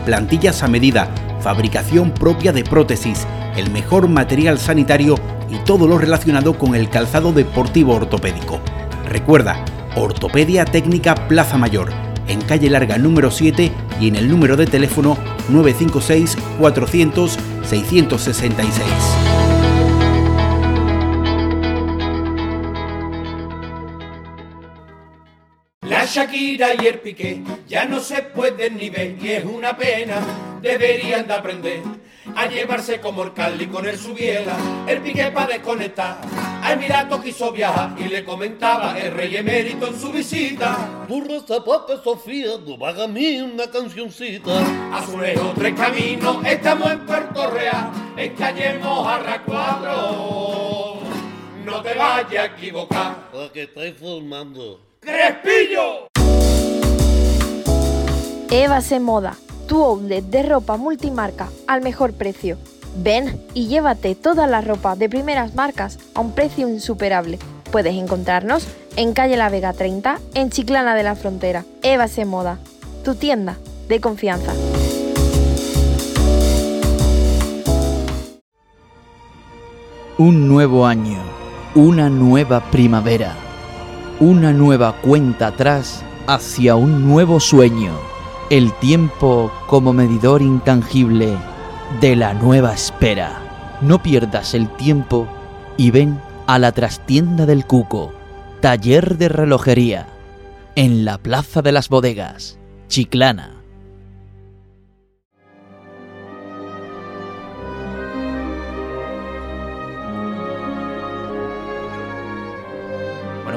plantillas 0.05 0.63
a 0.63 0.67
medida, 0.67 1.09
fabricación 1.41 2.11
propia 2.11 2.51
de 2.51 2.63
prótesis, 2.63 3.25
el 3.55 3.71
mejor 3.71 4.07
material 4.07 4.59
sanitario 4.59 5.15
y 5.49 5.57
todo 5.65 5.87
lo 5.87 5.97
relacionado 5.97 6.57
con 6.57 6.75
el 6.75 6.89
calzado 6.89 7.33
deportivo 7.33 7.95
ortopédico. 7.95 8.59
Recuerda, 9.07 9.63
Ortopedia 9.95 10.65
Técnica 10.65 11.15
Plaza 11.27 11.57
Mayor, 11.57 11.91
en 12.27 12.41
calle 12.41 12.69
larga 12.69 12.97
número 12.97 13.29
7 13.31 13.71
y 13.99 14.07
en 14.07 14.15
el 14.15 14.29
número 14.29 14.55
de 14.55 14.67
teléfono 14.67 15.17
956 15.49 16.37
400 16.59 17.37
666. 17.63 19.30
Shakira 26.05 26.73
y 26.81 26.87
el 26.87 26.99
Piqué 26.99 27.41
ya 27.67 27.85
no 27.85 27.99
se 27.99 28.23
pueden 28.23 28.77
ni 28.77 28.89
ver 28.89 29.17
y 29.21 29.29
es 29.29 29.45
una 29.45 29.75
pena, 29.75 30.19
deberían 30.61 31.27
de 31.27 31.33
aprender 31.33 31.81
a 32.35 32.45
llevarse 32.47 32.99
como 33.01 33.23
el 33.23 33.33
Cali 33.33 33.67
con 33.67 33.85
el 33.85 33.97
Subiela, 33.97 34.55
el 34.87 35.01
Piqué 35.01 35.31
para 35.31 35.47
desconectar. 35.47 36.17
A 36.63 36.73
Emirato 36.73 37.21
quiso 37.21 37.51
viajar 37.51 37.95
y 37.97 38.03
le 38.07 38.23
comentaba 38.23 38.97
el 38.97 39.11
rey 39.13 39.35
emérito 39.35 39.87
en 39.87 39.99
su 39.99 40.11
visita. 40.11 41.05
Burro, 41.07 41.41
zapato, 41.41 42.01
Sofía, 42.01 42.51
no 42.65 42.85
haga 42.85 43.05
a 43.05 43.07
mí 43.07 43.41
una 43.41 43.69
cancioncita. 43.69 44.59
A 44.93 45.05
su 45.05 45.19
lejos 45.19 45.53
tres 45.55 45.73
caminos, 45.73 46.37
estamos 46.45 46.91
en 46.91 47.05
Puerto 47.05 47.49
Real, 47.49 47.91
en 48.15 48.35
calle 48.35 48.79
Mojarra 48.79 49.41
4. 49.43 50.99
No 51.65 51.81
te 51.81 51.93
vayas 51.93 52.33
a 52.33 52.45
equivocar. 52.45 53.29
¿A 53.33 53.51
que 53.51 53.63
estáis 53.63 53.95
formando? 53.97 54.90
¡Crespillo! 55.03 56.09
Eva 58.51 58.81
se 58.81 58.99
moda, 58.99 59.35
tu 59.67 59.83
outlet 59.83 60.23
de 60.23 60.43
ropa 60.43 60.77
multimarca 60.77 61.49
al 61.65 61.81
mejor 61.81 62.13
precio. 62.13 62.59
Ven 62.97 63.41
y 63.55 63.65
llévate 63.67 64.13
toda 64.13 64.45
la 64.45 64.61
ropa 64.61 64.95
de 64.95 65.09
primeras 65.09 65.55
marcas 65.55 65.97
a 66.13 66.19
un 66.19 66.33
precio 66.33 66.69
insuperable. 66.69 67.39
Puedes 67.71 67.95
encontrarnos 67.95 68.67
en 68.95 69.13
calle 69.13 69.37
La 69.37 69.49
Vega 69.49 69.73
30, 69.73 70.19
en 70.35 70.51
Chiclana 70.51 70.93
de 70.93 71.01
la 71.01 71.15
Frontera. 71.15 71.65
Eva 71.81 72.07
se 72.07 72.25
moda, 72.25 72.59
tu 73.03 73.15
tienda 73.15 73.57
de 73.87 73.99
confianza. 73.99 74.53
Un 80.19 80.47
nuevo 80.47 80.85
año, 80.85 81.17
una 81.73 82.07
nueva 82.07 82.69
primavera, 82.69 83.35
una 84.21 84.53
nueva 84.53 84.97
cuenta 85.01 85.47
atrás 85.47 86.03
hacia 86.27 86.75
un 86.75 87.07
nuevo 87.07 87.39
sueño. 87.39 87.91
El 88.51 88.71
tiempo 88.73 89.51
como 89.65 89.93
medidor 89.93 90.43
intangible 90.43 91.35
de 91.99 92.15
la 92.15 92.35
nueva 92.35 92.71
espera. 92.71 93.41
No 93.81 94.03
pierdas 94.03 94.53
el 94.53 94.69
tiempo 94.75 95.27
y 95.75 95.89
ven 95.89 96.21
a 96.45 96.59
la 96.59 96.71
trastienda 96.71 97.47
del 97.47 97.65
Cuco, 97.65 98.13
taller 98.59 99.17
de 99.17 99.27
relojería, 99.27 100.05
en 100.75 101.03
la 101.03 101.17
Plaza 101.17 101.63
de 101.63 101.71
las 101.71 101.89
Bodegas, 101.89 102.59
Chiclana. 102.89 103.60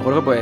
Jorge, 0.05 0.21
pues 0.23 0.41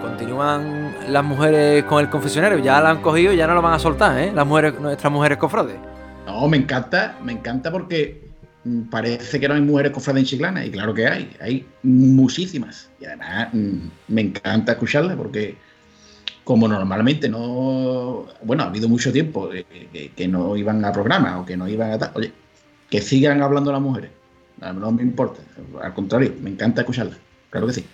continúan 0.00 0.94
las 1.08 1.24
mujeres 1.24 1.84
con 1.84 2.00
el 2.02 2.08
confesionario. 2.10 2.58
Ya 2.58 2.80
la 2.80 2.90
han 2.90 3.02
cogido 3.02 3.32
ya 3.32 3.46
no 3.46 3.54
lo 3.54 3.62
van 3.62 3.74
a 3.74 3.78
soltar, 3.78 4.18
¿eh? 4.18 4.32
Las 4.32 4.46
mujeres, 4.46 4.78
nuestras 4.80 5.12
mujeres 5.12 5.38
cofrades. 5.38 5.76
No, 6.26 6.46
me 6.48 6.56
encanta, 6.56 7.16
me 7.22 7.32
encanta 7.32 7.70
porque 7.70 8.28
mm, 8.64 8.82
parece 8.82 9.40
que 9.40 9.48
no 9.48 9.54
hay 9.54 9.60
mujeres 9.62 9.92
cofrades 9.92 10.22
en 10.22 10.26
Chiclana, 10.26 10.64
y 10.64 10.70
claro 10.70 10.94
que 10.94 11.06
hay, 11.06 11.36
hay 11.40 11.66
muchísimas. 11.82 12.88
Y 13.00 13.04
además 13.06 13.48
mm, 13.52 13.76
me 14.08 14.20
encanta 14.20 14.72
escucharlas 14.72 15.16
porque 15.16 15.56
como 16.44 16.68
normalmente 16.68 17.28
no, 17.28 18.26
bueno, 18.42 18.62
ha 18.64 18.66
habido 18.66 18.88
mucho 18.88 19.10
tiempo 19.12 19.48
que, 19.48 20.10
que- 20.14 20.28
no 20.28 20.56
iban 20.56 20.84
a 20.84 20.92
programas 20.92 21.36
o 21.40 21.46
que 21.46 21.56
no 21.56 21.66
iban 21.66 21.90
a 21.92 21.98
tal, 21.98 22.10
oye, 22.14 22.32
que 22.90 23.00
sigan 23.00 23.40
hablando 23.42 23.72
las 23.72 23.80
mujeres, 23.80 24.10
no 24.60 24.92
me 24.92 25.02
importa, 25.02 25.40
al 25.82 25.94
contrario, 25.94 26.34
me 26.42 26.50
encanta 26.50 26.82
escucharlas, 26.82 27.16
claro 27.50 27.66
que 27.66 27.72
sí. 27.72 27.86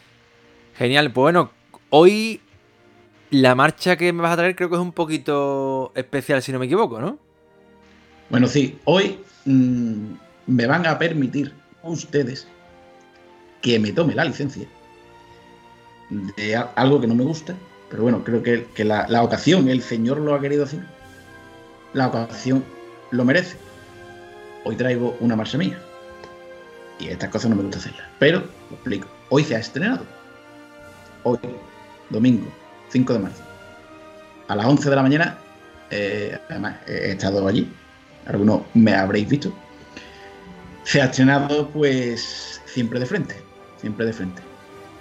Genial, 0.80 1.12
pues 1.12 1.24
bueno, 1.24 1.50
hoy 1.90 2.40
la 3.30 3.54
marcha 3.54 3.96
que 3.96 4.14
me 4.14 4.22
vas 4.22 4.32
a 4.32 4.36
traer 4.38 4.56
creo 4.56 4.70
que 4.70 4.76
es 4.76 4.80
un 4.80 4.92
poquito 4.92 5.92
especial, 5.94 6.40
si 6.40 6.52
no 6.52 6.58
me 6.58 6.64
equivoco, 6.64 6.98
¿no? 6.98 7.18
Bueno, 8.30 8.46
sí, 8.46 8.78
hoy 8.86 9.18
mm, 9.44 10.12
me 10.46 10.66
van 10.66 10.86
a 10.86 10.98
permitir 10.98 11.52
ustedes 11.82 12.48
que 13.60 13.78
me 13.78 13.92
tome 13.92 14.14
la 14.14 14.24
licencia 14.24 14.66
de 16.08 16.56
algo 16.56 16.98
que 16.98 17.06
no 17.06 17.14
me 17.14 17.24
gusta, 17.24 17.54
pero 17.90 18.04
bueno, 18.04 18.24
creo 18.24 18.42
que, 18.42 18.64
que 18.74 18.86
la, 18.86 19.06
la 19.06 19.22
ocasión, 19.22 19.68
el 19.68 19.82
Señor 19.82 20.16
lo 20.16 20.34
ha 20.34 20.40
querido 20.40 20.64
hacer, 20.64 20.80
la 21.92 22.08
ocasión 22.08 22.64
lo 23.10 23.26
merece. 23.26 23.58
Hoy 24.64 24.76
traigo 24.76 25.14
una 25.20 25.36
marcha 25.36 25.58
mía. 25.58 25.78
Y 26.98 27.08
estas 27.08 27.28
cosas 27.28 27.50
no 27.50 27.56
me 27.56 27.64
gusta 27.64 27.76
hacerlas. 27.76 28.08
Pero, 28.18 28.38
lo 28.70 28.76
explico. 28.76 29.08
Hoy 29.28 29.44
se 29.44 29.56
ha 29.56 29.58
estrenado. 29.58 30.19
Hoy, 31.22 31.38
domingo, 32.08 32.50
5 32.88 33.12
de 33.12 33.18
marzo. 33.18 33.42
A 34.48 34.56
las 34.56 34.66
11 34.66 34.90
de 34.90 34.96
la 34.96 35.02
mañana, 35.02 35.38
eh, 35.90 36.38
además 36.48 36.76
he 36.86 37.12
estado 37.12 37.46
allí, 37.46 37.70
algunos 38.26 38.62
me 38.74 38.94
habréis 38.94 39.28
visto. 39.28 39.52
Se 40.84 41.00
ha 41.02 41.06
estrenado, 41.06 41.68
pues, 41.68 42.60
siempre 42.64 42.98
de 42.98 43.06
frente, 43.06 43.36
siempre 43.80 44.06
de 44.06 44.12
frente. 44.12 44.42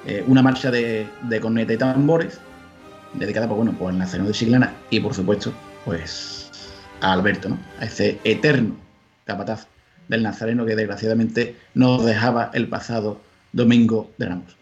Eh, 0.06 0.24
una 0.28 0.42
marcha 0.42 0.72
de, 0.72 1.08
de 1.24 1.40
corneta 1.40 1.74
y 1.74 1.78
tambores, 1.78 2.40
dedicada, 3.14 3.48
pues 3.48 3.58
bueno, 3.58 3.76
pues 3.78 3.90
al 3.90 3.98
Nazareno 3.98 4.28
de 4.28 4.34
Siglana 4.34 4.74
y, 4.90 5.00
por 5.00 5.14
supuesto, 5.14 5.54
pues 5.86 6.52
a 7.02 7.14
Alberto, 7.14 7.50
¿no? 7.50 7.60
A 7.80 7.86
ese 7.86 8.20
eterno 8.24 8.76
capataz 9.26 9.68
del 10.08 10.24
Nazareno 10.24 10.66
que 10.66 10.76
desgraciadamente 10.76 11.56
nos 11.74 12.06
dejaba 12.06 12.52
el 12.54 12.68
pasado 12.68 13.22
domingo 13.54 14.12
de 14.18 14.26
Ramos. 14.26 14.58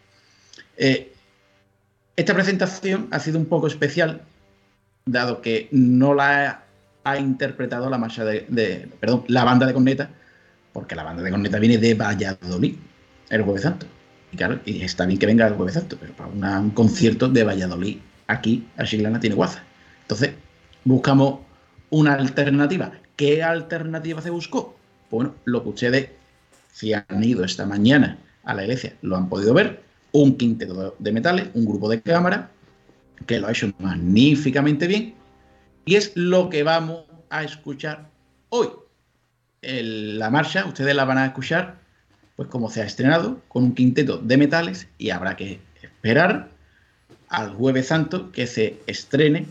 Eh, 0.78 1.14
esta 2.18 2.34
presentación 2.34 3.08
ha 3.12 3.20
sido 3.20 3.38
un 3.38 3.46
poco 3.46 3.68
especial, 3.68 4.22
dado 5.06 5.42
que 5.42 5.70
no 5.72 6.16
la 6.16 6.64
ha, 7.04 7.18
interpretado 7.20 7.90
la 7.90 7.98
marcha 7.98 8.26
de, 8.26 8.90
perdón, 9.00 9.24
la 9.28 9.46
banda 9.46 9.66
de 9.66 9.74
corneta, 9.74 10.10
porque 10.74 10.96
la 10.96 11.04
banda 11.04 11.24
de 11.24 11.30
corneta 11.30 11.60
viene 11.60 11.78
de 11.78 11.94
Valladolid, 11.94 12.76
el 13.30 13.42
Jueves 13.44 13.62
Santo. 13.62 13.86
Y 14.34 14.36
claro, 14.36 14.60
y 14.66 14.82
está 14.82 15.06
bien 15.06 15.20
que 15.20 15.28
venga 15.28 15.48
el 15.48 15.54
Jueves 15.54 15.76
Santo, 15.76 15.96
pero 15.98 16.12
para 16.14 16.60
un 16.60 16.72
concierto 16.72 17.30
de 17.30 17.44
Valladolid, 17.44 18.00
aquí 18.26 18.68
a 18.76 18.84
Chiclana 18.84 19.20
tiene 19.20 19.36
guaza. 19.36 19.64
Entonces, 20.02 20.32
buscamos 20.84 21.40
una 21.92 22.16
alternativa. 22.16 22.92
¿Qué 23.16 23.44
alternativa 23.44 24.22
se 24.22 24.32
buscó? 24.32 24.76
Bueno, 25.12 25.36
lo 25.46 25.64
que 25.64 25.70
ustedes, 25.70 26.10
si 26.74 26.94
han 26.94 27.24
ido 27.24 27.46
esta 27.46 27.66
mañana 27.66 28.18
a 28.44 28.54
la 28.54 28.64
iglesia, 28.64 28.96
lo 29.02 29.16
han 29.16 29.30
podido 29.30 29.54
ver. 29.54 29.87
Un 30.20 30.36
quinteto 30.36 30.96
de 30.98 31.12
metales, 31.12 31.50
un 31.54 31.64
grupo 31.64 31.88
de 31.88 32.02
cámara, 32.02 32.50
que 33.28 33.40
lo 33.40 33.46
ha 33.46 33.52
hecho 33.52 33.72
magníficamente 33.78 34.88
bien. 34.88 35.14
Y 35.86 35.94
es 35.94 36.12
lo 36.16 36.50
que 36.50 36.64
vamos 36.64 37.04
a 37.30 37.44
escuchar 37.44 38.10
hoy. 38.50 38.68
La 39.62 40.32
marcha, 40.32 40.66
ustedes 40.66 40.96
la 40.96 41.06
van 41.06 41.20
a 41.20 41.28
escuchar, 41.28 41.76
pues 42.36 42.50
como 42.50 42.72
se 42.72 42.82
ha 42.82 42.86
estrenado, 42.86 43.40
con 43.48 43.64
un 43.64 43.76
quinteto 43.76 44.18
de 44.18 44.38
metales, 44.38 44.88
y 44.98 45.12
habrá 45.12 45.36
que 45.36 45.60
esperar 45.84 46.50
al 47.30 47.52
Jueves 47.52 47.86
Santo 47.86 48.32
que 48.32 48.48
se 48.48 48.80
estrene, 48.88 49.46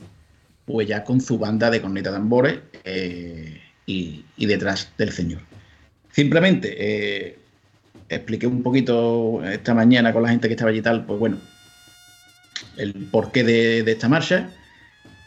pues 0.65 0.89
ya 0.89 1.05
con 1.05 1.21
su 1.21 1.39
banda 1.39 1.71
de 1.71 1.81
corneta 1.81 2.11
tambores 2.11 2.59
eh, 2.83 3.61
y, 3.87 4.25
y 4.37 4.47
detrás 4.47 4.91
del 4.99 5.13
Señor. 5.13 5.43
Simplemente 6.11 6.75
eh, 6.77 7.39
expliqué 8.09 8.47
un 8.47 8.63
poquito 8.63 9.43
esta 9.45 9.75
mañana 9.75 10.13
con 10.13 10.23
la 10.23 10.31
gente 10.31 10.49
que 10.49 10.55
estaba 10.55 10.71
allí 10.71 10.79
y 10.81 10.83
tal, 10.83 11.05
pues 11.07 11.19
bueno, 11.19 11.39
el 12.77 12.93
porqué 13.11 13.45
de, 13.45 13.91
esta 13.91 14.09
marcha. 14.09 14.51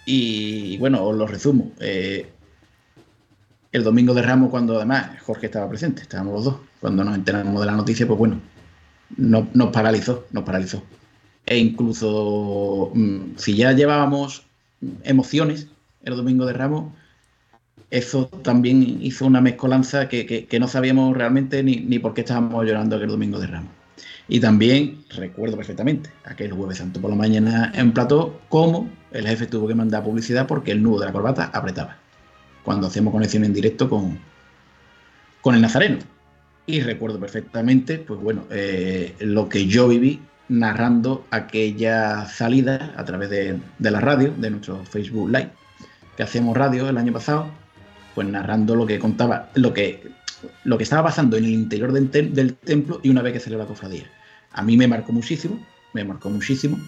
Y 0.05 0.77
bueno, 0.77 1.03
os 1.03 1.15
lo 1.15 1.27
resumo. 1.27 1.71
Eh, 1.79 2.27
el 3.71 3.83
domingo 3.83 4.13
de 4.13 4.23
Ramos, 4.23 4.49
cuando 4.49 4.77
además 4.77 5.21
Jorge 5.21 5.45
estaba 5.47 5.69
presente, 5.69 6.01
estábamos 6.01 6.33
los 6.33 6.43
dos, 6.45 6.55
cuando 6.79 7.03
nos 7.03 7.15
enteramos 7.15 7.59
de 7.59 7.65
la 7.67 7.73
noticia, 7.73 8.07
pues 8.07 8.17
bueno, 8.17 8.39
no- 9.17 9.47
nos 9.53 9.71
paralizó, 9.71 10.25
nos 10.31 10.43
paralizó. 10.43 10.83
E 11.45 11.57
incluso 11.57 12.91
mm, 12.93 13.37
si 13.37 13.55
ya 13.55 13.71
llevábamos 13.73 14.43
emociones 15.03 15.67
el 16.03 16.15
domingo 16.15 16.45
de 16.45 16.53
Ramos, 16.53 16.93
eso 17.91 18.27
también 18.43 18.99
hizo 19.01 19.25
una 19.25 19.41
mezcolanza 19.41 20.07
que, 20.07 20.25
que- 20.25 20.59
no 20.59 20.67
sabíamos 20.67 21.15
realmente 21.15 21.63
ni, 21.63 21.77
ni 21.77 21.99
por 21.99 22.13
qué 22.13 22.21
estábamos 22.21 22.65
llorando 22.65 22.95
aquel 22.95 23.09
domingo 23.09 23.39
de 23.39 23.47
Ramos. 23.47 23.71
Y 24.27 24.39
también 24.39 25.03
recuerdo 25.15 25.57
perfectamente 25.57 26.11
aquel 26.23 26.51
jueves 26.51 26.77
santo 26.77 27.01
por 27.01 27.09
la 27.09 27.15
mañana 27.15 27.71
en 27.73 27.91
plató, 27.93 28.39
como 28.47 28.87
el 29.11 29.27
jefe 29.27 29.47
tuvo 29.47 29.67
que 29.67 29.73
mandar 29.73 30.03
publicidad 30.03 30.45
porque 30.45 30.71
el 30.71 30.83
nudo 30.83 30.99
de 30.99 31.05
la 31.07 31.11
corbata 31.11 31.49
apretaba. 31.51 31.97
Cuando 32.63 32.87
hacíamos 32.87 33.11
conexión 33.11 33.43
en 33.43 33.53
directo 33.53 33.89
con, 33.89 34.19
con 35.41 35.55
el 35.55 35.61
Nazareno. 35.61 35.97
Y 36.67 36.81
recuerdo 36.81 37.19
perfectamente, 37.19 37.97
pues 37.97 38.19
bueno, 38.19 38.43
eh, 38.51 39.15
lo 39.19 39.49
que 39.49 39.65
yo 39.65 39.87
viví 39.87 40.19
narrando 40.49 41.25
aquella 41.31 42.27
salida 42.27 42.93
a 42.95 43.05
través 43.05 43.31
de, 43.31 43.59
de 43.79 43.91
la 43.91 43.99
radio, 43.99 44.31
de 44.37 44.51
nuestro 44.51 44.85
Facebook 44.85 45.29
Live, 45.29 45.49
que 46.15 46.21
hacíamos 46.21 46.55
radio 46.55 46.87
el 46.87 46.97
año 46.99 47.13
pasado, 47.13 47.47
pues 48.15 48.27
narrando 48.27 48.75
lo 48.75 48.85
que 48.85 48.99
contaba, 48.99 49.49
lo 49.55 49.73
que, 49.73 50.07
lo 50.63 50.77
que 50.77 50.83
estaba 50.83 51.03
pasando 51.03 51.37
en 51.37 51.45
el 51.45 51.51
interior 51.51 51.91
del, 51.91 52.11
tem- 52.11 52.31
del 52.31 52.55
templo 52.55 52.99
y 53.03 53.09
una 53.09 53.21
vez 53.21 53.33
que 53.33 53.39
salió 53.39 53.57
la 53.57 53.65
cofradía. 53.65 54.05
A 54.51 54.61
mí 54.63 54.77
me 54.77 54.87
marcó 54.87 55.11
muchísimo, 55.11 55.59
me 55.93 56.03
marcó 56.03 56.29
muchísimo. 56.29 56.79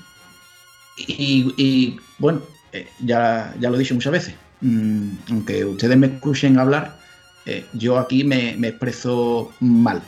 Y, 0.97 1.53
y, 1.57 1.99
bueno, 2.17 2.41
eh, 2.74 2.88
ya, 3.05 3.53
ya 3.59 3.69
lo 3.69 3.76
he 3.76 3.80
dicho 3.80 3.93
muchas 3.95 4.11
veces. 4.13 4.36
Mm, 4.61 5.09
aunque 5.30 5.65
ustedes 5.65 5.97
me 5.97 6.07
escuchen 6.07 6.59
hablar, 6.59 6.97
eh, 7.45 7.65
yo 7.74 7.97
aquí 7.97 8.24
me, 8.24 8.55
me 8.57 8.69
expreso 8.69 9.51
mal. 9.59 10.01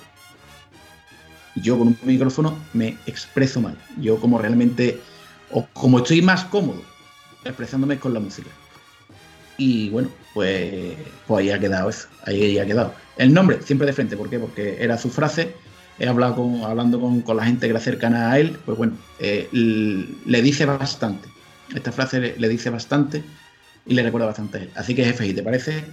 Yo 1.55 1.77
con 1.77 1.89
un 1.89 1.97
micrófono 2.03 2.57
me 2.73 2.97
expreso 3.05 3.61
mal. 3.61 3.77
Yo 4.01 4.19
como 4.19 4.39
realmente, 4.39 4.99
o 5.51 5.65
como 5.73 5.99
estoy 5.99 6.21
más 6.21 6.45
cómodo 6.45 6.81
expresándome 7.45 7.99
con 7.99 8.13
la 8.13 8.19
música. 8.19 8.49
Y 9.57 9.89
bueno, 9.89 10.09
pues, 10.33 10.95
pues 11.27 11.45
ahí 11.45 11.51
ha 11.51 11.59
quedado 11.59 11.89
eso, 11.89 12.07
ahí 12.25 12.57
ha 12.57 12.65
quedado. 12.65 12.93
El 13.17 13.33
nombre, 13.33 13.61
siempre 13.61 13.85
de 13.85 13.93
frente, 13.93 14.17
¿por 14.17 14.29
qué? 14.29 14.39
Porque 14.39 14.77
era 14.83 14.97
su 14.97 15.09
frase, 15.09 15.53
he 15.99 16.07
hablado 16.07 16.35
con, 16.35 16.63
hablando 16.63 16.99
con, 16.99 17.21
con 17.21 17.37
la 17.37 17.45
gente 17.45 17.67
que 17.67 17.71
era 17.71 17.79
cercana 17.79 18.31
a 18.31 18.39
él, 18.39 18.57
pues 18.65 18.77
bueno, 18.77 18.93
eh, 19.19 19.47
le 19.51 20.41
dice 20.41 20.65
bastante. 20.65 21.29
Esta 21.73 21.91
frase 21.91 22.35
le, 22.37 22.49
dice 22.49 22.69
bastante 22.69 23.23
y 23.85 23.93
le 23.93 24.03
recuerda 24.03 24.27
bastante 24.27 24.57
a 24.57 24.61
él. 24.61 24.71
Así 24.75 24.95
que 24.95 25.05
jefe, 25.05 25.27
¿y 25.27 25.33
te 25.33 25.43
parece? 25.43 25.83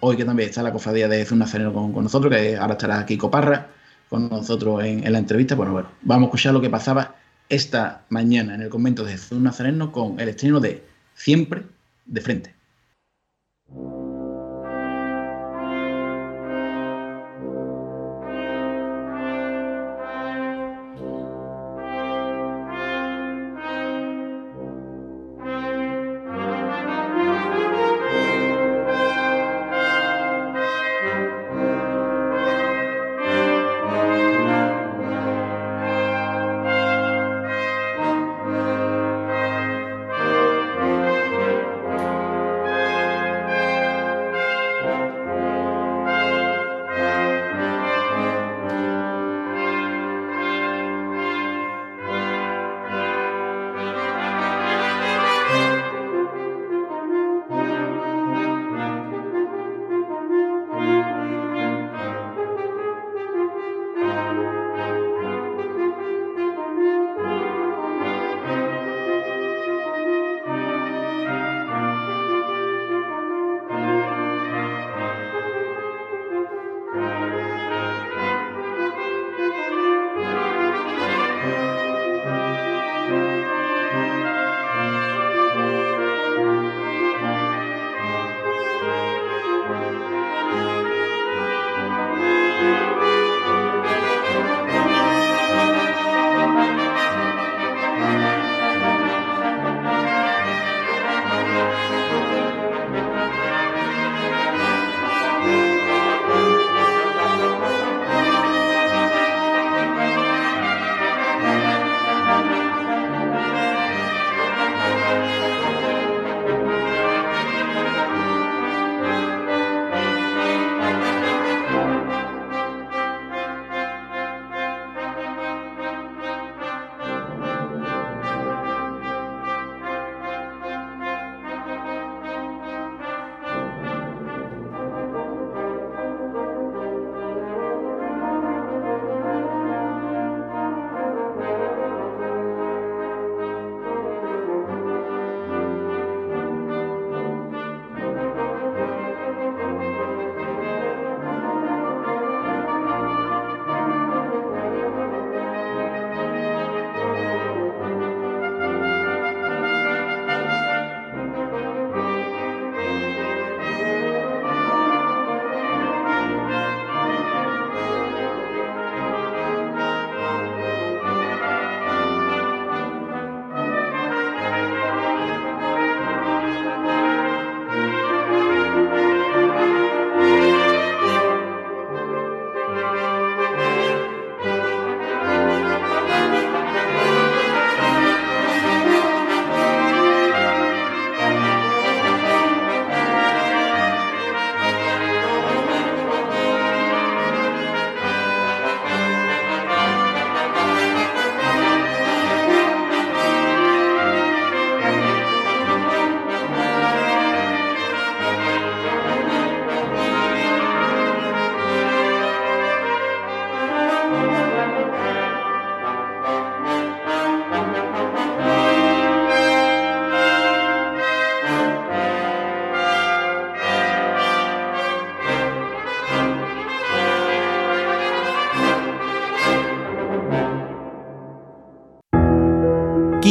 Hoy 0.00 0.16
que 0.16 0.24
también 0.24 0.48
está 0.48 0.62
la 0.62 0.72
cofradía 0.72 1.08
de 1.08 1.18
Jesús 1.18 1.36
Nazareno 1.38 1.72
con, 1.72 1.92
con 1.92 2.04
nosotros, 2.04 2.32
que 2.32 2.56
ahora 2.56 2.72
estará 2.72 3.04
Kiko 3.06 3.30
Parra 3.30 3.68
con 4.08 4.28
nosotros 4.28 4.82
en, 4.84 5.06
en 5.06 5.12
la 5.12 5.18
entrevista, 5.18 5.54
bueno, 5.54 5.72
bueno, 5.72 5.90
vamos 6.02 6.26
a 6.26 6.28
escuchar 6.28 6.54
lo 6.54 6.60
que 6.60 6.70
pasaba 6.70 7.14
esta 7.48 8.04
mañana 8.08 8.54
en 8.54 8.62
el 8.62 8.68
convento 8.68 9.04
de 9.04 9.12
Jesús 9.12 9.38
Nazareno 9.38 9.92
con 9.92 10.18
el 10.18 10.28
estreno 10.28 10.60
de 10.60 10.84
Siempre 11.14 11.62
de 12.06 12.20
Frente. 12.20 12.57
you 13.74 13.97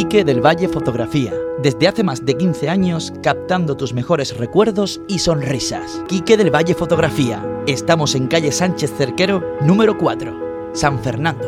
Quique 0.08 0.24
del 0.24 0.40
Valle 0.40 0.68
Fotografía. 0.68 1.34
Desde 1.58 1.86
hace 1.86 2.02
más 2.02 2.24
de 2.24 2.34
15 2.34 2.70
años 2.70 3.12
captando 3.22 3.76
tus 3.76 3.92
mejores 3.92 4.34
recuerdos 4.38 5.02
y 5.06 5.18
sonrisas. 5.18 6.02
Quique 6.08 6.38
del 6.38 6.50
Valle 6.50 6.72
Fotografía. 6.72 7.44
Estamos 7.66 8.14
en 8.14 8.26
calle 8.26 8.50
Sánchez 8.50 8.90
Cerquero, 8.96 9.58
número 9.60 9.98
4, 9.98 10.70
San 10.72 10.98
Fernando. 11.00 11.46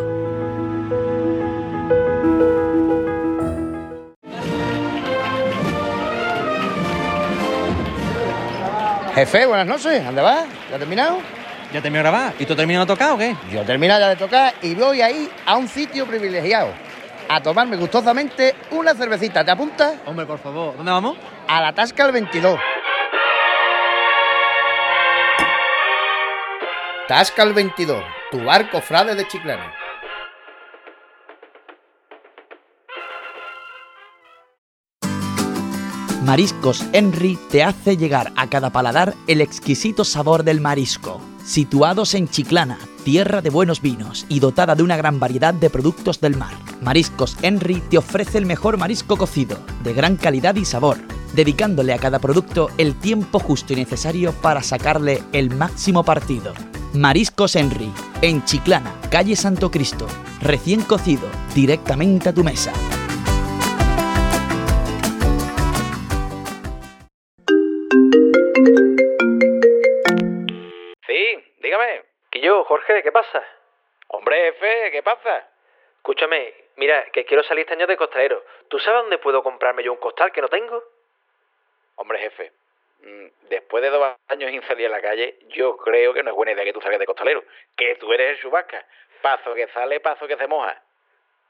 Jefe, 9.14 9.46
buenas 9.46 9.66
noches. 9.66 10.04
¿Dónde 10.04 10.20
vas? 10.20 10.46
¿Ya 10.68 10.74
has 10.74 10.78
terminado? 10.80 11.16
¿Ya 11.72 11.80
terminó 11.80 12.02
de 12.04 12.10
grabar? 12.10 12.34
¿Y 12.38 12.44
tú 12.44 12.54
terminado 12.54 12.84
de 12.84 12.92
tocar 12.92 13.12
o 13.12 13.16
qué? 13.16 13.34
Yo 13.50 13.62
he 13.62 13.64
terminado 13.64 14.00
ya 14.00 14.08
de 14.10 14.16
tocar 14.16 14.52
y 14.60 14.74
voy 14.74 15.00
ahí 15.00 15.30
a 15.46 15.56
un 15.56 15.66
sitio 15.66 16.04
privilegiado. 16.04 16.89
A 17.32 17.40
tomarme 17.40 17.76
gustosamente 17.76 18.56
una 18.72 18.92
cervecita. 18.92 19.44
¿Te 19.44 19.52
apuntas? 19.52 19.94
Hombre, 20.04 20.26
por 20.26 20.40
favor, 20.40 20.76
¿dónde 20.76 20.90
vamos? 20.90 21.16
A 21.46 21.60
la 21.60 21.72
Tasca 21.72 22.04
el 22.04 22.12
22. 22.12 22.58
Tasca 27.06 27.44
el 27.44 27.52
22, 27.52 28.02
tu 28.32 28.44
barco 28.44 28.80
frade 28.80 29.14
de 29.14 29.26
Chiclana. 29.28 29.79
Mariscos 36.30 36.84
Henry 36.92 37.36
te 37.50 37.64
hace 37.64 37.96
llegar 37.96 38.32
a 38.36 38.46
cada 38.46 38.70
paladar 38.70 39.16
el 39.26 39.40
exquisito 39.40 40.04
sabor 40.04 40.44
del 40.44 40.60
marisco. 40.60 41.20
Situados 41.44 42.14
en 42.14 42.28
Chiclana, 42.28 42.78
tierra 43.04 43.42
de 43.42 43.50
buenos 43.50 43.82
vinos 43.82 44.26
y 44.28 44.38
dotada 44.38 44.76
de 44.76 44.84
una 44.84 44.96
gran 44.96 45.18
variedad 45.18 45.52
de 45.52 45.70
productos 45.70 46.20
del 46.20 46.36
mar, 46.36 46.52
Mariscos 46.82 47.36
Henry 47.42 47.82
te 47.90 47.98
ofrece 47.98 48.38
el 48.38 48.46
mejor 48.46 48.78
marisco 48.78 49.16
cocido, 49.16 49.58
de 49.82 49.92
gran 49.92 50.14
calidad 50.14 50.54
y 50.54 50.64
sabor, 50.64 50.98
dedicándole 51.34 51.94
a 51.94 51.98
cada 51.98 52.20
producto 52.20 52.68
el 52.78 52.94
tiempo 52.94 53.40
justo 53.40 53.72
y 53.72 53.76
necesario 53.76 54.30
para 54.30 54.62
sacarle 54.62 55.24
el 55.32 55.50
máximo 55.50 56.04
partido. 56.04 56.52
Mariscos 56.92 57.56
Henry, 57.56 57.90
en 58.22 58.44
Chiclana, 58.44 58.94
calle 59.10 59.34
Santo 59.34 59.72
Cristo, 59.72 60.06
recién 60.40 60.82
cocido, 60.82 61.26
directamente 61.56 62.28
a 62.28 62.32
tu 62.32 62.44
mesa. 62.44 62.72
Jorge, 72.64 73.02
¿qué 73.02 73.12
pasa? 73.12 73.44
Hombre, 74.08 74.48
F, 74.48 74.90
¿qué 74.90 75.02
pasa? 75.02 75.48
Escúchame, 75.96 76.54
mira, 76.76 77.04
que 77.12 77.24
quiero 77.24 77.42
salir 77.44 77.62
este 77.62 77.74
año 77.74 77.86
de 77.86 77.96
costalero. 77.96 78.44
¿Tú 78.68 78.78
sabes 78.78 79.02
dónde 79.02 79.18
puedo 79.18 79.42
comprarme 79.42 79.82
yo 79.82 79.92
un 79.92 79.98
costal 79.98 80.32
que 80.32 80.40
no 80.40 80.48
tengo? 80.48 80.82
Hombre, 81.96 82.18
jefe, 82.18 82.52
mm, 83.02 83.26
después 83.50 83.82
de 83.82 83.90
dos 83.90 84.16
años 84.28 84.50
sin 84.50 84.62
salir 84.62 84.86
a 84.86 84.90
la 84.90 85.02
calle, 85.02 85.38
yo 85.48 85.76
creo 85.76 86.14
que 86.14 86.22
no 86.22 86.30
es 86.30 86.36
buena 86.36 86.52
idea 86.52 86.64
que 86.64 86.72
tú 86.72 86.80
salgas 86.80 86.98
de 86.98 87.06
costalero. 87.06 87.44
Que 87.76 87.96
tú 87.96 88.12
eres 88.12 88.30
el 88.30 88.40
chubasca. 88.40 88.84
Paso 89.20 89.54
que 89.54 89.68
sale, 89.68 90.00
paso 90.00 90.26
que 90.26 90.36
se 90.36 90.46
moja. 90.46 90.82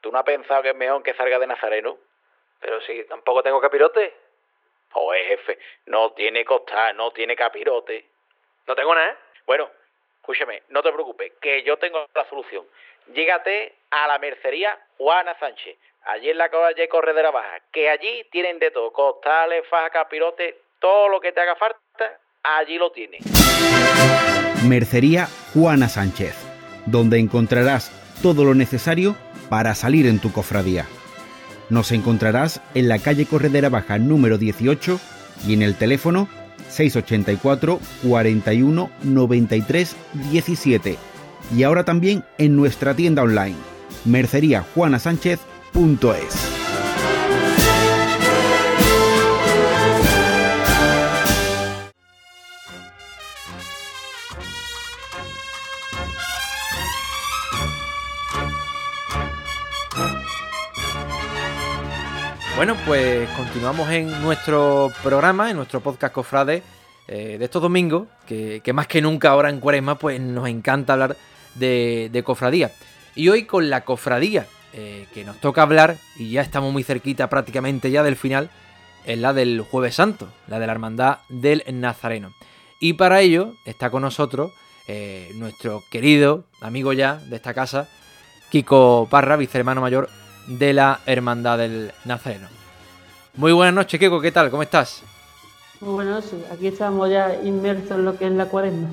¿Tú 0.01 0.11
no 0.11 0.19
has 0.19 0.25
pensado 0.25 0.63
que 0.63 0.71
es 0.71 0.77
mejor 0.77 1.03
que 1.03 1.15
salga 1.15 1.39
de 1.39 1.47
Nazareno? 1.47 1.99
Pero 2.61 2.81
si 2.83 3.05
tampoco 3.05 3.43
tengo 3.43 3.61
capirote. 3.61 4.13
Joder, 4.91 5.25
jefe, 5.27 5.59
no 5.87 6.13
tiene 6.13 6.45
costal, 6.45 6.97
no 6.97 7.13
tiene 7.13 7.37
capirote. 7.37 8.05
No 8.67 8.75
tengo 8.75 8.95
nada. 8.95 9.17
Bueno, 9.47 9.71
escúchame, 10.21 10.62
no 10.68 10.83
te 10.83 10.93
preocupes, 10.93 11.33
que 11.41 11.62
yo 11.64 11.77
tengo 11.79 12.07
la 12.14 12.29
solución. 12.29 12.64
Llégate 13.12 13.75
a 13.91 14.07
la 14.07 14.18
mercería 14.18 14.79
Juana 14.99 15.37
Sánchez, 15.41 15.77
allí 16.05 16.31
en 16.31 16.39
la 16.39 16.49
calle 16.49 16.89
Corredera 16.89 17.31
Baja, 17.31 17.61
que 17.73 17.89
allí 17.89 18.25
tienen 18.31 18.59
de 18.59 18.71
todo, 18.71 18.93
costales, 18.93 19.66
faja, 19.68 19.91
capirote, 19.91 20.59
todo 20.79 21.09
lo 21.09 21.21
que 21.21 21.33
te 21.33 21.41
haga 21.41 21.57
falta, 21.57 22.21
allí 22.43 22.79
lo 22.79 22.93
tienes. 22.93 23.23
Mercería 24.68 25.27
Juana 25.55 25.89
Sánchez, 25.89 26.37
donde 26.87 27.18
encontrarás 27.18 27.91
todo 28.23 28.45
lo 28.45 28.55
necesario 28.55 29.16
para 29.49 29.75
salir 29.75 30.07
en 30.07 30.21
tu 30.21 30.33
cofradía. 30.33 30.87
Nos 31.71 31.93
encontrarás 31.93 32.61
en 32.75 32.89
la 32.89 32.99
calle 32.99 33.27
Corredera 33.27 33.68
Baja 33.68 33.99
número 33.99 34.39
18 34.39 35.01
y 35.47 35.55
en 35.55 35.62
el 35.62 35.79
teléfono 35.79 36.29
684 36.71 37.81
41 38.03 38.91
93 39.03 39.97
17 40.31 40.99
y 41.57 41.62
ahora 41.62 41.85
también 41.85 42.25
en 42.39 42.57
nuestra 42.57 42.95
tienda 42.95 43.23
online 43.23 43.57
merceriajuanasánchez.es. 44.05 46.60
Bueno, 62.61 62.77
pues 62.85 63.27
continuamos 63.31 63.89
en 63.89 64.21
nuestro 64.21 64.93
programa, 65.03 65.49
en 65.49 65.57
nuestro 65.57 65.81
podcast 65.81 66.13
Cofrade 66.13 66.63
eh, 67.09 67.37
de 67.39 67.45
estos 67.47 67.63
domingos, 67.63 68.07
que, 68.27 68.61
más 68.75 68.87
que 68.87 69.01
nunca 69.01 69.31
ahora 69.31 69.49
en 69.49 69.61
Cuaresma, 69.61 69.95
pues 69.95 70.21
nos 70.21 70.47
encanta 70.47 70.93
hablar 70.93 71.17
de, 71.55 72.11
de 72.13 72.23
cofradía. 72.23 72.71
Y 73.15 73.31
hoy 73.31 73.47
con 73.47 73.71
la 73.71 73.87
cofradía 73.87 74.47
eh, 74.75 75.07
que 75.15 75.25
nos 75.25 75.41
toca 75.41 75.63
hablar, 75.63 75.97
y 76.19 76.33
ya 76.33 76.43
estamos 76.43 76.71
muy 76.71 76.83
cerquita 76.83 77.31
prácticamente 77.31 77.91
ya 77.91 78.03
del 78.03 78.17
final, 78.17 78.51
es 79.07 79.17
la 79.17 79.33
del 79.33 79.63
Jueves 79.63 79.95
Santo, 79.95 80.29
la 80.47 80.59
de 80.59 80.67
la 80.67 80.73
Hermandad 80.73 81.21
del 81.31 81.65
Nazareno. 81.73 82.35
Y 82.79 82.93
para 82.93 83.23
ello 83.23 83.55
está 83.65 83.89
con 83.89 84.03
nosotros 84.03 84.53
eh, 84.87 85.31
nuestro 85.37 85.83
querido 85.91 86.45
amigo 86.61 86.93
ya 86.93 87.15
de 87.15 87.37
esta 87.37 87.55
casa, 87.55 87.89
Kiko 88.51 89.09
Parra, 89.11 89.37
vicehermano 89.37 89.81
mayor 89.81 90.11
de 90.51 90.73
la 90.73 91.01
Hermandad 91.07 91.59
del 91.59 91.93
Nazareno. 92.05 92.49
Muy 93.37 93.53
buenas 93.53 93.75
noches, 93.75 94.01
Kiko, 94.01 94.21
¿qué 94.21 94.33
tal? 94.33 94.51
¿Cómo 94.51 94.63
estás? 94.63 95.03
Muy 95.81 95.95
buenas 95.95 96.25
noches, 96.25 96.51
aquí 96.53 96.67
estamos 96.67 97.09
ya 97.09 97.35
inmersos 97.43 97.93
en 97.93 98.05
lo 98.05 98.19
que 98.19 98.27
es 98.27 98.33
la 98.33 98.47
cuaresma. 98.47 98.89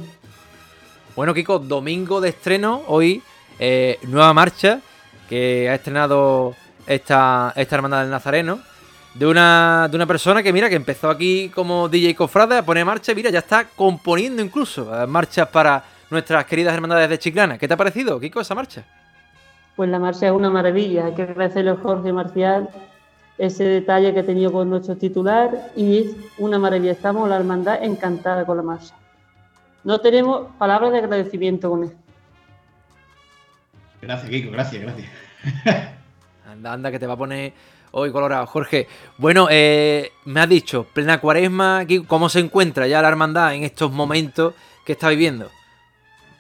Bueno, 1.16 1.34
Kiko, 1.34 1.58
domingo 1.58 2.22
de 2.22 2.30
estreno, 2.30 2.84
hoy 2.88 3.24
eh, 3.58 3.98
nueva 4.04 4.34
marcha 4.34 4.82
que 5.28 5.68
ha 5.70 5.76
estrenado 5.76 6.56
esta, 6.86 7.54
esta 7.56 7.76
Hermandad 7.76 8.02
del 8.02 8.12
Nazareno. 8.12 8.60
De 9.16 9.26
una, 9.26 9.88
de 9.90 9.96
una 9.96 10.06
persona 10.06 10.44
que, 10.44 10.54
mira, 10.54 10.70
que 10.70 10.76
empezó 10.76 11.10
aquí 11.10 11.50
como 11.50 11.90
DJ 11.90 12.14
Cofrade 12.14 12.60
a 12.60 12.64
poner 12.64 12.86
marcha 12.86 13.14
y 13.14 13.16
mira, 13.16 13.32
ya 13.32 13.40
está 13.40 13.68
componiendo 13.68 14.44
incluso 14.44 14.94
eh, 14.94 15.08
marchas 15.08 15.48
para 15.48 15.84
nuestras 16.12 16.46
queridas 16.46 16.76
hermandades 16.76 17.10
de 17.10 17.18
Chiclana. 17.18 17.58
¿Qué 17.58 17.68
te 17.68 17.74
ha 17.74 17.78
parecido, 17.78 18.20
Kiko, 18.20 18.42
esa 18.42 18.54
marcha? 18.54 18.86
Pues 19.78 19.92
la 19.92 20.00
marcha 20.00 20.26
es 20.26 20.32
una 20.34 20.50
maravilla. 20.50 21.06
Hay 21.06 21.14
que 21.14 21.22
agradecerle 21.22 21.70
a 21.70 21.76
Jorge 21.76 22.12
Marcial 22.12 22.68
ese 23.38 23.64
detalle 23.64 24.12
que 24.12 24.22
ha 24.22 24.26
tenido 24.26 24.52
con 24.52 24.72
nuestro 24.72 24.98
titular 24.98 25.72
y 25.76 26.00
es 26.00 26.16
una 26.40 26.58
maravilla. 26.58 26.94
Estamos, 26.94 27.30
la 27.30 27.38
hermandad, 27.38 27.84
encantada 27.84 28.44
con 28.44 28.58
la 28.58 28.64
marcha. 28.64 28.96
No 29.84 30.00
tenemos 30.02 30.48
palabras 30.58 30.92
de 30.94 30.98
agradecimiento 30.98 31.70
con 31.70 31.84
él. 31.84 31.92
Gracias, 34.02 34.30
Kiko, 34.32 34.52
gracias, 34.52 34.82
gracias. 34.82 35.08
anda, 36.52 36.74
anda, 36.74 36.90
que 36.90 36.98
te 36.98 37.06
va 37.06 37.14
a 37.14 37.18
poner 37.18 37.54
hoy 37.92 38.12
colorado. 38.12 38.48
Jorge, 38.48 38.88
bueno, 39.20 39.48
eh, 39.52 40.12
me 40.26 40.40
has 40.40 40.50
dicho, 40.50 40.88
plena 40.92 41.20
cuaresma, 41.20 41.86
¿cómo 42.08 42.30
se 42.30 42.40
encuentra 42.40 42.88
ya 42.88 43.04
la 43.04 43.10
hermandad 43.10 43.54
en 43.54 43.64
estos 43.64 43.92
momentos 43.92 44.56
que 44.84 44.94
está 44.94 45.10
viviendo? 45.10 45.52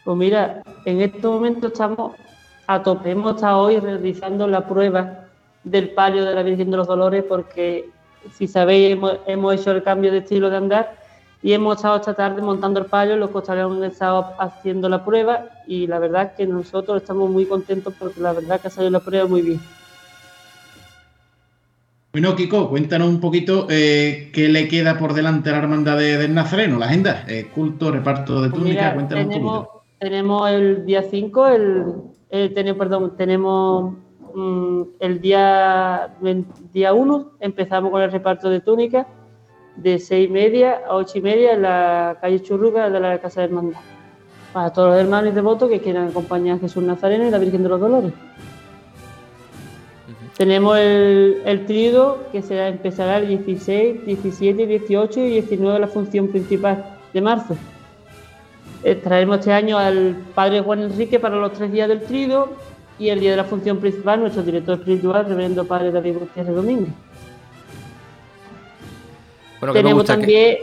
Pues 0.03 0.17
mira, 0.17 0.63
en 0.85 1.01
estos 1.01 1.31
momentos 1.31 1.71
estamos 1.71 2.13
a 2.67 2.83
tope. 2.83 3.11
Hemos 3.11 3.35
estado 3.35 3.59
hoy 3.59 3.79
realizando 3.79 4.47
la 4.47 4.67
prueba 4.67 5.25
del 5.63 5.89
palio 5.89 6.25
de 6.25 6.35
la 6.35 6.43
Virgen 6.43 6.69
de 6.69 6.77
los 6.77 6.87
Dolores 6.87 7.23
porque, 7.27 7.89
si 8.33 8.47
sabéis, 8.47 8.91
hemos, 8.91 9.17
hemos 9.25 9.55
hecho 9.55 9.71
el 9.71 9.83
cambio 9.83 10.11
de 10.11 10.19
estilo 10.19 10.49
de 10.49 10.57
andar 10.57 10.95
y 11.41 11.53
hemos 11.53 11.77
estado 11.77 11.97
esta 11.97 12.13
tarde 12.13 12.41
montando 12.41 12.79
el 12.79 12.87
palio, 12.87 13.15
los 13.15 13.29
costaleros 13.29 13.77
han 13.77 13.83
estado 13.85 14.33
haciendo 14.39 14.89
la 14.89 15.03
prueba 15.03 15.45
y 15.65 15.87
la 15.87 15.99
verdad 15.99 16.23
es 16.23 16.31
que 16.31 16.45
nosotros 16.45 17.01
estamos 17.01 17.29
muy 17.29 17.45
contentos 17.45 17.93
porque 17.97 18.19
la 18.19 18.33
verdad 18.33 18.59
que 18.59 18.67
ha 18.67 18.71
salido 18.71 18.91
la 18.91 18.99
prueba 18.99 19.27
muy 19.27 19.41
bien. 19.41 19.59
Bueno, 22.11 22.35
Kiko, 22.35 22.69
cuéntanos 22.69 23.07
un 23.09 23.19
poquito 23.19 23.67
eh, 23.69 24.31
qué 24.33 24.49
le 24.49 24.67
queda 24.67 24.97
por 24.97 25.13
delante 25.13 25.49
a 25.49 25.53
la 25.53 25.59
hermandad 25.59 25.97
de, 25.97 26.17
del 26.17 26.33
Nazareno, 26.33 26.79
la 26.79 26.87
agenda, 26.87 27.23
eh, 27.27 27.47
culto, 27.53 27.91
reparto 27.91 28.41
de 28.41 28.49
Pues 28.49 28.61
Mira, 28.63 28.93
cuéntanos 28.95 29.29
tenemos, 29.29 29.59
un 29.59 29.65
poquito. 29.65 29.83
tenemos 29.99 30.49
el 30.49 30.85
día 30.85 31.03
5, 31.03 31.47
el, 31.47 31.93
tenemos, 32.29 32.77
perdón, 32.77 33.13
tenemos 33.15 33.93
mm, 34.33 34.81
el 34.99 35.21
día, 35.21 36.15
día 36.73 36.93
1, 36.93 37.31
empezamos 37.39 37.91
con 37.91 38.01
el 38.01 38.11
reparto 38.11 38.49
de 38.49 38.59
túnicas 38.59 39.07
de 39.77 39.99
6 39.99 40.27
y 40.27 40.31
media 40.31 40.81
a 40.87 40.95
8 40.95 41.17
y 41.19 41.21
media 41.21 41.53
en 41.53 41.61
la 41.61 42.17
calle 42.19 42.41
Churruca 42.41 42.89
de 42.89 42.99
la 42.99 43.19
Casa 43.19 43.41
de 43.41 43.47
Hermandad. 43.47 43.79
Para 44.51 44.73
todos 44.73 44.89
los 44.89 44.99
hermanos 44.99 45.31
y 45.31 45.35
devotos 45.35 45.69
que 45.69 45.79
quieran 45.79 46.07
acompañar 46.07 46.57
a 46.57 46.59
Jesús 46.59 46.83
Nazareno 46.83 47.27
y 47.27 47.31
la 47.31 47.37
Virgen 47.37 47.63
de 47.63 47.69
los 47.69 47.79
Dolores. 47.79 48.13
Tenemos 50.35 50.77
el, 50.77 51.41
el 51.45 51.65
tríodo 51.65 52.25
que 52.31 52.41
será, 52.41 52.67
empezará 52.67 53.17
el 53.17 53.27
16, 53.27 54.05
17, 54.05 54.67
18 54.67 55.19
y 55.19 55.29
19 55.29 55.79
la 55.79 55.87
función 55.87 56.27
principal 56.27 56.97
de 57.13 57.21
marzo. 57.21 57.55
Eh, 58.87 58.95
traeremos 58.95 59.39
este 59.39 59.51
año 59.51 59.77
al 59.77 60.15
padre 60.33 60.61
Juan 60.61 60.81
Enrique 60.81 61.19
para 61.19 61.35
los 61.35 61.51
tres 61.51 61.69
días 61.73 61.89
del 61.89 62.03
tríodo 62.03 62.53
y 62.97 63.09
el 63.09 63.19
día 63.19 63.31
de 63.31 63.35
la 63.35 63.43
función 63.43 63.79
principal 63.79 64.21
nuestro 64.21 64.43
director 64.43 64.79
espiritual, 64.79 65.25
reverendo 65.27 65.65
padre 65.65 65.91
David 65.91 66.19
Gutiérrez 66.19 66.55
Domínguez. 66.55 66.93
Bueno, 69.59 69.73
que 69.73 69.79
tenemos 69.79 70.03
que- 70.03 70.07
también, 70.07 70.57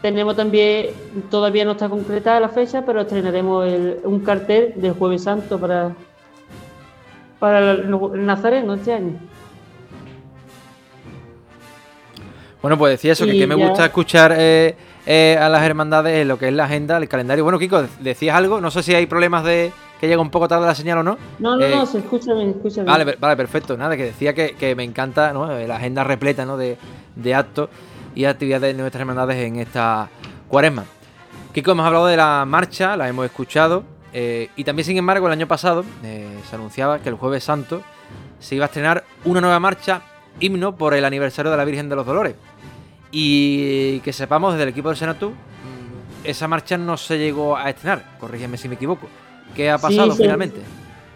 tenemos 0.00 0.36
también, 0.36 0.90
todavía 1.28 1.64
no 1.64 1.72
está 1.72 1.88
concretada 1.88 2.38
la 2.38 2.50
fecha, 2.50 2.84
pero 2.86 3.00
estrenaremos 3.00 3.66
el- 3.66 3.96
un 4.04 4.20
cartel 4.20 4.74
del 4.76 4.92
Jueves 4.92 5.24
Santo 5.24 5.58
para, 5.58 5.90
para 7.40 7.72
el, 7.72 7.90
Nazareno 8.24 8.74
este 8.74 8.92
año. 8.92 9.14
Bueno, 12.62 12.78
pues 12.78 12.92
decía 12.92 13.10
eso, 13.14 13.26
que, 13.26 13.36
que 13.36 13.46
me 13.48 13.58
ya- 13.58 13.68
gusta 13.68 13.86
escuchar 13.86 14.36
eh, 14.38 14.76
eh, 15.06 15.38
a 15.40 15.48
las 15.48 15.62
hermandades 15.62 16.26
lo 16.26 16.38
que 16.38 16.48
es 16.48 16.54
la 16.54 16.64
agenda, 16.64 16.96
el 16.96 17.08
calendario. 17.08 17.44
Bueno, 17.44 17.58
Kiko, 17.58 17.84
decías 18.00 18.36
algo, 18.36 18.60
no 18.60 18.70
sé 18.70 18.82
si 18.82 18.94
hay 18.94 19.06
problemas 19.06 19.44
de 19.44 19.72
que 20.00 20.08
llega 20.08 20.20
un 20.22 20.30
poco 20.30 20.48
tarde 20.48 20.66
la 20.66 20.74
señal 20.74 20.98
o 20.98 21.02
no. 21.02 21.18
No, 21.38 21.56
no, 21.56 21.64
Eh, 21.64 21.70
no, 21.74 21.84
se 21.86 21.98
escucha 21.98 22.32
bien, 22.34 22.50
escucha 22.50 22.82
bien. 22.82 22.86
Vale, 22.86 23.16
vale, 23.20 23.36
perfecto. 23.36 23.76
Nada, 23.76 23.96
que 23.96 24.04
decía 24.04 24.32
que, 24.34 24.54
que 24.54 24.74
me 24.74 24.82
encanta 24.84 25.32
¿no? 25.32 25.50
Eh, 25.56 25.66
la 25.68 25.76
agenda 25.76 26.04
repleta 26.04 26.44
¿no? 26.46 26.56
de, 26.56 26.78
de 27.16 27.34
actos 27.34 27.68
y 28.14 28.24
actividades 28.24 28.74
de 28.74 28.80
nuestras 28.80 29.00
hermandades 29.00 29.36
en 29.36 29.56
esta 29.56 30.08
cuaresma. 30.48 30.84
Kiko, 31.52 31.72
hemos 31.72 31.84
hablado 31.86 32.06
de 32.06 32.16
la 32.16 32.44
marcha, 32.46 32.96
la 32.96 33.08
hemos 33.08 33.26
escuchado. 33.26 33.84
eh, 34.12 34.48
y 34.56 34.64
también, 34.64 34.86
sin 34.86 34.96
embargo, 34.96 35.26
el 35.26 35.32
año 35.32 35.46
pasado 35.46 35.84
eh, 36.04 36.28
se 36.48 36.56
anunciaba 36.56 37.00
que 37.00 37.08
el 37.10 37.16
Jueves 37.16 37.44
Santo 37.44 37.82
se 38.38 38.54
iba 38.54 38.64
a 38.64 38.68
estrenar 38.68 39.04
una 39.24 39.40
nueva 39.42 39.60
marcha, 39.60 40.00
himno 40.40 40.76
por 40.76 40.94
el 40.94 41.04
aniversario 41.04 41.50
de 41.50 41.56
la 41.58 41.64
Virgen 41.64 41.88
de 41.90 41.96
los 41.96 42.06
Dolores. 42.06 42.34
Y 43.12 44.00
que 44.00 44.12
sepamos 44.12 44.52
desde 44.52 44.64
el 44.64 44.68
equipo 44.70 44.88
del 44.88 44.96
Senatu, 44.96 45.32
esa 46.24 46.46
marcha 46.48 46.78
no 46.78 46.96
se 46.96 47.18
llegó 47.18 47.56
a 47.56 47.70
estrenar. 47.70 48.04
Corrígeme 48.18 48.56
si 48.56 48.68
me 48.68 48.74
equivoco. 48.76 49.08
¿Qué 49.54 49.70
ha 49.70 49.78
Sí, 49.78 49.82
pasado 49.82 50.12
se- 50.12 50.22
finalmente? 50.22 50.60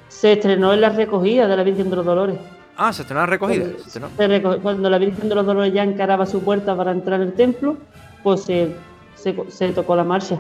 Se 0.09 0.33
estrenó 0.33 0.73
en 0.73 0.81
la 0.81 0.91
recogida 0.91 1.47
de 1.49 1.57
la 1.57 1.63
Virgen 1.63 1.91
de 1.91 1.97
los 1.97 2.05
Dolores. 2.07 2.39
Ah, 2.77 2.93
se 2.93 3.03
estrenó 3.03 3.21
la 3.21 3.27
recogida. 3.27 3.67
Se. 3.87 4.01
Se 4.01 4.43
Cuando 4.63 4.91
la 4.91 4.99
Virgen 4.99 5.29
de 5.29 5.35
los 5.35 5.47
Dolores 5.47 5.73
ya 5.73 5.83
encaraba 5.85 6.27
su 6.27 6.43
puerta 6.43 6.77
para 6.77 6.91
entrar 6.93 7.21
en 7.21 7.29
el 7.29 7.33
templo, 7.35 7.77
pues 8.23 8.43
se, 8.43 8.75
se, 9.15 9.37
se 9.49 9.73
tocó 9.73 9.95
la 9.95 10.05
marcha. 10.05 10.39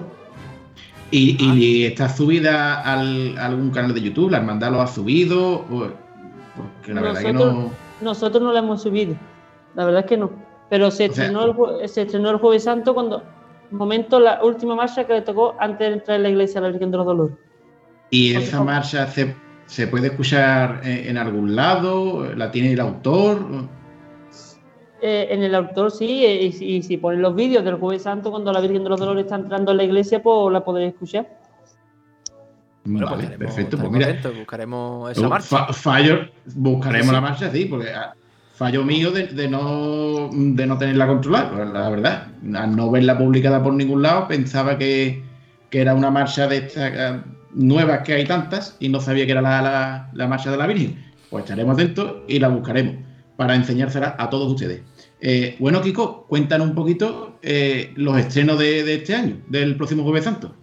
¿Y, 1.10 1.36
y 1.44 1.84
está 1.84 2.08
subida 2.08 2.80
al, 2.80 3.38
a 3.38 3.46
algún 3.46 3.70
canal 3.70 3.94
de 3.94 4.00
YouTube? 4.00 4.30
¿La 4.30 4.38
hermandad 4.38 4.72
lo 4.72 4.80
ha 4.80 4.86
subido? 4.88 5.60
O- 5.70 5.88
Porque 6.56 6.92
la 6.94 7.00
verdad 7.02 7.20
que 7.20 7.32
Nosotros, 7.32 7.54
no. 7.64 7.70
nosotros 8.00 8.42
no 8.42 8.52
la 8.52 8.58
hemos 8.60 8.82
subido. 8.82 9.14
La 9.76 9.84
verdad 9.84 10.00
es 10.00 10.06
que 10.06 10.16
no. 10.16 10.30
Pero 10.74 10.90
se 10.90 11.08
O 11.08 11.12
sea- 11.12 11.26
estrenó, 11.26 11.78
el, 11.80 11.88
se 11.88 12.02
estrenó 12.02 12.30
el 12.30 12.38
Jueves 12.38 12.64
Santo 12.64 12.94
cuando, 12.94 13.22
momento, 13.70 14.18
la 14.18 14.42
última 14.42 14.74
marcha 14.74 15.04
que 15.04 15.12
le 15.12 15.22
tocó 15.22 15.54
antes 15.60 15.86
de 15.86 15.94
entrar 15.94 16.16
en 16.16 16.24
la 16.24 16.30
iglesia 16.30 16.58
a 16.58 16.62
la 16.64 16.70
Virgen 16.70 16.90
de 16.90 16.96
los 16.96 17.06
Dolores. 17.06 17.36
¿Y 18.10 18.34
esa 18.34 18.60
marcha 18.64 19.06
se, 19.06 19.36
se 19.66 19.86
puede 19.86 20.08
escuchar 20.08 20.80
en, 20.82 21.10
en 21.10 21.16
algún 21.16 21.54
lado? 21.54 22.34
¿La 22.34 22.50
tiene 22.50 22.72
el 22.72 22.80
autor? 22.80 23.38
Eh, 25.00 25.28
en 25.30 25.44
el 25.44 25.54
autor 25.54 25.92
sí, 25.92 26.24
eh, 26.24 26.42
y, 26.46 26.50
si- 26.50 26.66
y 26.66 26.82
si 26.82 26.96
ponen 26.96 27.22
los 27.22 27.36
vídeos 27.36 27.64
del 27.64 27.76
Jueves 27.76 28.02
Santo 28.02 28.32
cuando 28.32 28.52
la 28.52 28.60
Virgen 28.60 28.82
de 28.82 28.88
los 28.90 28.98
Dolores 28.98 29.26
está 29.26 29.36
entrando 29.36 29.70
en 29.70 29.76
la 29.76 29.84
iglesia, 29.84 30.20
pues 30.20 30.52
la 30.52 30.64
podréis 30.64 30.94
escuchar. 30.94 31.38
Bueno, 32.84 33.06
vale, 33.10 33.28
perfecto. 33.38 33.78
Pues 33.78 33.90
mira, 33.92 34.08
buscaremos 34.36 35.12
esa 35.12 35.28
marcha. 35.28 35.46
fa- 35.66 35.72
fallo, 35.72 36.18
buscaremos 36.56 37.06
Sí, 37.10 37.12
la 37.14 37.20
marcha, 37.20 37.50
sí, 37.52 37.64
porque 37.66 37.90
ah, 37.90 38.12
fallo 38.54 38.84
mío 38.84 39.10
de, 39.10 39.26
de 39.28 39.48
no, 39.48 40.30
de 40.32 40.66
no 40.66 40.78
tenerla 40.78 41.06
controlada, 41.06 41.64
la 41.64 41.88
verdad. 41.90 42.28
Al 42.54 42.76
no 42.76 42.90
verla 42.90 43.18
publicada 43.18 43.62
por 43.62 43.74
ningún 43.74 44.02
lado, 44.02 44.28
pensaba 44.28 44.78
que, 44.78 45.22
que 45.70 45.80
era 45.80 45.94
una 45.94 46.10
marcha 46.10 46.46
de 46.46 46.58
estas 46.58 46.92
ah, 46.98 47.24
nuevas 47.52 48.00
que 48.00 48.14
hay 48.14 48.24
tantas 48.24 48.76
y 48.80 48.88
no 48.88 49.00
sabía 49.00 49.26
que 49.26 49.32
era 49.32 49.42
la, 49.42 49.60
la- 49.62 50.10
la 50.12 50.26
marcha 50.28 50.50
de 50.50 50.56
la 50.56 50.66
Virgen. 50.66 51.02
Pues 51.30 51.44
estaremos 51.44 51.74
atentos 51.74 52.16
y 52.28 52.38
la 52.38 52.48
buscaremos 52.48 52.94
para 53.36 53.54
enseñársela 53.56 54.14
a 54.18 54.30
todos 54.30 54.52
ustedes. 54.52 54.82
Eh, 55.20 55.56
bueno, 55.58 55.80
Kiko, 55.80 56.26
cuéntanos 56.28 56.68
un 56.68 56.74
poquito 56.74 57.38
eh, 57.42 57.92
los 57.96 58.16
estrenos 58.18 58.58
de, 58.58 58.84
de 58.84 58.94
este 58.94 59.14
año, 59.14 59.38
del 59.48 59.76
próximo 59.76 60.04
Jueves 60.04 60.24
Santo. 60.24 60.54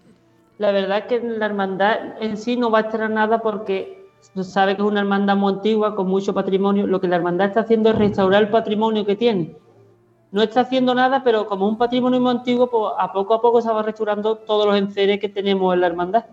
La 0.59 0.71
verdad 0.71 0.99
es 0.99 1.03
que 1.05 1.19
la 1.27 1.47
hermandad 1.47 1.97
en 2.21 2.37
sí 2.37 2.55
no 2.55 2.69
va 2.71 2.79
a 2.79 2.81
estrenar 2.83 3.09
nada 3.09 3.39
porque 3.41 4.00
sabe 4.43 4.75
que 4.75 4.81
es 4.81 4.87
una 4.87 5.01
hermandad 5.01 5.35
muy 5.35 5.53
antigua, 5.53 5.95
con 5.95 6.07
mucho 6.07 6.33
patrimonio. 6.33 6.87
Lo 6.87 7.01
que 7.01 7.07
la 7.07 7.15
hermandad 7.17 7.47
está 7.47 7.61
haciendo 7.61 7.89
es 7.89 7.97
restaurar 7.97 8.43
el 8.43 8.49
patrimonio 8.49 9.05
que 9.05 9.15
tiene. 9.15 9.55
No 10.31 10.41
está 10.41 10.61
haciendo 10.61 10.95
nada, 10.95 11.23
pero 11.23 11.45
como 11.47 11.67
un 11.67 11.77
patrimonio 11.77 12.21
muy 12.21 12.31
antiguo, 12.31 12.69
pues 12.69 12.93
a 12.97 13.11
poco 13.11 13.33
a 13.33 13.41
poco 13.41 13.61
se 13.61 13.69
va 13.69 13.83
restaurando 13.83 14.35
todos 14.37 14.65
los 14.65 14.77
enseres 14.77 15.19
que 15.19 15.27
tenemos 15.27 15.73
en 15.73 15.81
la 15.81 15.87
hermandad. 15.87 16.25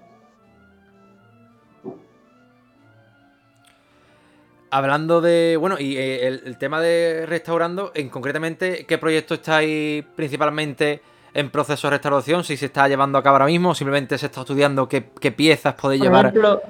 Hablando 4.70 5.20
de. 5.20 5.56
Bueno, 5.58 5.76
y 5.78 5.96
eh, 5.96 6.26
el, 6.28 6.42
el 6.44 6.58
tema 6.58 6.80
de 6.80 7.24
restaurando, 7.26 7.90
en 7.94 8.10
concretamente, 8.10 8.84
¿qué 8.86 8.98
proyecto 8.98 9.34
estáis 9.34 10.04
principalmente 10.14 11.00
en 11.32 11.50
proceso 11.50 11.86
de 11.86 11.92
restauración? 11.92 12.44
Si 12.44 12.56
se 12.56 12.66
está 12.66 12.86
llevando 12.86 13.16
a 13.16 13.22
cabo 13.22 13.36
ahora 13.36 13.46
mismo, 13.46 13.70
o 13.70 13.74
simplemente 13.74 14.18
se 14.18 14.26
está 14.26 14.42
estudiando 14.42 14.86
qué, 14.86 15.10
qué 15.20 15.32
piezas 15.32 15.72
podéis 15.74 16.02
Por 16.02 16.06
llevar. 16.06 16.26
ejemplo, 16.26 16.60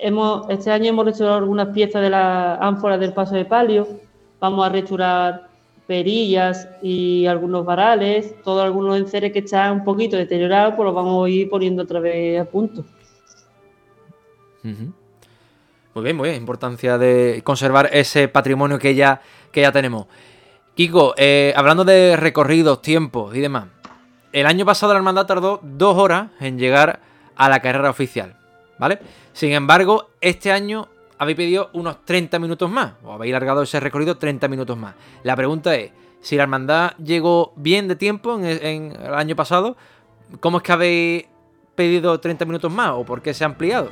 hemos, 0.00 0.48
este 0.50 0.70
año 0.70 0.90
hemos 0.90 1.04
restaurado 1.04 1.38
algunas 1.38 1.68
piezas 1.68 2.02
de 2.02 2.10
la 2.10 2.56
ánfora 2.56 2.98
del 2.98 3.12
paso 3.12 3.34
de 3.34 3.44
palio. 3.44 3.86
Vamos 4.40 4.66
a 4.66 4.68
restaurar 4.68 5.48
perillas 5.86 6.68
y 6.82 7.26
algunos 7.26 7.64
varales. 7.64 8.34
Todos 8.42 8.64
algunos 8.64 8.96
enseres 8.96 9.32
que 9.32 9.40
están 9.40 9.72
un 9.72 9.84
poquito 9.84 10.16
deteriorados, 10.16 10.74
pues 10.74 10.84
los 10.86 10.94
vamos 10.94 11.26
a 11.26 11.30
ir 11.30 11.48
poniendo 11.48 11.82
otra 11.82 12.00
vez 12.00 12.40
a 12.40 12.44
punto. 12.44 12.84
Muy 14.62 16.04
bien, 16.04 16.16
muy 16.16 16.28
bien. 16.28 16.40
Importancia 16.40 16.98
de 16.98 17.40
conservar 17.44 17.88
ese 17.92 18.28
patrimonio 18.28 18.78
que 18.78 18.94
ya, 18.94 19.20
que 19.52 19.62
ya 19.62 19.72
tenemos. 19.72 20.06
Kiko, 20.74 21.14
eh, 21.16 21.54
hablando 21.56 21.84
de 21.84 22.16
recorridos, 22.16 22.82
tiempos 22.82 23.34
y 23.34 23.40
demás. 23.40 23.68
El 24.32 24.44
año 24.44 24.66
pasado 24.66 24.92
la 24.92 24.98
hermandad 24.98 25.24
tardó 25.24 25.60
dos 25.62 25.96
horas 25.96 26.28
en 26.40 26.58
llegar 26.58 27.00
a 27.36 27.48
la 27.48 27.60
carrera 27.60 27.88
oficial, 27.88 28.36
¿vale? 28.78 28.98
Sin 29.36 29.52
embargo, 29.52 30.06
este 30.22 30.50
año 30.50 30.88
habéis 31.18 31.36
pedido 31.36 31.68
unos 31.74 32.06
30 32.06 32.38
minutos 32.38 32.70
más, 32.70 32.94
o 33.04 33.12
habéis 33.12 33.34
largado 33.34 33.60
ese 33.60 33.78
recorrido 33.80 34.16
30 34.16 34.48
minutos 34.48 34.78
más. 34.78 34.94
La 35.24 35.36
pregunta 35.36 35.74
es, 35.74 35.92
si 36.22 36.36
la 36.36 36.44
hermandad 36.44 36.92
llegó 36.96 37.52
bien 37.54 37.86
de 37.86 37.96
tiempo 37.96 38.38
en, 38.38 38.46
el 38.46 39.14
año 39.14 39.36
pasado, 39.36 39.76
¿cómo 40.40 40.56
es 40.56 40.62
que 40.62 40.72
habéis 40.72 41.24
pedido 41.74 42.18
30 42.18 42.46
minutos 42.46 42.72
más 42.72 42.92
o 42.92 43.04
por 43.04 43.20
qué 43.20 43.34
se 43.34 43.44
ha 43.44 43.48
ampliado? 43.48 43.90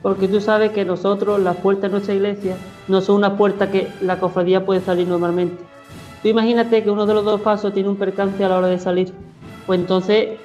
Porque 0.00 0.26
tú 0.26 0.40
sabes 0.40 0.70
que 0.70 0.86
nosotros, 0.86 1.38
las 1.38 1.58
puertas 1.58 1.82
de 1.82 1.88
nuestra 1.90 2.14
iglesia, 2.14 2.56
no 2.88 3.02
son 3.02 3.16
una 3.16 3.36
puerta 3.36 3.70
que 3.70 3.88
la 4.00 4.18
cofradía 4.18 4.64
puede 4.64 4.80
salir 4.80 5.06
normalmente. 5.06 5.62
Tú 6.22 6.28
imagínate 6.28 6.82
que 6.82 6.90
uno 6.90 7.04
de 7.04 7.12
los 7.12 7.26
dos 7.26 7.42
pasos 7.42 7.74
tiene 7.74 7.90
un 7.90 7.96
percance 7.96 8.42
a 8.42 8.48
la 8.48 8.56
hora 8.56 8.68
de 8.68 8.78
salir. 8.78 9.12
Pues 9.66 9.78
entonces, 9.78 10.38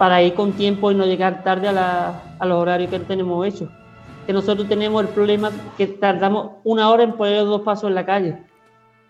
para 0.00 0.22
ir 0.22 0.32
con 0.32 0.52
tiempo 0.52 0.90
y 0.90 0.94
no 0.94 1.04
llegar 1.04 1.44
tarde 1.44 1.68
a, 1.68 1.72
la- 1.72 2.22
los 2.40 2.56
horarios 2.56 2.90
que 2.90 3.00
tenemos 3.00 3.46
hechos. 3.46 3.68
Que 4.26 4.32
nosotros 4.32 4.66
tenemos 4.66 5.02
el 5.02 5.08
problema 5.08 5.50
que 5.76 5.88
tardamos 5.88 6.52
una 6.64 6.88
hora 6.88 7.02
en 7.02 7.12
poner 7.12 7.40
los 7.40 7.48
dos 7.50 7.60
pasos 7.60 7.90
en 7.90 7.96
la 7.96 8.06
calle. 8.06 8.38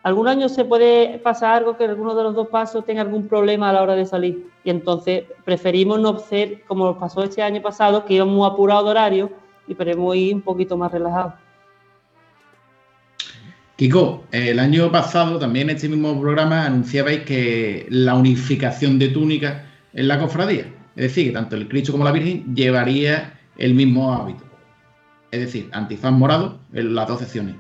Algún 0.03 0.27
año 0.27 0.49
se 0.49 0.65
puede 0.65 1.21
pasar 1.21 1.59
algo 1.59 1.77
que 1.77 1.85
alguno 1.85 2.17
de 2.17 2.25
los 2.25 2.35
dos 2.35 2.49
pasos 2.49 2.85
tenga 2.85 3.03
algún 3.03 3.29
problema 3.29 3.71
a 3.71 3.73
la 3.73 3.83
hora 3.83 3.95
de 3.95 4.05
salir. 4.05 4.51
Y 4.65 4.71
entonces 4.71 5.27
preferimos 5.45 6.01
no 6.01 6.19
ser 6.19 6.65
como 6.67 6.99
pasó 6.99 7.23
este 7.23 7.41
año 7.41 7.63
pasado, 7.63 8.05
que 8.05 8.15
íbamos 8.15 8.51
apurados 8.51 8.87
de 8.87 8.91
horario 8.91 9.31
y 9.69 9.77
queremos 9.77 10.17
ir 10.17 10.35
un 10.35 10.43
poquito 10.43 10.77
más 10.77 10.91
relajados. 10.91 11.35
Kiko, 13.77 14.25
el 14.33 14.59
año 14.59 14.91
pasado 14.91 15.39
también 15.39 15.71
en 15.71 15.77
este 15.77 15.89
mismo 15.89 16.21
programa 16.21 16.67
anunciabais 16.67 17.21
que 17.21 17.87
la 17.91 18.17
unificación 18.17 18.99
de 18.99 19.11
túnicas 19.11 19.63
en 19.95 20.09
la 20.09 20.19
cofradía. 20.19 20.80
Es 21.01 21.07
decir, 21.15 21.29
que 21.29 21.33
tanto 21.33 21.57
el 21.57 21.67
Cristo 21.67 21.93
como 21.93 22.05
la 22.05 22.13
Virgen 22.13 22.55
llevaría 22.55 23.33
el 23.57 23.73
mismo 23.73 24.13
hábito. 24.13 24.45
Es 25.31 25.41
decir, 25.41 25.71
antifaz 25.73 26.13
morado 26.13 26.59
en 26.75 26.95
las 26.95 27.09
dos 27.09 27.21
secciones. 27.21 27.57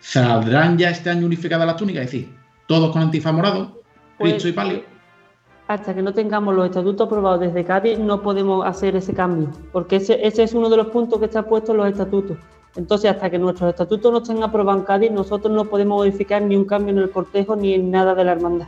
¿Saldrán 0.00 0.76
ya 0.76 0.90
este 0.90 1.08
año 1.08 1.24
unificadas 1.24 1.66
las 1.66 1.76
túnicas? 1.76 2.04
Es 2.04 2.12
decir, 2.12 2.34
todos 2.66 2.92
con 2.92 3.00
antifaz 3.00 3.32
morado, 3.32 3.80
Cristo 4.18 4.40
Pues, 4.42 4.44
y 4.44 4.52
palio. 4.52 4.82
Hasta 5.66 5.94
que 5.94 6.02
no 6.02 6.12
tengamos 6.12 6.54
los 6.54 6.66
estatutos 6.66 7.06
aprobados 7.06 7.40
desde 7.40 7.64
Cádiz, 7.64 7.98
no 7.98 8.20
podemos 8.20 8.66
hacer 8.66 8.96
ese 8.96 9.14
cambio, 9.14 9.48
porque 9.72 9.96
ese, 9.96 10.18
ese 10.22 10.42
es 10.42 10.52
uno 10.52 10.68
de 10.68 10.76
los 10.76 10.88
puntos 10.88 11.18
que 11.18 11.24
está 11.24 11.42
puesto 11.42 11.72
en 11.72 11.78
los 11.78 11.88
estatutos. 11.88 12.36
Entonces, 12.76 13.10
hasta 13.10 13.30
que 13.30 13.38
nuestros 13.38 13.70
estatutos 13.70 14.12
no 14.12 14.18
estén 14.18 14.42
aprobados 14.42 14.80
en 14.82 14.86
Cádiz, 14.86 15.10
nosotros 15.10 15.54
no 15.54 15.64
podemos 15.64 15.96
modificar 16.00 16.42
ni 16.42 16.54
un 16.54 16.66
cambio 16.66 16.92
en 16.92 16.98
el 16.98 17.10
cortejo 17.10 17.56
ni 17.56 17.72
en 17.72 17.90
nada 17.90 18.14
de 18.14 18.24
la 18.24 18.32
hermandad. 18.32 18.66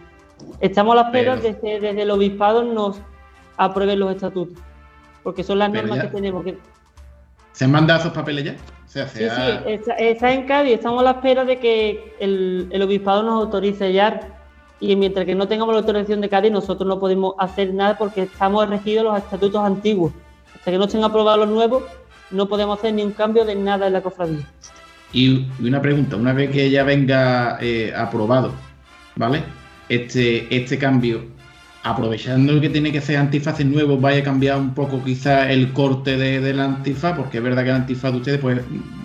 Estamos 0.60 0.92
a 0.92 1.02
la 1.02 1.02
espera 1.02 1.34
Pero- 1.36 1.42
de 1.54 1.60
que 1.60 1.80
desde 1.80 2.00
el 2.00 2.10
obispado 2.10 2.64
nos 2.64 2.98
aprueben 3.56 3.98
los 3.98 4.14
estatutos, 4.14 4.58
porque 5.22 5.42
son 5.44 5.58
las 5.58 5.70
normas 5.72 5.96
ya- 5.96 6.02
que 6.02 6.08
tenemos. 6.08 6.44
Que, 6.44 6.58
¿Se 7.52 7.64
han 7.64 7.70
mandado 7.72 8.00
esos 8.00 8.12
papeles 8.12 8.44
ya? 8.44 8.52
O 8.84 8.88
sea, 8.88 9.08
se 9.08 9.28
Sí, 9.28 9.34
sí, 9.34 9.52
está, 9.66 9.94
está 9.94 10.32
en 10.32 10.46
Cádiz, 10.46 10.74
estamos 10.74 11.00
a 11.00 11.04
la 11.04 11.10
espera 11.12 11.44
de 11.44 11.58
que 11.58 12.14
el, 12.20 12.68
el 12.70 12.82
obispado 12.82 13.22
nos 13.22 13.44
autorice 13.44 13.92
ya. 13.92 14.20
Y 14.78 14.94
mientras 14.94 15.24
que 15.24 15.34
no 15.34 15.48
tengamos 15.48 15.74
la 15.74 15.80
autorización 15.80 16.20
de 16.20 16.28
Cádiz, 16.28 16.52
nosotros 16.52 16.86
no 16.86 16.98
podemos 17.00 17.34
hacer 17.38 17.72
nada 17.72 17.96
porque 17.96 18.22
estamos 18.24 18.68
regidos 18.68 19.04
los 19.04 19.16
estatutos 19.18 19.62
antiguos. 19.64 20.12
Hasta 20.54 20.70
que 20.70 20.76
no 20.78 20.84
estén 20.84 21.02
aprobados 21.02 21.40
los 21.40 21.48
nuevos, 21.48 21.84
no 22.30 22.46
podemos 22.46 22.78
hacer 22.78 22.92
ni 22.92 23.02
un 23.02 23.12
cambio 23.12 23.44
de 23.46 23.54
nada 23.54 23.86
en 23.86 23.94
la 23.94 24.02
cofradía. 24.02 24.44
Y 25.12 25.46
y 25.58 25.66
una 25.68 25.80
pregunta, 25.80 26.16
una 26.16 26.32
vez 26.34 26.50
que 26.50 26.68
ya 26.70 26.84
venga 26.84 27.56
eh, 27.60 27.92
aprobado, 27.96 28.52
¿vale? 29.14 29.42
Este, 29.88 30.54
este 30.54 30.76
cambio, 30.78 31.24
aprovechando 31.86 32.60
que 32.60 32.68
tiene 32.68 32.90
que 32.90 33.00
ser 33.00 33.16
antifaces 33.16 33.64
nuevos, 33.64 34.00
vaya 34.00 34.20
a 34.20 34.24
cambiar 34.24 34.58
un 34.58 34.74
poco 34.74 35.02
quizá 35.04 35.50
el 35.50 35.72
corte 35.72 36.16
de, 36.16 36.40
del 36.40 36.58
antifaz, 36.58 37.16
porque 37.16 37.38
es 37.38 37.44
verdad 37.44 37.62
que 37.62 37.70
el 37.70 37.76
antifaz 37.76 38.10
de 38.10 38.18
ustedes, 38.18 38.40
pues 38.40 38.60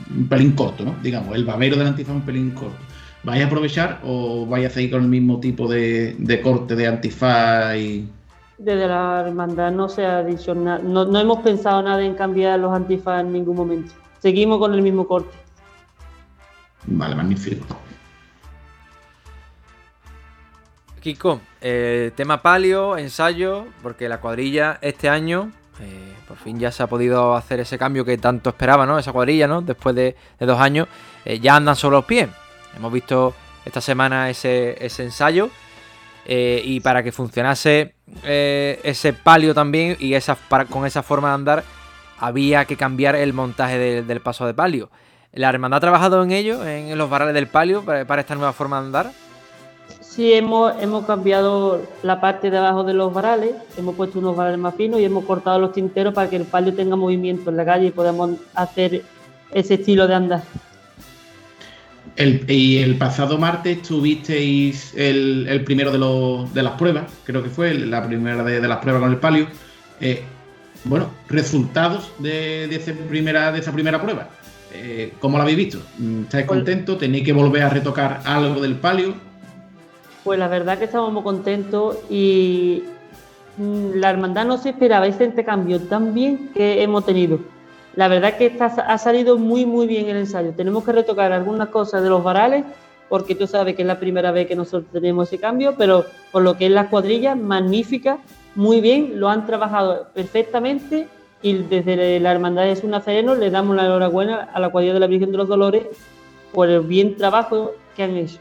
un 0.09 0.27
pelín 0.27 0.53
corto, 0.53 0.83
¿no? 0.83 0.95
Digamos, 1.03 1.35
el 1.35 1.45
babero 1.45 1.75
del 1.77 1.87
antifaz 1.87 2.15
un 2.15 2.23
pelín 2.23 2.51
corto. 2.51 2.77
¿Vais 3.23 3.43
a 3.43 3.45
aprovechar 3.45 3.99
o 4.03 4.47
vais 4.47 4.65
a 4.65 4.69
seguir 4.71 4.91
con 4.91 5.03
el 5.03 5.09
mismo 5.09 5.39
tipo 5.39 5.67
de, 5.67 6.15
de 6.17 6.41
corte 6.41 6.75
de 6.75 6.87
antifaz 6.87 7.77
y, 7.77 8.09
Desde 8.57 8.87
la 8.87 9.25
hermandad 9.27 9.71
no 9.71 9.87
se 9.87 10.03
ha 10.03 10.23
dicho 10.23 10.55
nada, 10.55 10.79
no, 10.83 11.05
no 11.05 11.19
hemos 11.19 11.39
pensado 11.43 11.83
nada 11.83 12.03
en 12.03 12.15
cambiar 12.15 12.59
los 12.59 12.73
antifaz 12.73 13.21
en 13.21 13.31
ningún 13.31 13.57
momento. 13.57 13.93
Seguimos 14.19 14.57
con 14.57 14.73
el 14.73 14.81
mismo 14.81 15.07
corte. 15.07 15.37
Vale, 16.87 17.13
magnífico. 17.15 17.77
Kiko, 21.01 21.41
eh, 21.61 22.11
tema 22.15 22.41
palio, 22.41 22.97
ensayo, 22.97 23.65
porque 23.81 24.07
la 24.07 24.19
cuadrilla 24.19 24.77
este 24.81 25.09
año, 25.09 25.51
eh, 25.79 26.13
por 26.27 26.37
fin 26.37 26.59
ya 26.59 26.71
se 26.71 26.83
ha 26.83 26.87
podido 26.87 27.35
hacer 27.35 27.59
ese 27.59 27.77
cambio 27.79 28.05
que 28.05 28.17
tanto 28.19 28.51
esperaba, 28.51 28.85
¿no? 28.85 28.99
Esa 28.99 29.11
cuadrilla, 29.11 29.47
¿no? 29.47 29.61
Después 29.61 29.95
de, 29.95 30.15
dos 30.39 30.59
años, 30.59 30.87
eh, 31.25 31.39
ya 31.39 31.55
andan 31.55 31.75
sobre 31.75 31.95
los 31.97 32.05
pies. 32.05 32.29
Hemos 32.77 32.93
visto 32.93 33.33
esta 33.65 33.81
semana 33.81 34.29
ese, 34.29 34.77
ensayo. 35.01 35.49
eh, 36.27 36.61
y 36.63 36.79
para 36.81 37.01
que 37.01 37.11
funcionase 37.11 37.95
ese 38.23 39.13
palio 39.13 39.55
también 39.55 39.97
y 39.99 40.13
esa, 40.13 40.37
con 40.69 40.85
esa 40.85 41.01
forma 41.01 41.29
de 41.29 41.33
andar, 41.33 41.63
había 42.19 42.65
que 42.65 42.77
cambiar 42.77 43.15
el 43.15 43.33
montaje 43.33 43.79
de- 43.79 44.03
del 44.03 44.21
paso 44.21 44.45
de 44.45 44.53
palio. 44.53 44.91
¿La 45.33 45.49
hermandad 45.49 45.77
ha 45.77 45.81
trabajado 45.81 46.21
en 46.23 46.31
ello, 46.31 46.63
en 46.67 46.95
los 46.95 47.09
varales 47.09 47.33
del 47.33 47.47
palio, 47.47 47.83
para 47.83 48.21
esta 48.21 48.35
nueva 48.35 48.53
forma 48.53 48.79
de 48.79 48.85
andar? 48.85 49.11
Sí, 50.11 50.33
hemos, 50.33 50.73
hemos 50.81 51.05
cambiado 51.05 51.81
la 52.03 52.19
parte 52.19 52.51
de 52.51 52.57
abajo 52.57 52.83
de 52.83 52.93
los 52.93 53.13
varales, 53.13 53.53
hemos 53.77 53.95
puesto 53.95 54.19
unos 54.19 54.35
varales 54.35 54.59
más 54.59 54.75
finos 54.75 54.99
y 54.99 55.05
hemos 55.05 55.23
cortado 55.23 55.57
los 55.57 55.71
tinteros 55.71 56.13
para 56.13 56.29
que 56.29 56.35
el 56.35 56.43
palio 56.43 56.73
tenga 56.73 56.97
movimiento 56.97 57.49
en 57.49 57.55
la 57.55 57.63
calle 57.63 57.87
y 57.87 57.91
podamos 57.91 58.31
hacer 58.53 59.03
ese 59.53 59.75
estilo 59.75 60.07
de 60.07 60.15
andar. 60.15 60.43
El, 62.17 62.43
y 62.51 62.79
el 62.79 62.97
pasado 62.97 63.37
martes 63.37 63.83
tuvisteis 63.83 64.93
el, 64.97 65.47
el 65.47 65.63
primero 65.63 65.93
de, 65.93 65.99
los, 65.99 66.53
de 66.53 66.61
las 66.61 66.73
pruebas, 66.73 67.05
creo 67.23 67.41
que 67.41 67.49
fue 67.49 67.73
la 67.73 68.05
primera 68.05 68.43
de, 68.43 68.59
de 68.59 68.67
las 68.67 68.79
pruebas 68.79 69.03
con 69.03 69.11
el 69.11 69.17
palio. 69.17 69.47
Eh, 70.01 70.23
bueno, 70.83 71.09
resultados 71.29 72.11
de, 72.19 72.67
de 72.67 72.75
esa 72.75 72.91
primera, 73.07 73.49
de 73.53 73.59
esa 73.59 73.71
primera 73.71 74.01
prueba. 74.01 74.27
Eh, 74.73 75.13
¿Cómo 75.21 75.37
lo 75.37 75.43
habéis 75.43 75.57
visto? 75.57 75.77
¿Estáis 76.23 76.47
contentos? 76.47 76.97
¿Tenéis 76.97 77.23
que 77.23 77.31
volver 77.31 77.63
a 77.63 77.69
retocar 77.69 78.19
algo 78.25 78.59
del 78.59 78.75
palio? 78.75 79.30
Pues 80.23 80.37
la 80.37 80.47
verdad 80.47 80.77
que 80.77 80.85
estamos 80.85 81.11
muy 81.11 81.23
contentos 81.23 81.97
y 82.09 82.83
mm, 83.57 83.93
la 83.95 84.09
hermandad 84.09 84.45
no 84.45 84.57
se 84.57 84.69
esperaba 84.69 85.07
ese 85.07 85.31
cambio 85.43 85.79
tan 85.79 86.13
bien 86.13 86.51
que 86.53 86.83
hemos 86.83 87.05
tenido. 87.05 87.39
La 87.95 88.07
verdad 88.07 88.37
que 88.37 88.57
ha 88.59 88.97
salido 88.97 89.37
muy 89.37 89.65
muy 89.65 89.87
bien 89.87 90.07
el 90.07 90.17
ensayo. 90.17 90.53
Tenemos 90.55 90.83
que 90.85 90.93
retocar 90.93 91.33
algunas 91.33 91.69
cosas 91.69 92.03
de 92.03 92.09
los 92.09 92.23
varales 92.23 92.63
porque 93.09 93.35
tú 93.35 93.45
sabes 93.45 93.75
que 93.75 93.81
es 93.81 93.87
la 93.87 93.99
primera 93.99 94.31
vez 94.31 94.47
que 94.47 94.55
nosotros 94.55 94.89
tenemos 94.89 95.27
ese 95.27 95.37
cambio, 95.37 95.75
pero 95.77 96.05
por 96.31 96.43
lo 96.43 96.55
que 96.55 96.67
es 96.67 96.71
la 96.71 96.89
cuadrilla, 96.89 97.35
magnífica, 97.35 98.19
muy 98.55 98.79
bien, 98.79 99.19
lo 99.19 99.27
han 99.27 99.45
trabajado 99.45 100.07
perfectamente 100.13 101.09
y 101.41 101.53
desde 101.55 102.21
la 102.21 102.31
Hermandad 102.31 102.63
de 102.63 102.69
Jesús 102.69 102.89
Nazareno 102.89 103.35
le 103.35 103.49
damos 103.49 103.75
la 103.75 103.83
enhorabuena 103.83 104.49
a 104.53 104.59
la 104.61 104.69
cuadrilla 104.69 104.93
de 104.93 105.01
la 105.01 105.07
Virgen 105.07 105.31
de 105.31 105.37
los 105.37 105.49
Dolores 105.49 105.87
por 106.53 106.69
el 106.69 106.81
bien 106.81 107.17
trabajo 107.17 107.71
que 107.97 108.03
han 108.03 108.15
hecho. 108.15 108.37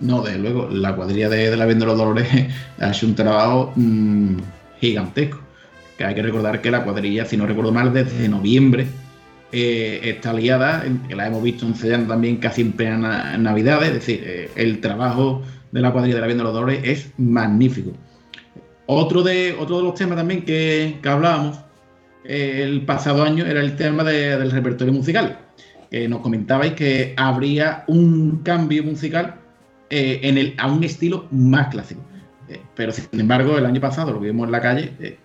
No, 0.00 0.22
desde 0.22 0.38
luego, 0.38 0.68
la 0.70 0.94
cuadrilla 0.94 1.28
de, 1.28 1.50
de 1.50 1.56
la 1.56 1.64
Virgen 1.64 1.80
de 1.80 1.86
los 1.86 1.98
Dolores 1.98 2.28
ha 2.80 2.90
hecho 2.90 3.06
un 3.06 3.14
trabajo 3.14 3.72
mm, 3.76 4.36
gigantesco. 4.80 5.40
Que 5.96 6.04
hay 6.04 6.14
que 6.14 6.22
recordar 6.22 6.60
que 6.60 6.70
la 6.70 6.84
cuadrilla, 6.84 7.24
si 7.24 7.36
no 7.38 7.46
recuerdo 7.46 7.72
mal, 7.72 7.92
desde 7.94 8.28
noviembre 8.28 8.86
eh, 9.52 10.00
está 10.02 10.32
liada, 10.34 10.84
en- 10.84 10.98
que 11.08 11.16
la 11.16 11.26
hemos 11.26 11.42
visto 11.42 11.64
ensayando 11.66 12.08
también 12.08 12.36
casi 12.36 12.60
en 12.60 12.72
plena 12.72 12.98
na- 12.98 13.38
Navidad. 13.38 13.82
Es 13.82 13.94
decir, 13.94 14.22
eh, 14.24 14.50
el 14.56 14.80
trabajo 14.80 15.42
de 15.72 15.80
la 15.80 15.92
cuadrilla 15.92 16.16
de 16.16 16.20
la 16.20 16.26
Virgen 16.26 16.38
de 16.38 16.44
los 16.44 16.52
Dolores 16.52 16.80
es 16.84 17.12
magnífico. 17.16 17.92
Otro 18.86 19.22
de, 19.22 19.56
otro 19.58 19.78
de 19.78 19.82
los 19.84 19.94
temas 19.94 20.16
también 20.18 20.44
que, 20.44 20.98
que 21.02 21.08
hablábamos 21.08 21.58
eh, 22.24 22.60
el 22.64 22.82
pasado 22.82 23.22
año 23.22 23.46
era 23.46 23.60
el 23.60 23.74
tema 23.76 24.04
de- 24.04 24.36
del 24.36 24.50
repertorio 24.50 24.92
musical. 24.92 25.38
Que 25.90 26.06
nos 26.08 26.20
comentabais 26.20 26.72
que 26.74 27.14
habría 27.16 27.84
un 27.86 28.42
cambio 28.42 28.82
musical 28.84 29.36
eh, 29.90 30.20
en 30.22 30.38
el, 30.38 30.54
a 30.58 30.70
un 30.70 30.82
estilo 30.84 31.26
más 31.30 31.68
clásico. 31.68 32.00
Eh, 32.48 32.60
pero 32.74 32.92
sin 32.92 33.06
embargo, 33.18 33.58
el 33.58 33.66
año 33.66 33.80
pasado 33.80 34.12
lo 34.12 34.20
que 34.20 34.26
vimos 34.26 34.46
en 34.46 34.52
la 34.52 34.60
calle 34.60 34.92
eh, 35.00 35.18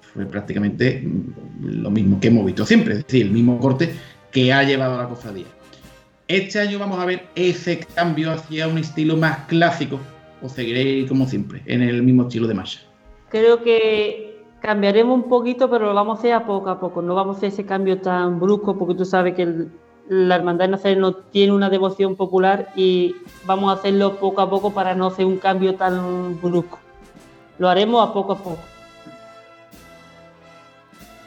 fue 0.00 0.26
prácticamente 0.26 1.02
mm, 1.04 1.82
lo 1.82 1.90
mismo 1.90 2.20
que 2.20 2.28
hemos 2.28 2.44
visto 2.46 2.64
siempre, 2.64 2.94
es 2.94 3.04
decir, 3.06 3.26
el 3.26 3.32
mismo 3.32 3.58
corte 3.58 3.92
que 4.30 4.52
ha 4.52 4.62
llevado 4.62 4.94
a 4.98 5.02
la 5.02 5.08
cofradía. 5.08 5.46
Este 6.28 6.60
año 6.60 6.78
vamos 6.78 6.98
a 6.98 7.06
ver 7.06 7.26
ese 7.34 7.80
cambio 7.94 8.30
hacia 8.30 8.68
un 8.68 8.78
estilo 8.78 9.16
más 9.16 9.46
clásico, 9.46 9.98
o 10.42 10.48
seguiréis 10.48 11.08
como 11.08 11.26
siempre, 11.26 11.62
en 11.66 11.82
el 11.82 12.02
mismo 12.02 12.24
estilo 12.28 12.46
de 12.46 12.54
marcha. 12.54 12.80
Creo 13.30 13.62
que 13.62 14.44
cambiaremos 14.60 15.16
un 15.16 15.28
poquito, 15.28 15.70
pero 15.70 15.86
lo 15.86 15.94
vamos 15.94 16.16
a 16.16 16.18
hacer 16.20 16.32
a 16.34 16.46
poco 16.46 16.68
a 16.68 16.78
poco. 16.78 17.00
No 17.02 17.14
vamos 17.14 17.36
a 17.36 17.38
hacer 17.38 17.48
ese 17.48 17.64
cambio 17.64 17.98
tan 18.00 18.38
brusco, 18.38 18.76
porque 18.78 18.94
tú 18.94 19.04
sabes 19.04 19.34
que 19.34 19.42
el- 19.42 19.68
la 20.08 20.36
Hermandad 20.36 20.64
de 20.66 20.70
Nazareno 20.72 21.12
tiene 21.12 21.52
una 21.52 21.68
devoción 21.70 22.16
popular 22.16 22.70
y 22.74 23.14
vamos 23.44 23.70
a 23.70 23.78
hacerlo 23.78 24.16
poco 24.16 24.40
a 24.40 24.48
poco 24.48 24.72
para 24.72 24.94
no 24.94 25.06
hacer 25.06 25.26
un 25.26 25.36
cambio 25.38 25.74
tan 25.74 26.40
brusco. 26.40 26.78
Lo 27.58 27.68
haremos 27.68 28.08
a 28.08 28.12
poco 28.12 28.32
a 28.32 28.38
poco. 28.38 28.58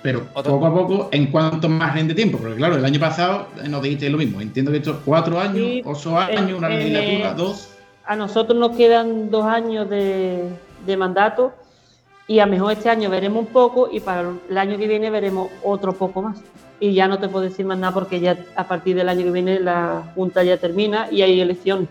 Pero 0.01 0.23
poco 0.33 0.65
a 0.65 0.73
poco, 0.73 1.09
¿en 1.11 1.27
cuánto 1.27 1.69
margen 1.69 2.07
de 2.07 2.15
tiempo? 2.15 2.39
Porque 2.39 2.55
claro, 2.55 2.75
el 2.75 2.83
año 2.83 2.99
pasado 2.99 3.47
eh, 3.63 3.69
nos 3.69 3.83
dijiste 3.83 4.09
lo 4.09 4.17
mismo. 4.17 4.41
Entiendo 4.41 4.71
que 4.71 4.77
estos 4.77 4.97
cuatro 5.05 5.39
años, 5.39 5.57
Sí, 5.57 5.81
ocho 5.85 6.17
años, 6.17 6.49
en- 6.49 6.55
una 6.55 6.69
legislatura, 6.69 7.33
dos. 7.35 7.69
A 8.05 8.15
nosotros 8.15 8.57
nos 8.57 8.75
quedan 8.75 9.29
dos 9.29 9.45
años 9.45 9.87
de, 9.89 10.49
de 10.87 10.97
mandato 10.97 11.53
y 12.27 12.39
a 12.39 12.45
lo 12.47 12.51
mejor 12.51 12.71
este 12.73 12.89
año 12.89 13.11
veremos 13.11 13.45
un 13.45 13.53
poco 13.53 13.89
y 13.91 13.99
para 13.99 14.31
el 14.49 14.57
año 14.57 14.75
que 14.79 14.87
viene 14.87 15.11
veremos 15.11 15.51
otro 15.63 15.93
poco 15.93 16.23
más. 16.23 16.41
Y 16.81 16.93
ya 16.93 17.07
no 17.07 17.19
te 17.19 17.29
puedo 17.29 17.45
decir 17.45 17.65
más 17.65 17.77
nada 17.77 17.93
porque 17.93 18.19
ya 18.19 18.37
a 18.55 18.67
partir 18.67 18.97
del 18.97 19.07
año 19.07 19.23
que 19.23 19.31
viene 19.31 19.59
la 19.59 20.11
Junta 20.15 20.43
ya 20.43 20.57
termina 20.57 21.07
y 21.09 21.21
hay 21.21 21.39
elecciones. 21.39 21.87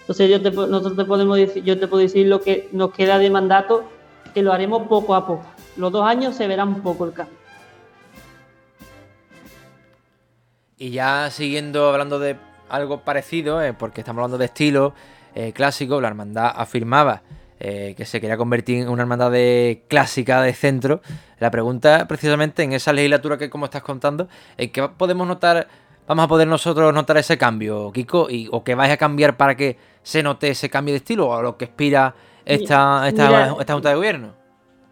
Entonces 0.00 0.28
yo 0.28 0.42
te, 0.42 0.50
nosotros 0.50 0.96
te 0.96 1.04
podemos 1.04 1.38
yo 1.54 1.78
te 1.78 1.86
puedo 1.86 2.02
decir 2.02 2.26
lo 2.26 2.40
que 2.40 2.68
nos 2.72 2.92
queda 2.92 3.18
de 3.18 3.30
mandato, 3.30 3.84
que 4.34 4.42
lo 4.42 4.52
haremos 4.52 4.88
poco 4.88 5.14
a 5.14 5.26
poco. 5.26 5.44
Los 5.76 5.92
dos 5.92 6.04
años 6.04 6.34
se 6.34 6.48
verá 6.48 6.64
un 6.64 6.80
poco 6.80 7.04
el 7.04 7.12
cambio. 7.12 7.36
Y 10.78 10.90
ya 10.90 11.30
siguiendo 11.30 11.90
hablando 11.90 12.18
de 12.18 12.36
algo 12.68 13.00
parecido, 13.02 13.62
eh, 13.62 13.74
porque 13.74 14.00
estamos 14.00 14.20
hablando 14.20 14.38
de 14.38 14.46
estilo 14.46 14.94
eh, 15.34 15.52
clásico, 15.52 16.00
la 16.00 16.08
hermandad 16.08 16.52
afirmaba 16.56 17.22
eh, 17.64 17.94
que 17.96 18.04
se 18.06 18.20
quería 18.20 18.36
convertir 18.36 18.82
en 18.82 18.88
una 18.88 19.02
hermandad 19.02 19.30
de 19.30 19.84
clásica 19.86 20.42
de 20.42 20.52
centro. 20.52 21.00
La 21.38 21.48
pregunta 21.52 22.08
precisamente 22.08 22.64
en 22.64 22.72
esa 22.72 22.92
legislatura 22.92 23.38
que 23.38 23.50
como 23.50 23.66
estás 23.66 23.82
contando, 23.82 24.26
¿en 24.56 24.72
qué 24.72 24.88
podemos 24.88 25.28
notar, 25.28 25.68
vamos 26.08 26.24
a 26.24 26.28
poder 26.28 26.48
nosotros 26.48 26.92
notar 26.92 27.18
ese 27.18 27.38
cambio, 27.38 27.92
Kiko? 27.92 28.28
Y, 28.28 28.48
¿O 28.50 28.64
qué 28.64 28.74
vais 28.74 28.90
a 28.92 28.96
cambiar 28.96 29.36
para 29.36 29.56
que 29.56 29.78
se 30.02 30.24
note 30.24 30.48
ese 30.48 30.68
cambio 30.70 30.92
de 30.92 30.96
estilo? 30.96 31.28
¿O 31.28 31.34
a 31.34 31.42
lo 31.42 31.56
que 31.56 31.66
aspira 31.66 32.16
esta, 32.44 33.06
esta, 33.06 33.26
Mira, 33.28 33.54
esta 33.60 33.74
Junta 33.74 33.90
de 33.90 33.94
Gobierno? 33.94 34.32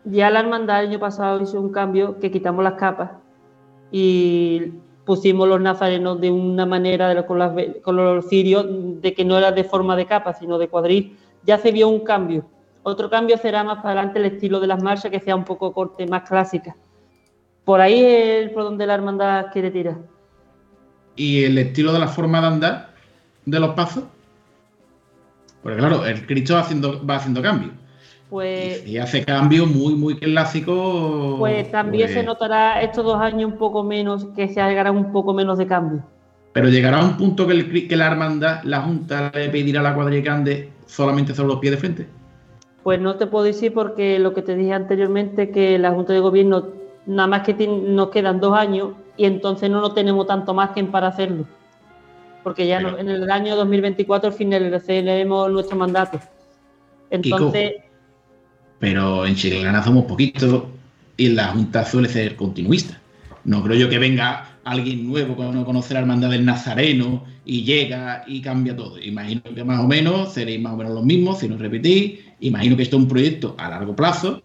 Ya 0.04 0.30
la 0.30 0.38
hermandad 0.38 0.84
el 0.84 0.90
año 0.90 1.00
pasado 1.00 1.40
hizo 1.42 1.60
un 1.60 1.72
cambio 1.72 2.20
que 2.20 2.30
quitamos 2.30 2.62
las 2.62 2.74
capas 2.74 3.10
y 3.90 4.74
pusimos 5.04 5.48
los 5.48 5.60
nazarenos 5.60 6.20
de 6.20 6.30
una 6.30 6.66
manera 6.66 7.08
de 7.08 7.16
las 7.16 7.24
con 7.24 7.96
los 7.96 8.28
cirios 8.28 8.64
de 9.02 9.12
que 9.12 9.24
no 9.24 9.36
era 9.36 9.50
de 9.50 9.64
forma 9.64 9.96
de 9.96 10.06
capa, 10.06 10.34
sino 10.34 10.56
de 10.56 10.68
cuadril. 10.68 11.18
Ya 11.42 11.58
se 11.58 11.72
vio 11.72 11.88
un 11.88 12.04
cambio. 12.04 12.44
Otro 12.82 13.10
cambio 13.10 13.36
será 13.36 13.62
más 13.62 13.76
para 13.76 13.90
adelante 13.90 14.18
el 14.18 14.26
estilo 14.26 14.58
de 14.60 14.66
las 14.66 14.82
marchas, 14.82 15.10
que 15.10 15.20
sea 15.20 15.36
un 15.36 15.44
poco 15.44 15.72
corte, 15.72 16.06
más 16.06 16.28
clásica. 16.28 16.76
Por 17.64 17.80
ahí 17.80 18.02
es 18.02 18.50
por 18.50 18.64
donde 18.64 18.86
la 18.86 18.94
hermandad 18.94 19.46
quiere 19.52 19.70
tirar. 19.70 19.98
y 21.16 21.44
el 21.44 21.58
estilo 21.58 21.92
de 21.92 21.98
la 21.98 22.08
forma 22.08 22.40
de 22.40 22.46
andar 22.46 22.90
de 23.44 23.60
los 23.60 23.74
pasos. 23.74 24.04
Porque 25.62 25.78
claro, 25.78 26.06
el 26.06 26.26
Cristo 26.26 26.54
va 26.54 26.60
haciendo, 26.60 27.04
va 27.06 27.16
haciendo 27.16 27.42
cambios. 27.42 27.72
Pues, 28.30 28.86
Y 28.86 28.96
hace 28.96 29.24
cambios 29.24 29.66
muy, 29.66 29.94
muy 29.94 30.16
clásicos. 30.16 31.38
pues 31.38 31.70
también 31.70 32.06
pues, 32.06 32.14
se 32.14 32.22
notará 32.22 32.80
estos 32.80 33.04
dos 33.04 33.20
años 33.20 33.50
un 33.52 33.58
poco 33.58 33.82
menos, 33.82 34.28
que 34.36 34.48
se 34.48 34.60
hagan 34.60 34.96
un 34.96 35.12
poco 35.12 35.34
menos 35.34 35.58
de 35.58 35.66
cambio. 35.66 36.02
Pero 36.52 36.68
llegará 36.68 37.04
un 37.04 37.16
punto 37.16 37.46
que, 37.46 37.52
el 37.52 37.88
que 37.88 37.96
la 37.96 38.06
hermandad, 38.06 38.62
la 38.62 38.80
Junta, 38.82 39.30
le 39.34 39.48
pedirá 39.50 39.80
a 39.80 39.82
la 39.82 39.94
cuadrilla 39.94 40.22
que 40.22 40.30
ande 40.30 40.72
solamente 40.86 41.34
sobre 41.34 41.48
los 41.48 41.58
pies 41.58 41.72
de 41.72 41.76
frente. 41.76 42.19
Pues 42.90 43.00
no 43.00 43.14
te 43.14 43.28
puedo 43.28 43.44
decir 43.44 43.72
porque 43.72 44.18
lo 44.18 44.34
que 44.34 44.42
te 44.42 44.56
dije 44.56 44.72
anteriormente, 44.72 45.52
que 45.52 45.78
la 45.78 45.92
Junta 45.92 46.12
de 46.12 46.18
Gobierno 46.18 46.70
nada 47.06 47.28
más 47.28 47.42
que 47.42 47.54
nos 47.68 48.08
quedan 48.10 48.40
dos 48.40 48.58
años 48.58 48.94
y 49.16 49.26
entonces 49.26 49.70
no 49.70 49.80
nos 49.80 49.94
tenemos 49.94 50.26
tanto 50.26 50.54
más 50.54 50.70
que 50.70 50.82
para 50.82 51.06
hacerlo. 51.06 51.44
Porque 52.42 52.66
ya 52.66 52.80
no- 52.80 52.98
en 52.98 53.08
el 53.08 53.30
año 53.30 53.54
2024 53.54 54.32
finalizaremos 54.32 55.52
nuestro 55.52 55.76
mandato. 55.76 56.18
Entonces, 57.10 57.74
Pero 58.80 59.24
en 59.24 59.36
Chiclana 59.36 59.84
somos 59.84 60.06
poquitos 60.06 60.64
y 61.16 61.28
la 61.28 61.52
Junta 61.52 61.84
suele 61.84 62.08
ser 62.08 62.34
continuista. 62.34 63.00
No 63.44 63.62
creo 63.62 63.76
yo 63.78 63.88
que 63.88 64.00
venga 64.00 64.48
alguien 64.64 65.08
nuevo 65.08 65.36
que 65.36 65.42
no 65.42 65.64
conoce 65.64 65.94
la 65.94 66.00
hermandad 66.00 66.30
del 66.30 66.44
Nazareno 66.44 67.24
y 67.44 67.64
llega 67.64 68.24
y 68.26 68.40
cambia 68.40 68.76
todo. 68.76 69.00
Imagino 69.00 69.42
que 69.42 69.64
más 69.64 69.80
o 69.80 69.86
menos 69.86 70.32
seréis 70.32 70.60
más 70.60 70.74
o 70.74 70.76
menos 70.76 70.94
los 70.94 71.04
mismos, 71.04 71.38
si 71.38 71.48
no 71.48 71.56
repetís. 71.56 72.20
Imagino 72.40 72.76
que 72.76 72.82
esto 72.82 72.96
es 72.96 73.02
un 73.02 73.08
proyecto 73.08 73.54
a 73.58 73.68
largo 73.68 73.94
plazo 73.96 74.42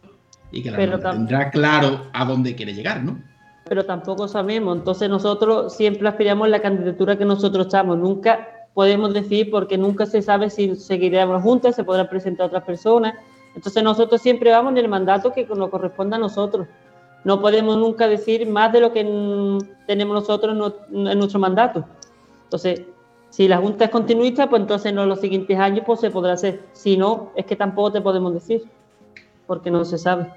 y 0.52 0.62
que 0.62 0.72
la 0.72 0.78
Pero 0.78 0.94
hermandad 0.94 1.14
tendrá 1.14 1.52
claro 1.52 2.08
a 2.14 2.26
dónde 2.26 2.56
quiere 2.56 2.74
llegar, 2.74 3.04
¿no? 3.04 3.20
pero 3.68 3.84
tampoco 3.84 4.28
sabemos. 4.28 4.78
Entonces 4.78 5.10
nosotros 5.10 5.76
siempre 5.76 6.08
aspiramos 6.08 6.46
a 6.46 6.50
la 6.50 6.62
candidatura 6.62 7.18
que 7.18 7.26
nosotros 7.26 7.66
estamos. 7.66 7.98
Nunca 7.98 8.68
podemos 8.74 9.14
decir 9.14 9.50
porque 9.50 9.78
nunca 9.78 10.06
se 10.06 10.22
sabe 10.22 10.50
si 10.50 10.76
seguiremos 10.76 11.42
juntas, 11.42 11.76
se 11.76 11.84
podrán 11.84 12.08
presentar 12.08 12.48
otras 12.48 12.64
personas. 12.64 13.16
Entonces 13.56 13.84
nosotros 13.84 14.22
siempre 14.22 14.52
vamos 14.52 14.74
en 14.74 14.78
el 14.80 14.88
mandato 14.88 15.34
que 15.34 15.46
nos 15.46 15.70
corresponde 15.70 16.16
a 16.16 16.20
nosotros. 16.20 16.68
No 17.26 17.42
podemos 17.42 17.76
nunca 17.78 18.08
decir 18.08 18.48
más 18.48 18.72
de 18.72 18.80
lo 18.80 18.94
que 18.94 19.04
tenemos 19.88 20.14
nosotros 20.16 20.54
en 20.54 20.60
nu- 20.60 21.10
en 21.10 21.18
nuestro 21.18 21.40
mandato. 21.40 21.84
Entonces, 22.44 22.84
si 23.30 23.48
la 23.48 23.58
Junta 23.58 23.86
es 23.86 23.92
continuista, 23.92 24.48
pues 24.50 24.62
entonces 24.62 24.92
en 24.92 25.10
los 25.10 25.20
siguientes 25.20 25.60
años 25.60 25.84
pues 25.86 26.00
se 26.00 26.12
podrá 26.12 26.34
hacer. 26.34 26.62
Si 26.72 26.96
no, 26.96 27.32
es 27.36 27.46
que 27.46 27.56
tampoco 27.56 27.92
te 27.92 28.00
podemos 28.02 28.34
decir, 28.34 28.64
porque 29.48 29.70
no 29.72 29.84
se 29.84 29.98
sabe. 29.98 30.32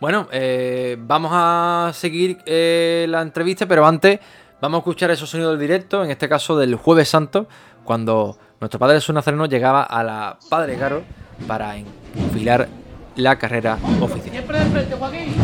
Bueno, 0.00 0.28
eh, 0.32 0.96
vamos 1.00 1.30
a 1.34 1.90
seguir 1.94 2.38
eh, 2.46 3.06
la 3.08 3.22
entrevista, 3.22 3.66
pero 3.66 3.84
antes 3.86 4.20
vamos 4.60 4.78
a 4.78 4.80
escuchar 4.80 5.10
esos 5.10 5.28
sonidos 5.30 5.52
del 5.52 5.60
directo, 5.60 6.04
en 6.04 6.10
este 6.10 6.28
caso 6.28 6.56
del 6.56 6.76
Jueves 6.76 7.08
Santo, 7.08 7.46
cuando 7.84 8.36
nuestro 8.60 8.78
Padre 8.78 8.96
Jesús 8.96 9.14
Nazareno 9.14 9.46
llegaba 9.46 9.82
a 9.82 10.02
la 10.04 10.38
Padre 10.48 10.76
Caro 10.76 11.02
para 11.46 11.76
enfilar 11.76 12.68
la 13.16 13.36
carrera 13.36 13.78
oficial. 14.00 14.30
Siempre 14.30 14.58
de 14.58 14.64
frente, 14.66 14.96
Joaquín. 14.96 15.34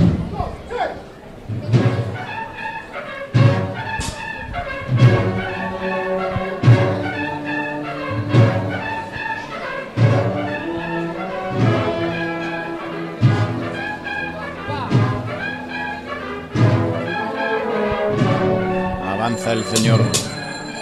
Avanza 19.09 19.53
el 19.53 19.65
señor 19.65 20.01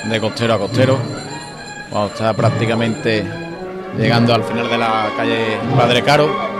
de 0.08 0.20
costero 0.20 0.54
a 0.54 0.58
costero. 0.58 0.98
Está 2.06 2.32
prácticamente 2.34 3.24
llegando 3.98 4.34
al 4.34 4.44
final 4.44 4.68
de 4.70 4.78
la 4.78 5.10
calle 5.16 5.58
Padre 5.76 6.02
Caro. 6.02 6.57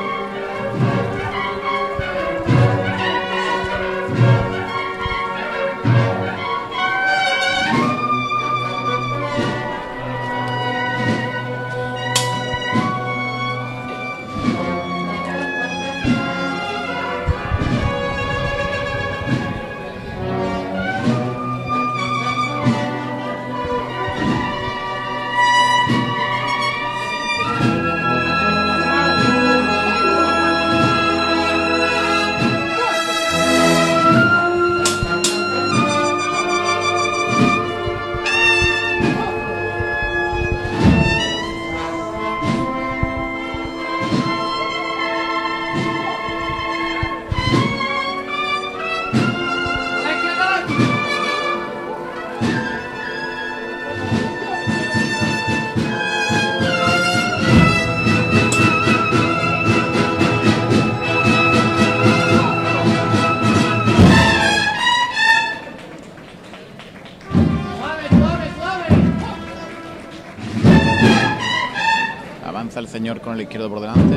Señor 72.98 73.20
con 73.20 73.34
el 73.34 73.42
izquierdo 73.42 73.70
por 73.70 73.78
delante. 73.78 74.16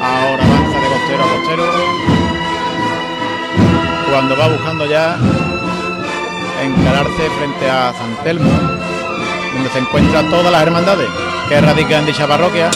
Ahora 0.00 0.42
avanza 0.46 0.80
de 0.80 0.88
costero 0.94 1.24
a 1.24 1.28
costero. 1.36 1.64
Cuando 4.10 4.38
va 4.38 4.48
buscando 4.48 4.86
ya 4.86 5.18
encararse 6.64 7.28
frente 7.38 7.68
a 7.68 7.92
San 7.92 8.24
Telmo, 8.24 8.50
donde 9.52 9.68
se 9.68 9.78
encuentran 9.78 10.30
todas 10.30 10.50
las 10.50 10.62
hermandades 10.62 11.10
que 11.50 11.60
radican 11.60 12.00
en 12.00 12.06
dicha 12.06 12.26
parroquia, 12.26 12.70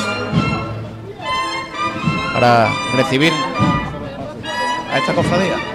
para 2.34 2.68
recibir 2.94 3.32
a 4.92 4.98
esta 4.98 5.14
cofradía. 5.14 5.69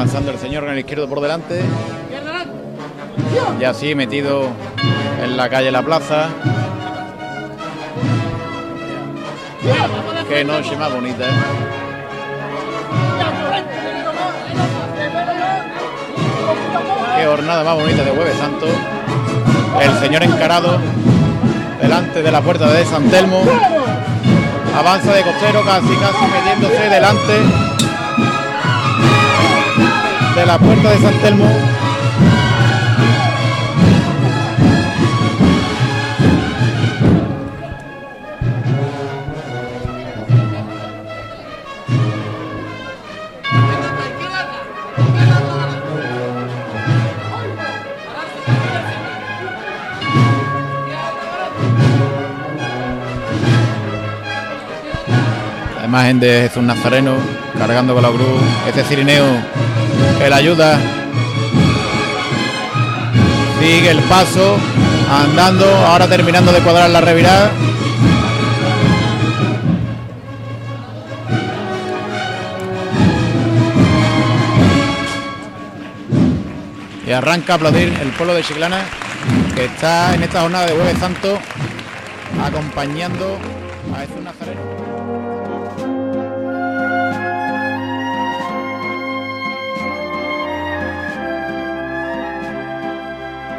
Avanzando 0.00 0.30
el 0.30 0.38
señor 0.38 0.64
con 0.64 0.72
el 0.72 0.78
izquierdo 0.78 1.06
por 1.06 1.20
delante. 1.20 1.60
Y 3.60 3.64
así 3.64 3.94
metido 3.94 4.48
en 5.22 5.36
la 5.36 5.50
calle 5.50 5.70
La 5.70 5.82
Plaza. 5.82 6.30
Qué 10.26 10.42
noche 10.42 10.74
más 10.78 10.90
bonita, 10.90 11.24
¿eh? 11.24 11.32
Qué 17.18 17.26
jornada 17.26 17.62
más 17.62 17.74
bonita 17.74 18.02
de 18.02 18.10
Jueves 18.10 18.36
Santo. 18.38 18.66
El 19.82 19.98
señor 19.98 20.22
encarado 20.22 20.78
delante 21.82 22.22
de 22.22 22.32
la 22.32 22.40
puerta 22.40 22.72
de 22.72 22.86
San 22.86 23.10
Telmo. 23.10 23.42
Avanza 24.74 25.12
de 25.12 25.22
costero 25.22 25.62
casi 25.62 25.94
casi 25.96 26.24
metiéndose 26.24 26.88
delante 26.88 27.32
de 27.32 27.69
la 30.50 30.58
puerta 30.58 30.90
de 30.90 30.98
San 30.98 31.14
Telmo. 31.20 31.44
La 55.76 55.84
imagen 55.84 56.18
de 56.18 56.48
Jesús 56.48 56.64
Nazareno 56.64 57.14
cargando 57.56 57.94
con 57.94 58.02
la 58.02 58.08
cruz. 58.08 58.26
Este 58.66 58.82
cirineo 58.82 59.26
le 60.18 60.34
ayuda. 60.34 60.78
Sigue 63.60 63.90
el 63.90 64.00
paso, 64.04 64.56
andando, 65.10 65.66
ahora 65.66 66.08
terminando 66.08 66.52
de 66.52 66.60
cuadrar 66.60 66.90
la 66.90 67.00
revirada. 67.00 67.50
Y 77.06 77.12
arranca 77.12 77.54
a 77.54 77.56
aplaudir 77.56 77.92
el 78.00 78.10
pueblo 78.10 78.34
de 78.34 78.42
Chiclana, 78.42 78.84
que 79.54 79.64
está 79.64 80.14
en 80.14 80.22
esta 80.22 80.42
jornada 80.42 80.66
de 80.66 80.72
Jueves 80.72 80.98
Santo 80.98 81.38
acompañando 82.40 83.38
a 83.94 84.22
Nazareno. 84.22 85.29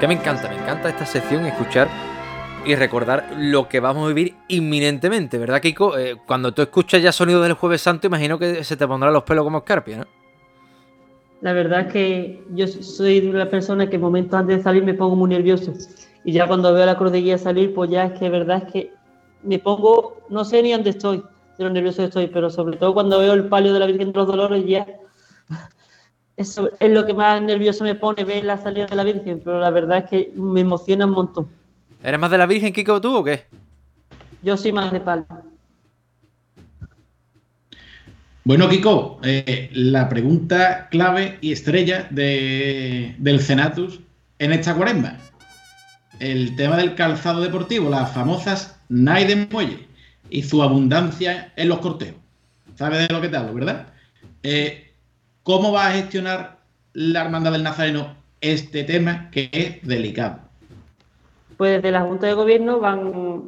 Que 0.02 0.08
me 0.08 0.16
encanta, 0.16 0.50
me 0.50 0.56
encanta 0.56 0.90
esta 0.90 1.06
sección, 1.06 1.46
escuchar 1.46 1.88
y 2.66 2.74
recordar 2.74 3.36
lo 3.38 3.70
que 3.70 3.80
vamos 3.80 4.06
a 4.06 4.08
vivir 4.08 4.34
inminentemente, 4.48 5.38
¿verdad, 5.38 5.62
Kiko? 5.62 5.96
Eh, 5.96 6.18
cuando 6.26 6.56
tú 6.56 6.64
escuchas 6.64 7.04
ya 7.04 7.12
sonido 7.12 7.40
del 7.40 7.54
Jueves 7.54 7.84
Santo, 7.84 8.08
imagino 8.08 8.40
que 8.40 8.64
se 8.64 8.76
te 8.76 8.88
pondrán 8.88 9.14
los 9.14 9.22
pelos 9.22 9.44
como 9.44 9.60
escarpia, 9.60 9.98
¿no? 9.98 10.06
La 11.42 11.54
verdad 11.54 11.82
es 11.82 11.94
que 11.94 12.44
yo 12.50 12.66
soy 12.66 13.28
una 13.28 13.48
persona 13.48 13.92
que 13.92 14.00
momentos 14.00 14.40
antes 14.40 14.58
de 14.58 14.64
salir 14.64 14.84
me 14.84 14.96
pongo 14.96 15.16
muy 15.16 15.30
nervioso. 15.30 15.72
Y 16.24 16.32
ya 16.32 16.48
cuando 16.48 16.74
veo 16.74 16.88
la 16.88 16.96
guía 16.96 17.38
salir, 17.38 17.72
pues 17.76 17.92
ya 17.92 18.06
es 18.06 18.18
que 18.18 18.28
verdad 18.32 18.64
es 18.66 18.74
que 18.74 18.94
me 19.44 19.60
pongo, 19.60 20.18
no 20.30 20.44
sé 20.46 20.64
ni 20.64 20.72
dónde 20.72 20.90
estoy, 20.90 21.24
de 21.60 21.64
lo 21.64 21.70
nervioso 21.70 22.04
estoy, 22.04 22.26
pero 22.26 22.50
sobre 22.50 22.78
todo 22.78 22.96
cuando 22.96 23.20
veo 23.20 23.34
el 23.34 23.50
palio 23.50 23.72
de 23.72 23.80
la 23.80 23.86
Virgen 23.86 24.12
de 24.12 24.18
los 24.18 24.26
Dolores, 24.26 24.66
ya 24.66 24.88
eso 26.38 26.70
es 26.80 26.92
lo 26.92 27.06
que 27.06 27.14
más 27.14 27.42
nervioso 27.42 27.84
me 27.84 27.96
pone, 27.96 28.24
ver 28.24 28.44
la 28.44 28.58
salida 28.58 28.88
de 28.88 28.96
la 28.96 29.04
Virgen, 29.04 29.42
pero 29.44 29.60
la 29.60 29.70
verdad 29.70 30.00
es 30.00 30.10
que 30.10 30.32
me 30.36 30.62
emociona 30.62 31.06
un 31.06 31.12
montón. 31.12 31.48
¿Eres 32.04 32.20
más 32.20 32.32
de 32.32 32.38
la 32.38 32.46
Virgen, 32.46 32.74
Kiko, 32.74 33.00
tú 33.00 33.18
o 33.18 33.24
qué? 33.24 33.46
Yo 34.42 34.58
soy 34.58 34.72
más 34.72 34.92
de 34.92 35.00
palio. 35.00 35.26
Bueno, 38.44 38.68
Kiko, 38.70 39.20
eh, 39.24 39.70
la 39.74 40.10
pregunta 40.10 40.88
clave 40.90 41.38
y 41.42 41.52
estrella 41.52 42.08
del 42.10 43.40
Cenatus 43.40 44.00
en 44.40 44.52
esta 44.52 44.76
cuaresma. 44.76 45.18
El 46.20 46.56
tema 46.56 46.78
del 46.78 46.96
calzado 46.96 47.42
deportivo, 47.42 47.90
las 47.90 48.12
famosas 48.12 48.80
Nike 48.90 49.28
de 49.28 49.48
Muelle 49.48 49.88
y 50.32 50.42
su 50.42 50.64
abundancia 50.64 51.54
en 51.56 51.70
los 51.70 51.80
corteos. 51.80 52.16
¿Sabes 52.76 53.08
de 53.08 53.14
lo 53.14 53.22
que 53.22 53.30
te 53.30 53.38
hablo, 53.38 53.54
verdad? 53.54 53.88
Eh, 54.42 54.91
¿Cómo 55.44 55.72
va 55.72 55.88
a 55.88 55.92
gestionar 55.92 56.58
la 56.94 57.26
Hermandad 57.26 57.54
del 57.54 57.64
Nazareno 57.64 58.16
este 58.42 58.84
tema 58.84 59.30
que 59.32 59.50
es 59.52 59.88
delicado? 59.88 60.40
Pues 61.58 61.78
desde 61.78 61.92
la 61.92 62.02
Junta 62.02 62.28
de 62.28 62.34
Gobierno 62.34 62.80
van, 62.80 63.44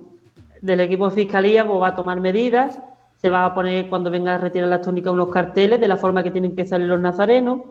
del 0.62 0.80
equipo 0.80 1.10
de 1.10 1.16
Fiscalía, 1.16 1.66
pues 1.66 1.82
va 1.82 1.90
a 1.90 1.96
tomar 1.96 2.20
medidas 2.20 2.78
se 3.24 3.30
va 3.30 3.46
a 3.46 3.56
poner 3.56 3.88
cuando 3.88 4.12
venga 4.12 4.36
a 4.36 4.38
retirar 4.38 4.68
las 4.68 4.82
túnicas 4.82 5.14
unos 5.14 5.30
carteles 5.30 5.80
de 5.80 5.88
la 5.88 5.96
forma 5.96 6.24
que 6.24 6.32
tienen 6.32 6.58
que 6.58 6.66
salir 6.66 6.88
los 6.90 7.00
nazarenos 7.00 7.62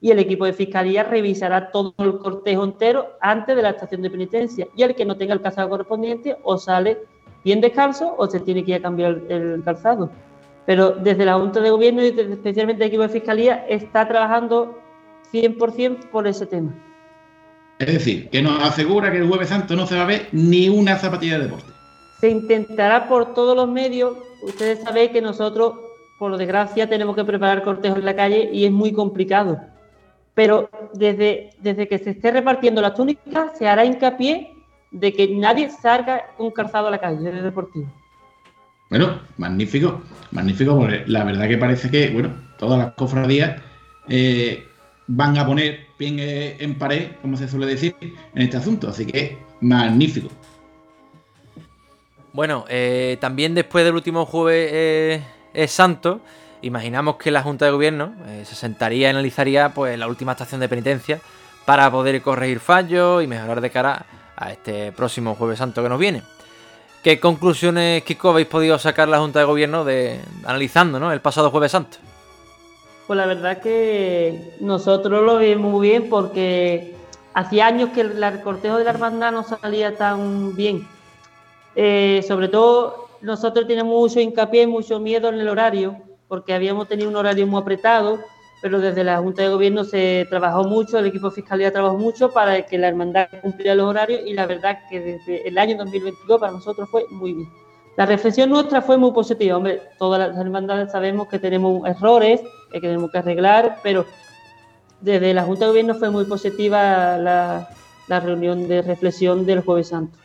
y 0.00 0.10
el 0.10 0.18
equipo 0.18 0.46
de 0.46 0.54
fiscalía 0.54 1.02
revisará 1.02 1.70
todo 1.70 1.94
el 1.98 2.16
cortejo 2.16 2.64
entero 2.64 3.18
antes 3.20 3.54
de 3.54 3.60
la 3.60 3.70
estación 3.70 4.00
de 4.00 4.08
penitencia 4.08 4.66
y 4.74 4.82
el 4.82 4.94
que 4.94 5.04
no 5.04 5.18
tenga 5.18 5.34
el 5.34 5.42
calzado 5.42 5.68
correspondiente 5.68 6.38
o 6.42 6.56
sale 6.56 6.96
bien 7.44 7.60
descalzo 7.60 8.14
o 8.16 8.26
se 8.26 8.40
tiene 8.40 8.64
que 8.64 8.70
ir 8.70 8.76
a 8.78 8.82
cambiar 8.82 9.20
el, 9.28 9.62
calzado. 9.62 10.10
Pero 10.66 10.90
desde 10.90 11.24
la 11.24 11.34
Junta 11.34 11.60
de 11.60 11.70
Gobierno 11.70 12.02
y 12.02 12.08
especialmente 12.08 12.82
el 12.82 12.88
equipo 12.88 13.02
de 13.02 13.08
fiscalía 13.08 13.64
está 13.68 14.06
trabajando 14.06 14.78
100% 15.32 16.10
por 16.10 16.26
ese 16.26 16.46
tema. 16.46 16.74
Es 17.78 17.92
decir, 17.92 18.28
que 18.30 18.42
nos 18.42 18.62
asegura 18.62 19.10
que 19.12 19.18
el 19.18 19.28
jueves 19.28 19.48
santo 19.48 19.76
no 19.76 19.86
se 19.86 19.96
va 19.96 20.02
a 20.02 20.06
ver 20.06 20.28
ni 20.32 20.68
una 20.68 20.96
zapatilla 20.96 21.38
de 21.38 21.44
deporte. 21.44 21.70
Se 22.20 22.30
intentará 22.30 23.08
por 23.08 23.34
todos 23.34 23.54
los 23.54 23.68
medios 23.68 24.16
ustedes 24.42 24.82
saben 24.82 25.12
que 25.12 25.20
nosotros, 25.20 25.74
por 26.18 26.36
desgracia, 26.36 26.88
tenemos 26.88 27.14
que 27.14 27.24
preparar 27.24 27.62
cortejos 27.62 27.98
en 27.98 28.04
la 28.04 28.16
calle 28.16 28.48
y 28.52 28.64
es 28.64 28.72
muy 28.72 28.92
complicado. 28.92 29.60
Pero 30.34 30.68
desde, 30.94 31.50
desde 31.60 31.88
que 31.88 31.98
se 31.98 32.10
esté 32.10 32.30
repartiendo 32.30 32.80
las 32.80 32.94
túnicas, 32.94 33.56
se 33.58 33.68
hará 33.68 33.84
hincapié 33.84 34.52
de 34.90 35.12
que 35.12 35.28
nadie 35.28 35.70
salga 35.70 36.26
un 36.38 36.50
calzado 36.50 36.88
a 36.88 36.90
la 36.90 36.98
calle 36.98 37.30
de 37.30 37.42
deportivo. 37.42 37.86
Bueno, 38.88 39.20
magnífico, 39.36 40.02
magnífico, 40.30 40.76
porque 40.78 41.04
la 41.06 41.24
verdad 41.24 41.48
que 41.48 41.58
parece 41.58 41.90
que, 41.90 42.10
bueno, 42.10 42.34
todas 42.58 42.78
las 42.78 42.94
cofradías 42.94 43.60
eh, 44.08 44.66
van 45.06 45.38
a 45.38 45.46
poner 45.46 45.86
bien 45.98 46.18
eh, 46.18 46.56
en 46.60 46.76
pared, 46.76 47.12
como 47.22 47.36
se 47.36 47.48
suele 47.48 47.66
decir, 47.66 47.94
en 48.00 48.42
este 48.42 48.56
asunto. 48.56 48.88
Así 48.88 49.06
que 49.06 49.38
magnífico. 49.60 50.28
Bueno, 52.32 52.64
eh, 52.68 53.16
también 53.20 53.54
después 53.54 53.84
del 53.84 53.94
último 53.94 54.26
jueves 54.26 55.22
eh, 55.54 55.68
santo, 55.68 56.20
imaginamos 56.60 57.16
que 57.16 57.30
la 57.30 57.42
Junta 57.42 57.64
de 57.64 57.70
Gobierno 57.70 58.14
se 58.44 58.54
sentaría 58.54 59.08
y 59.08 59.10
analizaría 59.10 59.70
pues, 59.70 59.98
la 59.98 60.06
última 60.06 60.32
estación 60.32 60.60
de 60.60 60.68
penitencia 60.68 61.20
para 61.64 61.90
poder 61.90 62.20
corregir 62.20 62.60
fallos 62.60 63.24
y 63.24 63.26
mejorar 63.26 63.60
de 63.60 63.70
cara 63.70 64.04
a 64.36 64.52
este 64.52 64.92
próximo 64.92 65.34
jueves 65.34 65.58
santo 65.58 65.82
que 65.82 65.88
nos 65.88 65.98
viene. 65.98 66.22
¿Qué 67.06 67.20
conclusiones, 67.20 68.02
Kiko, 68.02 68.30
habéis 68.30 68.48
podido 68.48 68.76
sacar 68.80 69.06
la 69.08 69.20
Junta 69.20 69.38
de 69.38 69.44
Gobierno 69.44 69.84
de 69.84 70.18
analizando 70.44 70.98
¿no? 70.98 71.12
el 71.12 71.20
pasado 71.20 71.52
jueves 71.52 71.70
santo? 71.70 71.98
Pues 73.06 73.16
la 73.16 73.26
verdad 73.26 73.62
que 73.62 74.56
nosotros 74.58 75.22
lo 75.22 75.38
vimos 75.38 75.70
muy 75.70 75.88
bien 75.88 76.08
porque 76.08 76.96
hacía 77.32 77.68
años 77.68 77.90
que 77.90 78.00
el 78.00 78.40
cortejo 78.42 78.78
de 78.78 78.82
la 78.82 78.90
hermandad 78.90 79.30
no 79.30 79.44
salía 79.44 79.96
tan 79.96 80.56
bien 80.56 80.84
eh, 81.76 82.24
sobre 82.26 82.48
todo, 82.48 83.08
nosotros 83.20 83.68
tenemos 83.68 83.94
mucho 83.96 84.18
hincapié, 84.18 84.66
mucho 84.66 84.98
miedo 84.98 85.28
en 85.28 85.38
el 85.38 85.48
horario, 85.48 85.96
porque 86.26 86.54
habíamos 86.54 86.88
tenido 86.88 87.08
un 87.08 87.14
horario 87.14 87.46
muy 87.46 87.60
apretado, 87.60 88.18
pero 88.66 88.80
desde 88.80 89.04
la 89.04 89.18
Junta 89.18 89.42
de 89.42 89.48
Gobierno 89.48 89.84
se 89.84 90.26
trabajó 90.28 90.64
mucho, 90.64 90.98
el 90.98 91.06
equipo 91.06 91.28
de 91.28 91.36
Fiscalía 91.36 91.70
trabajó 91.70 91.98
mucho 91.98 92.32
para 92.32 92.66
que 92.66 92.76
la 92.76 92.88
hermandad 92.88 93.28
cumpliera 93.40 93.76
los 93.76 93.86
horarios 93.86 94.22
y 94.26 94.32
la 94.32 94.44
verdad 94.44 94.80
que 94.90 94.98
desde 94.98 95.46
el 95.46 95.56
año 95.56 95.76
2022 95.76 96.40
para 96.40 96.50
nosotros 96.50 96.88
fue 96.90 97.04
muy 97.12 97.32
bien. 97.32 97.48
La 97.96 98.06
reflexión 98.06 98.50
nuestra 98.50 98.82
fue 98.82 98.98
muy 98.98 99.12
positiva. 99.12 99.56
Hombre, 99.56 99.82
todas 100.00 100.18
las 100.18 100.36
hermandades 100.36 100.90
sabemos 100.90 101.28
que 101.28 101.38
tenemos 101.38 101.88
errores, 101.88 102.40
que 102.72 102.80
tenemos 102.80 103.08
que 103.12 103.18
arreglar, 103.18 103.78
pero 103.84 104.04
desde 105.00 105.32
la 105.32 105.44
Junta 105.44 105.66
de 105.66 105.68
Gobierno 105.68 105.94
fue 105.94 106.10
muy 106.10 106.24
positiva 106.24 107.16
la, 107.18 107.68
la 108.08 108.18
reunión 108.18 108.66
de 108.66 108.82
reflexión 108.82 109.46
del 109.46 109.60
Jueves 109.60 109.90
Santo. 109.90 110.18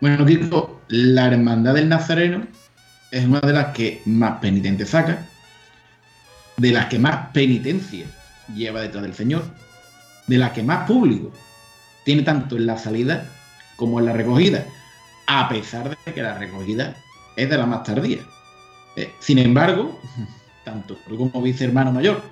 Bueno, 0.00 0.24
Kiko, 0.24 0.82
la 0.86 1.26
Hermandad 1.26 1.74
del 1.74 1.88
Nazareno 1.88 2.46
es 3.10 3.24
una 3.26 3.40
de 3.40 3.52
las 3.52 3.74
que 3.74 4.02
más 4.06 4.38
penitente 4.38 4.86
saca, 4.86 5.27
de 6.58 6.72
las 6.72 6.86
que 6.86 6.98
más 6.98 7.30
penitencia 7.32 8.06
lleva 8.54 8.82
detrás 8.82 9.02
del 9.02 9.14
Señor, 9.14 9.44
de 10.26 10.38
las 10.38 10.52
que 10.52 10.62
más 10.62 10.86
público 10.86 11.32
tiene 12.04 12.22
tanto 12.22 12.56
en 12.56 12.66
la 12.66 12.76
salida 12.76 13.26
como 13.76 13.98
en 13.98 14.06
la 14.06 14.12
recogida, 14.12 14.64
a 15.26 15.48
pesar 15.48 15.96
de 16.04 16.12
que 16.12 16.22
la 16.22 16.36
recogida 16.36 16.94
es 17.36 17.48
de 17.48 17.56
la 17.56 17.66
más 17.66 17.84
tardía. 17.84 18.18
Eh, 18.96 19.12
sin 19.20 19.38
embargo, 19.38 20.00
tanto 20.64 20.96
tú 21.08 21.16
como 21.16 21.42
vicehermano 21.42 21.92
mayor, 21.92 22.22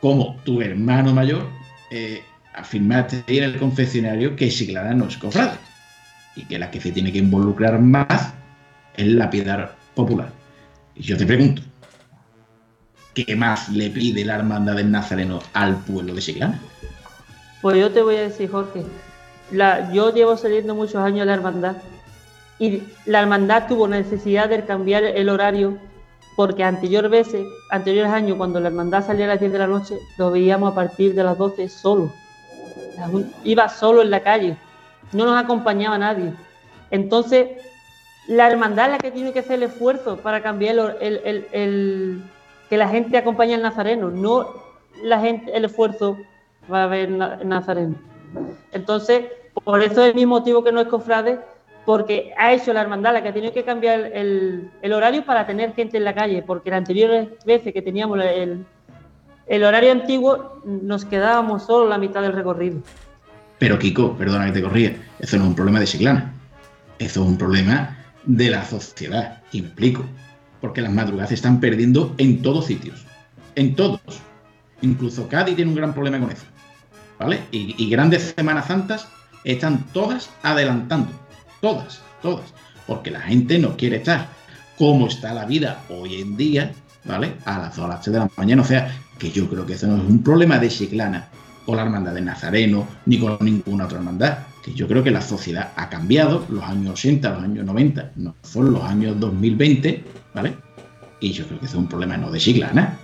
como 0.00 0.36
tu 0.44 0.60
hermano 0.60 1.14
mayor, 1.14 1.48
eh, 1.90 2.22
afirmaste 2.54 3.22
en 3.26 3.44
el 3.44 3.58
confesionario 3.58 4.36
que 4.36 4.48
Chiclana 4.48 4.94
no 4.94 5.06
es 5.06 5.16
cofrade 5.16 5.58
y 6.36 6.44
que 6.44 6.58
la 6.58 6.70
que 6.70 6.80
se 6.80 6.90
tiene 6.90 7.12
que 7.12 7.18
involucrar 7.18 7.80
más 7.80 8.34
es 8.96 9.06
la 9.06 9.30
piedad 9.30 9.72
popular. 9.94 10.30
Y 10.96 11.02
yo 11.02 11.16
te 11.16 11.26
pregunto, 11.26 11.62
¿qué 13.14 13.36
más 13.36 13.68
le 13.68 13.90
pide 13.90 14.24
la 14.24 14.36
hermandad 14.36 14.76
del 14.76 14.90
Nazareno 14.90 15.40
al 15.52 15.76
pueblo 15.76 16.14
de 16.14 16.20
Chiclana? 16.20 16.60
Pues 17.62 17.78
yo 17.78 17.90
te 17.90 18.02
voy 18.02 18.16
a 18.16 18.22
decir, 18.22 18.50
Jorge, 18.50 18.84
yo 19.92 20.12
llevo 20.12 20.36
saliendo 20.36 20.74
muchos 20.74 20.96
años 20.96 21.20
de 21.20 21.26
la 21.26 21.34
hermandad 21.34 21.76
y 22.58 22.82
la 23.06 23.20
hermandad 23.20 23.66
tuvo 23.68 23.88
necesidad 23.88 24.48
de 24.48 24.64
cambiar 24.64 25.04
el 25.04 25.28
horario 25.28 25.78
porque 26.36 26.64
anteriores 26.64 27.10
veces, 27.10 27.46
anteriores 27.70 28.12
años, 28.12 28.36
cuando 28.36 28.60
la 28.60 28.68
hermandad 28.68 29.06
salía 29.06 29.26
a 29.26 29.28
las 29.28 29.40
10 29.40 29.52
de 29.52 29.58
la 29.58 29.66
noche, 29.66 29.94
lo 30.18 30.30
veíamos 30.30 30.72
a 30.72 30.74
partir 30.74 31.14
de 31.14 31.22
las 31.22 31.38
12 31.38 31.68
solo. 31.68 32.12
Iba 33.44 33.68
solo 33.68 34.02
en 34.02 34.10
la 34.10 34.20
calle 34.20 34.56
no 35.14 35.24
nos 35.24 35.42
acompañaba 35.42 35.96
nadie. 35.96 36.32
Entonces, 36.90 37.48
la 38.26 38.48
hermandad 38.48 38.86
es 38.86 38.92
la 38.92 38.98
que 38.98 39.10
tiene 39.10 39.32
que 39.32 39.40
hacer 39.40 39.54
el 39.54 39.64
esfuerzo 39.64 40.16
para 40.18 40.42
cambiar 40.42 40.96
el, 41.00 42.22
que 42.68 42.76
la 42.76 42.88
gente 42.88 43.16
acompañe 43.16 43.54
al 43.54 43.62
nazareno, 43.62 44.10
no 44.10 44.48
la 45.02 45.20
gente, 45.20 45.56
el 45.56 45.64
esfuerzo 45.64 46.18
para 46.68 46.86
ver 46.86 47.08
el 47.08 47.18
nazareno. 47.48 47.94
Entonces, 48.72 49.24
por 49.64 49.82
eso 49.82 50.04
es 50.04 50.14
mi 50.14 50.26
motivo 50.26 50.64
que 50.64 50.72
no 50.72 50.80
es 50.80 50.88
cofrade, 50.88 51.38
porque 51.84 52.32
ha 52.38 52.52
hecho 52.52 52.72
la 52.72 52.80
hermandad 52.80 53.12
la 53.12 53.22
que 53.22 53.32
tiene 53.32 53.52
que 53.52 53.64
cambiar 53.64 54.00
el, 54.14 54.70
horario 54.92 55.24
para 55.24 55.46
tener 55.46 55.74
gente 55.74 55.98
en 55.98 56.04
la 56.04 56.14
calle, 56.14 56.42
porque 56.42 56.70
las 56.70 56.78
anteriores 56.78 57.28
veces 57.44 57.72
que 57.72 57.82
teníamos 57.82 58.18
el, 58.20 58.64
el 59.46 59.64
horario 59.64 59.92
antiguo 59.92 60.62
nos 60.64 61.04
quedábamos 61.04 61.64
solo 61.64 61.88
la 61.88 61.98
mitad 61.98 62.22
del 62.22 62.32
recorrido. 62.32 62.80
Pero 63.58 63.78
Kiko, 63.78 64.16
perdona 64.16 64.46
que 64.46 64.52
te 64.52 64.62
corría, 64.62 64.96
eso 65.20 65.36
no 65.36 65.44
es 65.44 65.48
un 65.50 65.54
problema 65.54 65.80
de 65.80 65.86
Chiclana. 65.86 66.32
Eso 66.98 67.22
es 67.22 67.28
un 67.28 67.36
problema 67.36 67.96
de 68.24 68.50
la 68.50 68.64
sociedad, 68.64 69.42
implico. 69.52 70.04
Porque 70.64 70.80
las 70.80 70.92
madrugadas 70.92 71.28
se 71.28 71.34
están 71.34 71.60
perdiendo 71.60 72.14
en 72.16 72.40
todos 72.40 72.64
sitios. 72.64 73.04
En 73.54 73.74
todos. 73.74 74.00
Incluso 74.80 75.28
Cádiz 75.28 75.56
tiene 75.56 75.70
un 75.70 75.76
gran 75.76 75.92
problema 75.92 76.18
con 76.18 76.30
eso. 76.30 76.44
¿Vale? 77.18 77.40
Y, 77.50 77.90
grandes 77.90 78.32
Semanas 78.34 78.68
Santas 78.68 79.06
están 79.44 79.84
todas 79.92 80.30
adelantando. 80.42 81.10
Todas, 81.60 82.00
todas. 82.22 82.46
Porque 82.86 83.10
la 83.10 83.20
gente 83.20 83.58
no 83.58 83.76
quiere 83.76 83.96
estar 83.96 84.26
como 84.78 85.08
está 85.08 85.34
la 85.34 85.44
vida 85.44 85.82
hoy 85.90 86.22
en 86.22 86.34
día, 86.38 86.72
¿vale? 87.04 87.34
A 87.44 87.58
las 87.58 87.76
2 87.76 87.84
a 87.84 87.88
las 87.88 88.00
3 88.00 88.14
de 88.14 88.18
la 88.20 88.30
mañana. 88.34 88.62
O 88.62 88.64
sea, 88.64 88.90
que 89.18 89.30
yo 89.30 89.46
creo 89.50 89.66
que 89.66 89.74
eso 89.74 89.86
no 89.86 89.98
es 89.98 90.08
un 90.08 90.22
problema 90.22 90.58
de 90.58 90.70
Chiclana, 90.70 91.28
con 91.66 91.76
la 91.76 91.82
hermandad 91.82 92.14
de 92.14 92.22
Nazareno, 92.22 92.88
ni 93.04 93.18
con 93.18 93.36
ninguna 93.42 93.84
otra 93.84 93.98
hermandad. 93.98 94.38
Que 94.64 94.72
yo 94.72 94.88
creo 94.88 95.02
que 95.04 95.10
la 95.10 95.20
sociedad 95.20 95.72
ha 95.76 95.90
cambiado, 95.90 96.46
los 96.48 96.64
años 96.64 96.92
80, 96.92 97.30
los 97.34 97.42
años 97.42 97.66
90, 97.66 98.12
no 98.16 98.34
son 98.40 98.72
los 98.72 98.82
años 98.82 99.20
2020, 99.20 100.23
¿vale? 100.34 100.56
Y 101.20 101.32
yo 101.32 101.46
creo 101.46 101.58
que 101.58 101.66
eso 101.66 101.76
es 101.76 101.82
un 101.82 101.88
problema 101.88 102.16
no 102.16 102.30
de 102.30 102.38
Chiclana, 102.38 102.98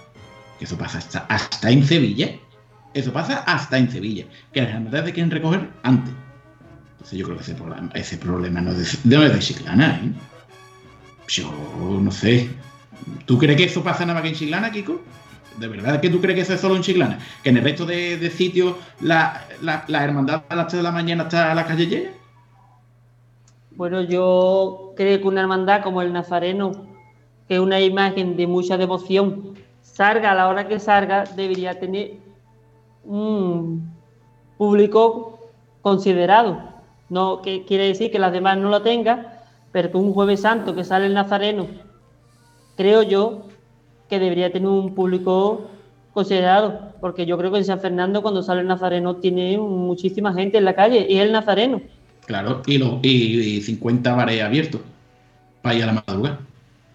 que 0.58 0.64
eso 0.64 0.76
pasa 0.76 0.98
hasta, 0.98 1.20
hasta 1.20 1.70
en 1.70 1.84
Sevilla. 1.84 2.30
Eso 2.92 3.12
pasa 3.12 3.44
hasta 3.46 3.78
en 3.78 3.90
Sevilla, 3.90 4.26
que 4.52 4.62
las 4.62 4.70
hermandades 4.70 5.14
quieren 5.14 5.30
recoger 5.30 5.70
antes. 5.84 6.12
Entonces 6.92 7.18
yo 7.18 7.24
creo 7.24 7.36
que 7.38 7.44
ese 7.44 7.54
problema, 7.54 7.90
ese 7.94 8.16
problema 8.18 8.60
no 8.60 8.72
es 8.72 9.02
de, 9.04 9.16
no 9.16 9.22
de 9.22 9.38
Chiclana, 9.38 10.00
¿eh? 10.04 10.12
Yo 11.28 11.50
no 12.02 12.10
sé. 12.10 12.50
¿Tú 13.24 13.38
crees 13.38 13.56
que 13.56 13.64
eso 13.64 13.82
pasa 13.82 14.04
nada 14.04 14.14
más 14.14 14.22
que 14.24 14.30
en 14.30 14.34
Chiclana, 14.34 14.72
Kiko? 14.72 15.00
¿De 15.58 15.68
verdad 15.68 16.00
que 16.00 16.10
tú 16.10 16.20
crees 16.20 16.34
que 16.34 16.42
eso 16.42 16.54
es 16.54 16.60
solo 16.60 16.76
en 16.76 16.82
Chiclana? 16.82 17.18
¿Que 17.42 17.50
en 17.50 17.58
el 17.58 17.64
resto 17.64 17.86
de, 17.86 18.18
de 18.18 18.30
sitios 18.30 18.74
la, 19.00 19.46
la, 19.62 19.84
la 19.86 20.04
hermandad 20.04 20.42
a 20.48 20.56
las 20.56 20.66
3 20.66 20.78
de 20.78 20.82
la 20.82 20.92
mañana 20.92 21.22
está 21.22 21.52
a 21.52 21.54
la 21.54 21.66
calle 21.66 21.86
llena? 21.86 22.10
Bueno, 23.76 24.02
yo 24.02 24.92
creo 24.96 25.20
que 25.20 25.26
una 25.26 25.40
hermandad 25.40 25.82
como 25.82 26.02
el 26.02 26.12
Nazareno, 26.12 26.89
que 27.50 27.58
una 27.58 27.80
imagen 27.80 28.36
de 28.36 28.46
mucha 28.46 28.78
devoción, 28.78 29.56
salga 29.82 30.30
a 30.30 30.36
la 30.36 30.46
hora 30.46 30.68
que 30.68 30.78
salga, 30.78 31.24
debería 31.34 31.80
tener 31.80 32.12
un 33.04 33.90
público 34.56 35.50
considerado. 35.82 36.62
No 37.08 37.42
que 37.42 37.64
quiere 37.64 37.88
decir 37.88 38.12
que 38.12 38.20
las 38.20 38.30
demás 38.30 38.56
no 38.56 38.68
lo 38.68 38.82
tengan, 38.82 39.26
pero 39.72 39.90
que 39.90 39.96
un 39.96 40.12
jueves 40.12 40.42
santo 40.42 40.76
que 40.76 40.84
sale 40.84 41.06
el 41.06 41.14
Nazareno, 41.14 41.66
creo 42.76 43.02
yo 43.02 43.42
que 44.08 44.20
debería 44.20 44.52
tener 44.52 44.68
un 44.68 44.94
público 44.94 45.62
considerado, 46.14 46.92
porque 47.00 47.26
yo 47.26 47.36
creo 47.36 47.50
que 47.50 47.58
en 47.58 47.64
San 47.64 47.80
Fernando 47.80 48.22
cuando 48.22 48.44
sale 48.44 48.60
el 48.60 48.68
Nazareno 48.68 49.16
tiene 49.16 49.58
muchísima 49.58 50.32
gente 50.32 50.58
en 50.58 50.66
la 50.66 50.76
calle 50.76 51.04
y 51.08 51.18
es 51.18 51.24
el 51.24 51.32
Nazareno. 51.32 51.82
Claro, 52.26 52.62
y, 52.66 52.78
lo, 52.78 53.00
y, 53.02 53.56
y 53.56 53.60
50 53.60 54.14
bares 54.14 54.40
abiertos 54.40 54.82
para 55.62 55.74
ir 55.74 55.82
a 55.82 55.86
la 55.86 56.04
madrugada. 56.06 56.38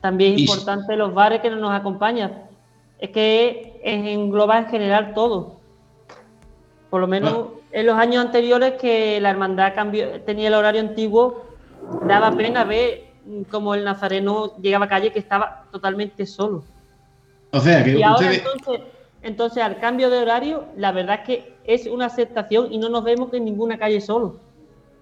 También 0.06 0.34
es 0.36 0.42
Y- 0.42 0.44
importante 0.44 0.96
los 0.96 1.16
bares 1.16 1.42
que 1.42 1.50
no 1.50 1.56
nos 1.56 1.72
acompañan. 1.74 2.44
Es 3.00 3.10
que 3.10 3.82
engloba 3.84 4.60
en 4.60 4.68
general 4.68 5.16
todo. 5.16 5.56
Por 6.92 7.02
lo 7.02 7.08
menos 7.08 7.48
en 7.72 7.88
los 7.88 7.98
años 7.98 8.24
anteriores 8.24 8.74
que 8.80 9.20
la 9.20 9.32
hermandad 9.32 9.74
cambió, 9.74 10.22
tenía 10.22 10.50
el 10.50 10.54
horario 10.54 10.82
antiguo, 10.82 11.48
daba 12.04 12.32
pena 12.38 12.64
ver 12.66 13.06
como 13.50 13.74
el 13.74 13.84
nazareno 13.84 14.56
llegaba 14.62 14.86
a 14.86 14.90
calle 14.90 15.12
que 15.12 15.18
estaba 15.18 15.64
totalmente 15.72 16.28
solo. 16.28 16.64
O 17.52 17.60
sea, 17.60 17.84
que 17.84 17.98
Y 17.98 18.04
ahora 18.04 18.32
entonces, 18.32 18.82
entonces 19.24 19.64
al 19.64 19.80
cambio 19.80 20.12
de 20.12 20.20
horario, 20.20 20.66
la 20.78 20.92
verdad 20.92 21.22
es 21.22 21.26
que 21.26 21.54
es 21.64 21.88
una 21.88 22.06
aceptación 22.06 22.72
y 22.72 22.78
no 22.78 22.90
nos 22.90 23.04
vemos 23.04 23.34
en 23.34 23.44
ninguna 23.44 23.80
calle 23.80 24.00
solo. 24.02 24.40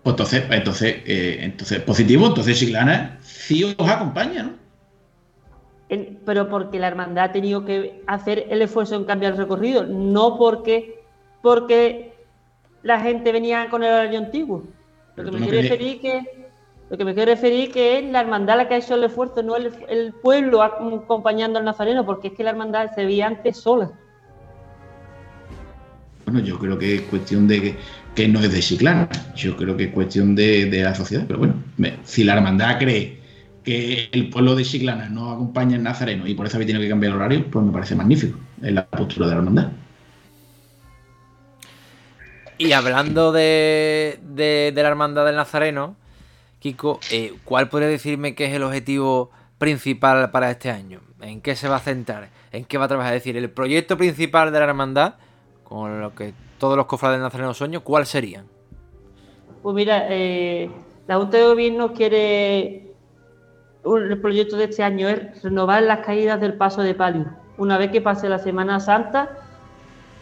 pues 0.01 0.13
entonces, 0.13 0.43
entonces, 0.49 0.95
eh, 1.05 1.39
entonces, 1.41 1.81
positivo, 1.81 2.25
entonces 2.27 2.57
Chiclana 2.57 3.17
sí 3.21 3.65
os 3.65 3.89
acompaña, 3.89 4.43
¿no? 4.43 4.62
Pero 6.25 6.49
porque 6.49 6.79
la 6.79 6.87
hermandad 6.87 7.25
ha 7.25 7.31
tenido 7.31 7.65
que 7.65 8.01
hacer 8.07 8.45
el 8.49 8.61
esfuerzo 8.61 8.95
en 8.95 9.05
cambiar 9.05 9.33
el 9.33 9.37
recorrido, 9.37 9.85
no 9.85 10.37
porque, 10.37 11.01
porque 11.41 12.13
la 12.81 12.99
gente 12.99 13.31
venía 13.31 13.69
con 13.69 13.83
el 13.83 13.91
horario 13.91 14.19
antiguo. 14.19 14.63
Lo 15.15 15.25
que 15.25 15.31
me 15.31 15.39
no 15.39 15.47
quiero 15.47 15.61
referir 15.61 16.01
que 16.01 16.43
lo 16.89 16.97
que 16.97 17.05
me 17.05 17.13
quiero 17.15 17.31
referir 17.31 17.71
que 17.71 17.97
es 17.99 18.11
la 18.11 18.21
hermandad 18.21 18.57
la 18.57 18.67
que 18.67 18.75
ha 18.75 18.77
hecho 18.77 18.95
el 18.95 19.03
esfuerzo, 19.03 19.41
no 19.41 19.55
el, 19.55 19.71
el 19.87 20.13
pueblo 20.13 20.61
acompañando 20.61 21.57
al 21.57 21.65
nazareno, 21.65 22.05
porque 22.05 22.27
es 22.27 22.33
que 22.35 22.43
la 22.43 22.51
hermandad 22.51 22.91
se 22.93 23.05
veía 23.05 23.25
antes 23.27 23.57
sola. 23.57 23.91
Bueno, 26.25 26.39
yo 26.41 26.57
creo 26.59 26.77
que 26.77 26.95
es 26.95 27.01
cuestión 27.03 27.47
de 27.47 27.61
que, 27.61 27.75
que 28.15 28.27
no 28.27 28.39
es 28.41 28.51
de 28.51 28.59
Chiclana, 28.59 29.09
yo 29.35 29.55
creo 29.57 29.75
que 29.75 29.85
es 29.85 29.93
cuestión 29.93 30.35
de, 30.35 30.65
de 30.65 30.83
la 30.83 30.93
sociedad, 30.95 31.25
pero 31.27 31.39
bueno, 31.39 31.55
me- 31.77 31.97
si 32.03 32.23
la 32.23 32.35
hermandad 32.35 32.77
cree 32.79 33.22
que 33.63 34.09
el 34.11 34.29
pueblo 34.29 34.55
de 34.55 34.63
Chiclana 34.63 35.09
no 35.09 35.31
acompaña 35.31 35.77
al 35.77 35.83
Nazareno 35.83 36.27
y 36.27 36.33
por 36.33 36.47
eso 36.47 36.57
había 36.57 36.67
tenido 36.67 36.83
que 36.83 36.89
cambiar 36.89 37.13
el 37.13 37.17
horario, 37.17 37.45
pues 37.49 37.65
me 37.65 37.71
parece 37.71 37.95
magnífico, 37.95 38.37
es 38.61 38.73
la 38.73 38.85
postura 38.85 39.27
de 39.27 39.33
la 39.33 39.37
hermandad. 39.39 39.71
Y 42.57 42.71
hablando 42.73 43.31
de, 43.31 44.19
de, 44.21 44.71
de 44.73 44.83
la 44.83 44.89
hermandad 44.89 45.25
del 45.25 45.35
Nazareno, 45.35 45.95
Kiko, 46.59 46.99
eh, 47.11 47.33
¿cuál 47.43 47.67
podría 47.67 47.89
decirme 47.89 48.35
que 48.35 48.45
es 48.45 48.53
el 48.53 48.63
objetivo 48.63 49.31
principal 49.57 50.31
para 50.31 50.49
este 50.49 50.69
año? 50.69 51.01
¿En 51.21 51.41
qué 51.41 51.55
se 51.55 51.67
va 51.67 51.77
a 51.77 51.79
centrar? 51.79 52.29
¿En 52.53 52.63
qué 52.63 52.77
va 52.77 52.85
a 52.85 52.87
trabajar? 52.87 53.13
Es 53.15 53.21
decir, 53.21 53.35
el 53.35 53.49
proyecto 53.49 53.97
principal 53.97 54.51
de 54.53 54.59
la 54.59 54.65
hermandad, 54.65 55.15
con 55.63 55.99
lo 55.99 56.15
que 56.15 56.33
todos 56.59 56.77
los 56.77 56.85
cofrades 56.85 57.17
del 57.17 57.23
Nazareno 57.23 57.53
sueñan, 57.53 57.81
¿cuál 57.81 58.05
sería? 58.05 58.45
Pues 59.61 59.75
mira, 59.75 60.05
eh, 60.09 60.69
la 61.07 61.17
Junta 61.17 61.37
de 61.37 61.43
Gobierno 61.43 61.91
quiere, 61.91 62.92
el 63.85 64.17
proyecto 64.19 64.57
de 64.57 64.65
este 64.65 64.83
año 64.83 65.09
es 65.09 65.41
renovar 65.43 65.83
las 65.83 65.99
caídas 65.99 66.39
del 66.39 66.53
paso 66.53 66.81
de 66.81 66.95
palio. 66.95 67.25
Una 67.57 67.77
vez 67.77 67.91
que 67.91 68.01
pase 68.01 68.29
la 68.29 68.39
Semana 68.39 68.79
Santa, 68.79 69.29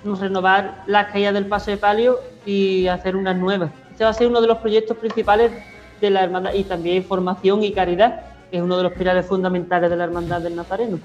renovar 0.04 0.84
las 0.88 1.12
caídas 1.12 1.34
del 1.34 1.46
paso 1.46 1.72
de 1.72 1.78
palio 1.78 2.20
y 2.46 2.88
hacer 2.88 3.16
unas 3.16 3.38
nuevas. 3.38 3.72
Este 3.92 4.04
va 4.04 4.10
a 4.10 4.14
ser 4.14 4.28
uno 4.28 4.42
de 4.42 4.48
los 4.48 4.58
proyectos 4.58 4.98
principales 4.98 5.52
de 6.00 6.10
la 6.10 6.24
hermandad 6.24 6.54
y 6.54 6.64
también 6.64 7.04
formación 7.04 7.64
y 7.64 7.72
caridad, 7.72 8.22
que 8.50 8.58
es 8.58 8.64
uno 8.64 8.78
de 8.78 8.84
los 8.84 8.94
pilares 8.94 9.26
fundamentales 9.26 9.90
de 9.90 9.96
la 9.96 10.06
hermandad 10.06 10.42
del 10.42 10.56
Nazareno. 10.56 11.00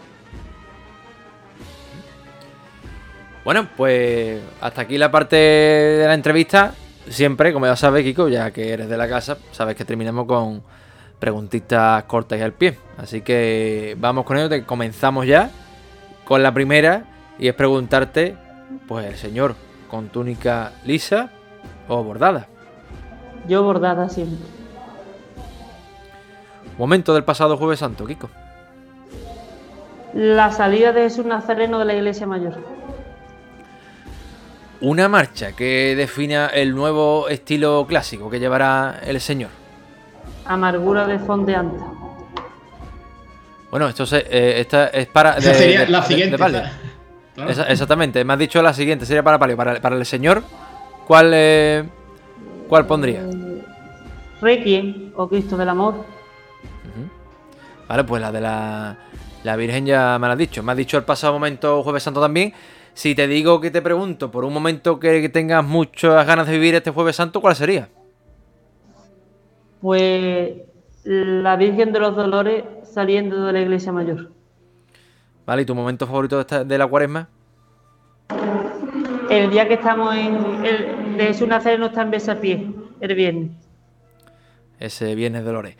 Bueno, 3.44 3.68
pues 3.76 4.42
hasta 4.60 4.82
aquí 4.82 4.98
la 4.98 5.10
parte 5.10 5.36
de 5.36 6.06
la 6.06 6.14
entrevista. 6.14 6.74
Siempre, 7.08 7.52
como 7.52 7.66
ya 7.66 7.76
sabes, 7.76 8.02
Kiko, 8.02 8.28
ya 8.28 8.50
que 8.50 8.72
eres 8.72 8.88
de 8.88 8.96
la 8.96 9.08
casa, 9.08 9.38
sabes 9.52 9.76
que 9.76 9.84
terminamos 9.84 10.26
con 10.26 10.62
preguntitas 11.18 12.04
cortas 12.04 12.38
y 12.38 12.42
al 12.42 12.52
pie. 12.52 12.78
Así 12.98 13.22
que 13.22 13.96
vamos 13.98 14.24
con 14.24 14.38
ello, 14.38 14.66
comenzamos 14.66 15.26
ya 15.26 15.50
con 16.24 16.42
la 16.42 16.52
primera 16.52 17.04
y 17.38 17.48
es 17.48 17.54
preguntarte, 17.54 18.36
pues 18.88 19.06
el 19.06 19.16
señor 19.16 19.54
con 19.88 20.08
túnica 20.08 20.72
lisa 20.84 21.30
o 21.88 22.02
bordada. 22.02 22.48
Yo 23.48 23.62
bordada 23.62 24.08
siempre. 24.08 24.44
Momento 26.78 27.14
del 27.14 27.24
pasado 27.24 27.56
jueves 27.56 27.78
santo, 27.78 28.06
Kiko. 28.06 28.28
La 30.12 30.50
salida 30.50 30.92
de 30.92 31.02
Jesús 31.02 31.24
Nazareno 31.24 31.78
de 31.78 31.84
la 31.84 31.94
Iglesia 31.94 32.26
Mayor. 32.26 32.56
Una 34.80 35.08
marcha 35.08 35.52
que 35.52 35.94
defina 35.96 36.46
el 36.46 36.74
nuevo 36.74 37.28
estilo 37.28 37.86
clásico 37.88 38.28
que 38.28 38.38
llevará 38.38 39.00
el 39.04 39.20
señor. 39.20 39.50
Amargura 40.48 41.06
de 41.06 41.18
Fondeanta. 41.18 41.84
Bueno, 43.70 43.88
esto 43.88 44.06
se, 44.06 44.18
eh, 44.18 44.60
esta 44.60 44.86
es 44.88 45.06
para. 45.08 45.36
Esa 45.38 45.54
sería 45.54 45.88
la 45.88 46.02
siguiente, 46.02 46.32
de 46.32 46.38
palio. 46.38 46.58
esa- 46.60 46.72
claro. 47.34 47.50
Esa- 47.50 47.64
exactamente, 47.64 48.24
me 48.24 48.32
has 48.32 48.38
dicho 48.38 48.62
la 48.62 48.72
siguiente, 48.72 49.04
sería 49.06 49.22
para 49.22 49.38
palio. 49.38 49.56
Para, 49.56 49.80
para 49.80 49.96
el 49.96 50.06
señor, 50.06 50.42
¿cuál, 51.06 51.32
eh, 51.34 51.84
¿cuál 52.68 52.86
pondría? 52.86 53.22
Requiem 54.40 55.12
o 55.16 55.28
Cristo 55.28 55.56
del 55.56 55.68
Amor. 55.68 55.94
Vale, 57.88 58.02
pues 58.04 58.20
la 58.20 58.32
de 58.32 58.40
la, 58.40 58.96
la 59.44 59.56
Virgen 59.56 59.86
ya 59.86 60.18
me 60.18 60.26
la 60.26 60.32
has 60.32 60.38
dicho. 60.38 60.62
Me 60.62 60.72
has 60.72 60.78
dicho 60.78 60.96
el 60.98 61.04
pasado 61.04 61.32
momento 61.32 61.82
Jueves 61.84 62.02
Santo 62.02 62.20
también. 62.20 62.52
Si 62.94 63.14
te 63.14 63.28
digo 63.28 63.60
que 63.60 63.70
te 63.70 63.80
pregunto 63.82 64.30
por 64.30 64.44
un 64.44 64.52
momento 64.52 64.98
que 64.98 65.28
tengas 65.28 65.64
muchas 65.64 66.26
ganas 66.26 66.46
de 66.46 66.52
vivir 66.54 66.74
este 66.74 66.90
Jueves 66.90 67.14
Santo, 67.16 67.40
¿cuál 67.40 67.54
sería? 67.54 67.88
Pues 69.80 70.52
la 71.04 71.56
Virgen 71.56 71.92
de 71.92 72.00
los 72.00 72.16
Dolores 72.16 72.64
saliendo 72.84 73.44
de 73.44 73.52
la 73.52 73.60
Iglesia 73.60 73.92
Mayor. 73.92 74.30
¿Vale? 75.46 75.62
¿Y 75.62 75.64
tu 75.64 75.74
momento 75.74 76.06
favorito 76.06 76.36
de, 76.36 76.40
esta- 76.42 76.64
de 76.64 76.78
la 76.78 76.86
cuaresma? 76.86 77.28
El 79.30 79.50
día 79.50 79.68
que 79.68 79.74
estamos 79.74 80.14
en. 80.14 80.64
El, 80.64 81.16
de 81.16 81.26
Jesús 81.26 81.48
Nazareno 81.48 81.86
está 81.86 82.02
en 82.02 82.10
Besapié, 82.10 82.70
el 83.00 83.14
viernes. 83.14 83.50
Ese 84.78 85.14
Viernes 85.14 85.44
Dolores. 85.44 85.76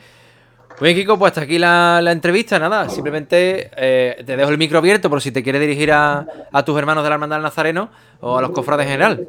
Muy 0.80 0.88
bien, 0.92 0.96
Kiko, 1.04 1.18
pues 1.18 1.30
hasta 1.30 1.42
aquí 1.42 1.58
la, 1.58 2.00
la 2.02 2.12
entrevista. 2.12 2.58
Nada, 2.58 2.88
simplemente 2.88 3.70
eh, 3.76 4.22
te 4.24 4.36
dejo 4.36 4.50
el 4.50 4.58
micro 4.58 4.78
abierto 4.78 5.08
por 5.08 5.20
si 5.22 5.30
te 5.32 5.42
quieres 5.42 5.60
dirigir 5.60 5.90
a, 5.92 6.26
a 6.52 6.64
tus 6.64 6.78
hermanos 6.78 7.02
de 7.02 7.08
la 7.10 7.14
Hermandad 7.14 7.36
del 7.36 7.42
Nazareno 7.44 7.88
o 8.20 8.36
a 8.36 8.42
los 8.42 8.50
cofrades 8.50 8.86
en 8.86 8.92
general. 8.92 9.26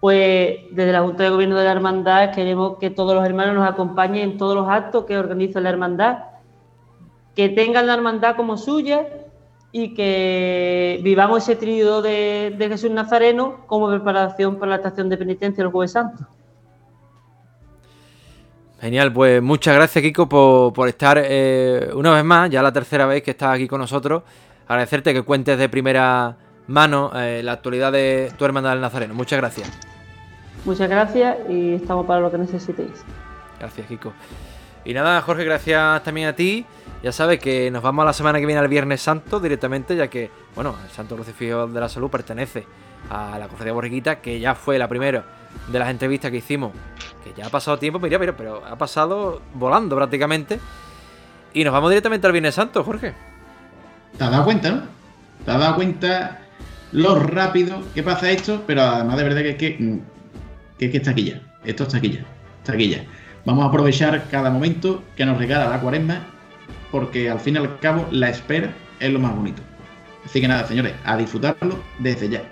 Pues 0.00 0.60
desde 0.70 0.92
la 0.92 1.02
Junta 1.02 1.24
de 1.24 1.30
Gobierno 1.30 1.58
de 1.58 1.64
la 1.64 1.72
Hermandad 1.72 2.32
queremos 2.34 2.78
que 2.78 2.88
todos 2.88 3.14
los 3.14 3.24
hermanos 3.24 3.54
nos 3.54 3.68
acompañen 3.68 4.30
en 4.30 4.38
todos 4.38 4.54
los 4.54 4.66
actos 4.68 5.04
que 5.04 5.18
organiza 5.18 5.60
la 5.60 5.68
Hermandad, 5.68 6.18
que 7.36 7.50
tengan 7.50 7.86
la 7.86 7.94
Hermandad 7.94 8.34
como 8.34 8.56
suya 8.56 9.06
y 9.72 9.94
que 9.94 11.00
vivamos 11.02 11.42
ese 11.42 11.56
trío 11.56 12.02
de, 12.02 12.56
Jesús 12.58 12.90
Nazareno 12.90 13.66
como 13.66 13.88
preparación 13.90 14.58
para 14.58 14.70
la 14.70 14.76
estación 14.76 15.08
de 15.08 15.18
penitencia 15.18 15.62
del 15.62 15.70
Jueves 15.70 15.92
Santo. 15.92 16.26
Genial, 18.80 19.12
pues 19.12 19.42
muchas 19.42 19.74
gracias 19.74 20.02
Kiko 20.02 20.26
por, 20.26 20.72
por 20.72 20.88
estar 20.88 21.20
eh, 21.22 21.90
una 21.94 22.14
vez 22.14 22.24
más, 22.24 22.48
ya 22.48 22.62
la 22.62 22.72
tercera 22.72 23.04
vez 23.04 23.22
que 23.22 23.32
estás 23.32 23.54
aquí 23.54 23.68
con 23.68 23.80
nosotros. 23.80 24.22
Agradecerte 24.66 25.12
que 25.12 25.22
cuentes 25.22 25.58
de 25.58 25.68
primera 25.68 26.36
mano 26.68 27.10
eh, 27.14 27.42
la 27.42 27.52
actualidad 27.52 27.92
de 27.92 28.32
tu 28.38 28.44
hermandad 28.44 28.70
del 28.70 28.80
Nazareno. 28.80 29.14
Muchas 29.14 29.38
gracias. 29.38 29.89
Muchas 30.64 30.88
gracias 30.88 31.36
y 31.48 31.74
estamos 31.74 32.06
para 32.06 32.20
lo 32.20 32.30
que 32.30 32.38
necesitéis. 32.38 33.04
Gracias, 33.58 33.86
Kiko. 33.86 34.12
Y 34.84 34.94
nada, 34.94 35.20
Jorge, 35.22 35.44
gracias 35.44 36.02
también 36.02 36.28
a 36.28 36.32
ti. 36.34 36.64
Ya 37.02 37.12
sabes 37.12 37.38
que 37.38 37.70
nos 37.70 37.82
vamos 37.82 38.02
a 38.02 38.06
la 38.06 38.12
semana 38.12 38.38
que 38.38 38.46
viene 38.46 38.60
al 38.60 38.68
Viernes 38.68 39.00
Santo 39.00 39.40
directamente, 39.40 39.96
ya 39.96 40.08
que, 40.08 40.30
bueno, 40.54 40.74
el 40.84 40.90
Santo 40.90 41.14
Crucifijo 41.14 41.66
de 41.66 41.80
la 41.80 41.88
Salud 41.88 42.10
pertenece 42.10 42.66
a 43.08 43.38
la 43.38 43.48
Cofradía 43.48 43.72
Borriquita, 43.72 44.20
que 44.20 44.38
ya 44.38 44.54
fue 44.54 44.78
la 44.78 44.86
primera 44.88 45.24
de 45.68 45.78
las 45.78 45.88
entrevistas 45.88 46.30
que 46.30 46.38
hicimos, 46.38 46.72
que 47.24 47.32
ya 47.34 47.46
ha 47.46 47.50
pasado 47.50 47.78
tiempo, 47.78 47.98
mira, 47.98 48.18
mira, 48.18 48.36
pero 48.36 48.62
ha 48.66 48.76
pasado 48.76 49.40
volando 49.54 49.96
prácticamente. 49.96 50.60
Y 51.54 51.64
nos 51.64 51.72
vamos 51.72 51.90
directamente 51.90 52.26
al 52.26 52.32
Viernes 52.32 52.54
Santo, 52.54 52.84
Jorge. 52.84 53.14
¿Te 54.16 54.24
has 54.24 54.30
dado 54.30 54.44
cuenta, 54.44 54.70
no? 54.70 54.82
¿Te 55.44 55.50
has 55.50 55.58
dado 55.58 55.74
cuenta 55.76 56.42
lo 56.92 57.18
rápido 57.18 57.82
que 57.94 58.02
pasa 58.02 58.30
esto? 58.30 58.62
Pero 58.66 58.82
además 58.82 59.16
de 59.16 59.24
verdad 59.24 59.40
que 59.40 59.50
es 59.50 59.56
que, 59.56 60.00
que, 60.80 60.86
es 60.86 60.92
que 60.92 60.96
está 60.96 61.10
aquí 61.10 61.24
ya. 61.24 61.40
Esto 61.64 61.84
está 61.84 61.98
aquí 61.98 62.88
ya. 62.88 63.04
Vamos 63.44 63.64
a 63.64 63.68
aprovechar 63.68 64.24
cada 64.30 64.50
momento 64.50 65.02
que 65.14 65.26
nos 65.26 65.38
regala 65.38 65.68
la 65.68 65.80
cuaresma 65.80 66.26
porque 66.90 67.30
al 67.30 67.38
fin 67.38 67.54
y 67.54 67.58
al 67.58 67.78
cabo 67.78 68.06
la 68.10 68.30
espera 68.30 68.72
es 68.98 69.12
lo 69.12 69.18
más 69.18 69.36
bonito. 69.36 69.62
Así 70.24 70.40
que 70.40 70.48
nada, 70.48 70.66
señores, 70.66 70.94
a 71.04 71.16
disfrutarlo 71.16 71.76
desde 71.98 72.30
ya. 72.30 72.42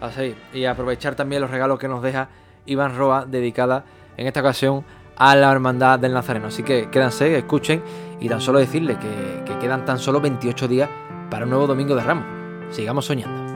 Así, 0.00 0.34
y 0.52 0.64
aprovechar 0.64 1.14
también 1.14 1.42
los 1.42 1.50
regalos 1.50 1.78
que 1.78 1.88
nos 1.88 2.02
deja 2.02 2.28
Iván 2.64 2.96
Roa, 2.96 3.26
dedicada 3.26 3.84
en 4.16 4.26
esta 4.26 4.40
ocasión 4.40 4.84
a 5.16 5.36
la 5.36 5.52
Hermandad 5.52 5.98
del 5.98 6.12
Nazareno. 6.12 6.48
Así 6.48 6.62
que 6.62 6.90
quédanse, 6.90 7.36
escuchen 7.36 7.82
y 8.20 8.28
tan 8.28 8.40
solo 8.40 8.58
decirles 8.58 8.98
que, 8.98 9.44
que 9.44 9.58
quedan 9.58 9.84
tan 9.84 9.98
solo 9.98 10.20
28 10.20 10.68
días 10.68 10.88
para 11.30 11.44
un 11.44 11.50
nuevo 11.50 11.66
Domingo 11.66 11.94
de 11.94 12.02
Ramos. 12.02 12.24
Sigamos 12.70 13.06
soñando. 13.06 13.55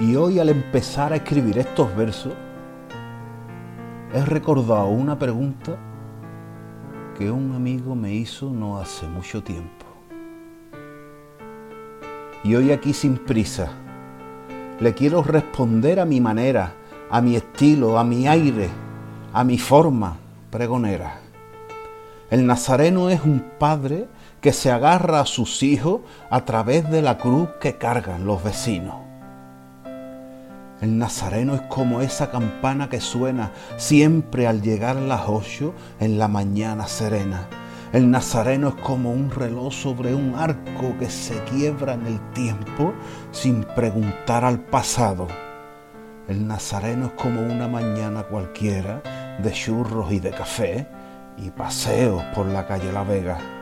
Y 0.00 0.14
hoy 0.14 0.38
al 0.38 0.48
empezar 0.48 1.12
a 1.12 1.16
escribir 1.16 1.58
estos 1.58 1.94
versos, 1.96 2.32
he 4.14 4.24
recordado 4.24 4.86
una 4.86 5.18
pregunta 5.18 5.76
que 7.18 7.28
un 7.32 7.52
amigo 7.52 7.96
me 7.96 8.12
hizo 8.12 8.48
no 8.48 8.78
hace 8.78 9.06
mucho 9.08 9.42
tiempo. 9.42 9.86
Y 12.44 12.54
hoy 12.54 12.70
aquí 12.70 12.92
sin 12.92 13.18
prisa, 13.18 13.72
le 14.78 14.94
quiero 14.94 15.24
responder 15.24 15.98
a 15.98 16.04
mi 16.04 16.20
manera, 16.20 16.74
a 17.10 17.20
mi 17.20 17.34
estilo, 17.34 17.98
a 17.98 18.04
mi 18.04 18.28
aire, 18.28 18.68
a 19.32 19.42
mi 19.42 19.58
forma 19.58 20.16
pregonera. 20.48 21.18
El 22.30 22.46
nazareno 22.46 23.10
es 23.10 23.24
un 23.24 23.44
padre 23.58 24.06
que 24.40 24.52
se 24.52 24.70
agarra 24.70 25.18
a 25.18 25.26
sus 25.26 25.64
hijos 25.64 26.02
a 26.30 26.44
través 26.44 26.88
de 26.88 27.02
la 27.02 27.18
cruz 27.18 27.48
que 27.60 27.78
cargan 27.78 28.26
los 28.26 28.44
vecinos. 28.44 29.07
El 30.80 30.96
nazareno 30.96 31.54
es 31.54 31.62
como 31.62 32.00
esa 32.00 32.30
campana 32.30 32.88
que 32.88 33.00
suena 33.00 33.50
siempre 33.76 34.46
al 34.46 34.62
llegar 34.62 34.96
las 34.96 35.22
ocho 35.26 35.74
en 35.98 36.18
la 36.18 36.28
mañana 36.28 36.86
serena. 36.86 37.48
El 37.92 38.10
nazareno 38.10 38.68
es 38.68 38.74
como 38.74 39.10
un 39.10 39.30
reloj 39.30 39.72
sobre 39.72 40.14
un 40.14 40.34
arco 40.36 40.94
que 40.98 41.10
se 41.10 41.42
quiebra 41.44 41.94
en 41.94 42.06
el 42.06 42.20
tiempo 42.32 42.92
sin 43.32 43.64
preguntar 43.64 44.44
al 44.44 44.60
pasado. 44.60 45.26
El 46.28 46.46
nazareno 46.46 47.06
es 47.06 47.12
como 47.12 47.40
una 47.40 47.66
mañana 47.66 48.22
cualquiera 48.22 49.02
de 49.42 49.50
churros 49.52 50.12
y 50.12 50.20
de 50.20 50.30
café 50.30 50.86
y 51.38 51.50
paseos 51.50 52.22
por 52.34 52.46
la 52.46 52.66
calle 52.66 52.92
La 52.92 53.02
Vega. 53.02 53.57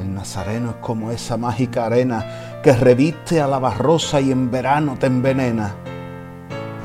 El 0.00 0.14
nazareno 0.14 0.70
es 0.70 0.76
como 0.76 1.10
esa 1.10 1.36
mágica 1.36 1.86
arena 1.86 2.60
que 2.62 2.72
reviste 2.72 3.40
a 3.40 3.46
la 3.46 3.58
barrosa 3.58 4.20
y 4.20 4.32
en 4.32 4.50
verano 4.50 4.96
te 4.98 5.06
envenena. 5.06 5.74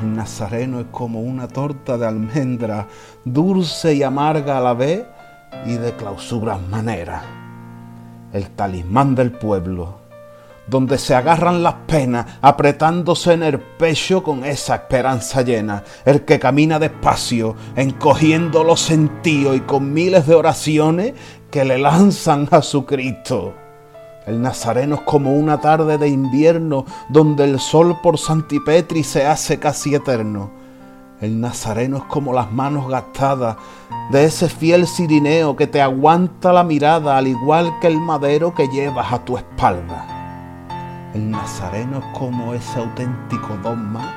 El 0.02 0.16
nazareno 0.16 0.80
es 0.80 0.88
como 0.92 1.22
una 1.22 1.48
torta 1.48 1.98
de 1.98 2.08
almendra, 2.08 2.88
dulce 3.26 3.96
y 3.96 4.04
amarga 4.04 4.58
a 4.58 4.62
la 4.62 4.74
vez 4.74 5.04
y 5.66 5.74
de 5.74 5.96
clausuras 5.96 6.62
maneras. 6.62 7.24
El 8.32 8.52
talismán 8.52 9.16
del 9.16 9.32
pueblo, 9.32 10.00
donde 10.68 10.98
se 10.98 11.16
agarran 11.16 11.64
las 11.64 11.74
penas 11.88 12.38
apretándose 12.42 13.34
en 13.34 13.44
el 13.44 13.60
pecho 13.60 14.22
con 14.22 14.46
esa 14.46 14.76
esperanza 14.76 15.42
llena, 15.42 15.84
el 16.06 16.24
que 16.26 16.40
camina 16.40 16.80
despacio, 16.80 17.56
encogiendo 17.76 18.64
los 18.64 18.80
sentidos 18.80 19.58
y 19.58 19.62
con 19.62 19.92
miles 19.92 20.28
de 20.28 20.36
oraciones 20.36 21.14
que 21.52 21.66
le 21.66 21.78
lanzan 21.78 22.48
a 22.52 22.62
su 22.62 22.86
Cristo. 22.86 23.54
El 24.26 24.42
nazareno 24.42 24.96
es 24.96 25.02
como 25.02 25.34
una 25.34 25.60
tarde 25.60 25.98
de 25.98 26.08
invierno 26.08 26.86
donde 27.10 27.46
el 27.46 27.60
sol 27.60 27.98
por 28.04 28.18
Santipetri 28.20 29.04
se 29.04 29.26
hace 29.26 29.58
casi 29.58 29.96
eterno. 29.96 30.52
El 31.20 31.42
nazareno 31.42 31.98
es 31.98 32.04
como 32.04 32.32
las 32.32 32.52
manos 32.52 32.88
gastadas 32.88 33.58
de 34.12 34.26
ese 34.26 34.48
fiel 34.48 34.88
sirineo 34.88 35.56
que 35.56 35.68
te 35.68 35.82
aguanta 35.82 36.54
la 36.54 36.64
mirada 36.64 37.18
al 37.18 37.28
igual 37.28 37.74
que 37.82 37.88
el 37.88 38.00
madero 38.00 38.54
que 38.54 38.68
llevas 38.68 39.12
a 39.12 39.26
tu 39.26 39.38
espalda. 39.38 41.10
El 41.14 41.32
nazareno 41.32 41.98
es 41.98 42.18
como 42.18 42.54
ese 42.54 42.80
auténtico 42.80 43.58
dogma 43.64 44.14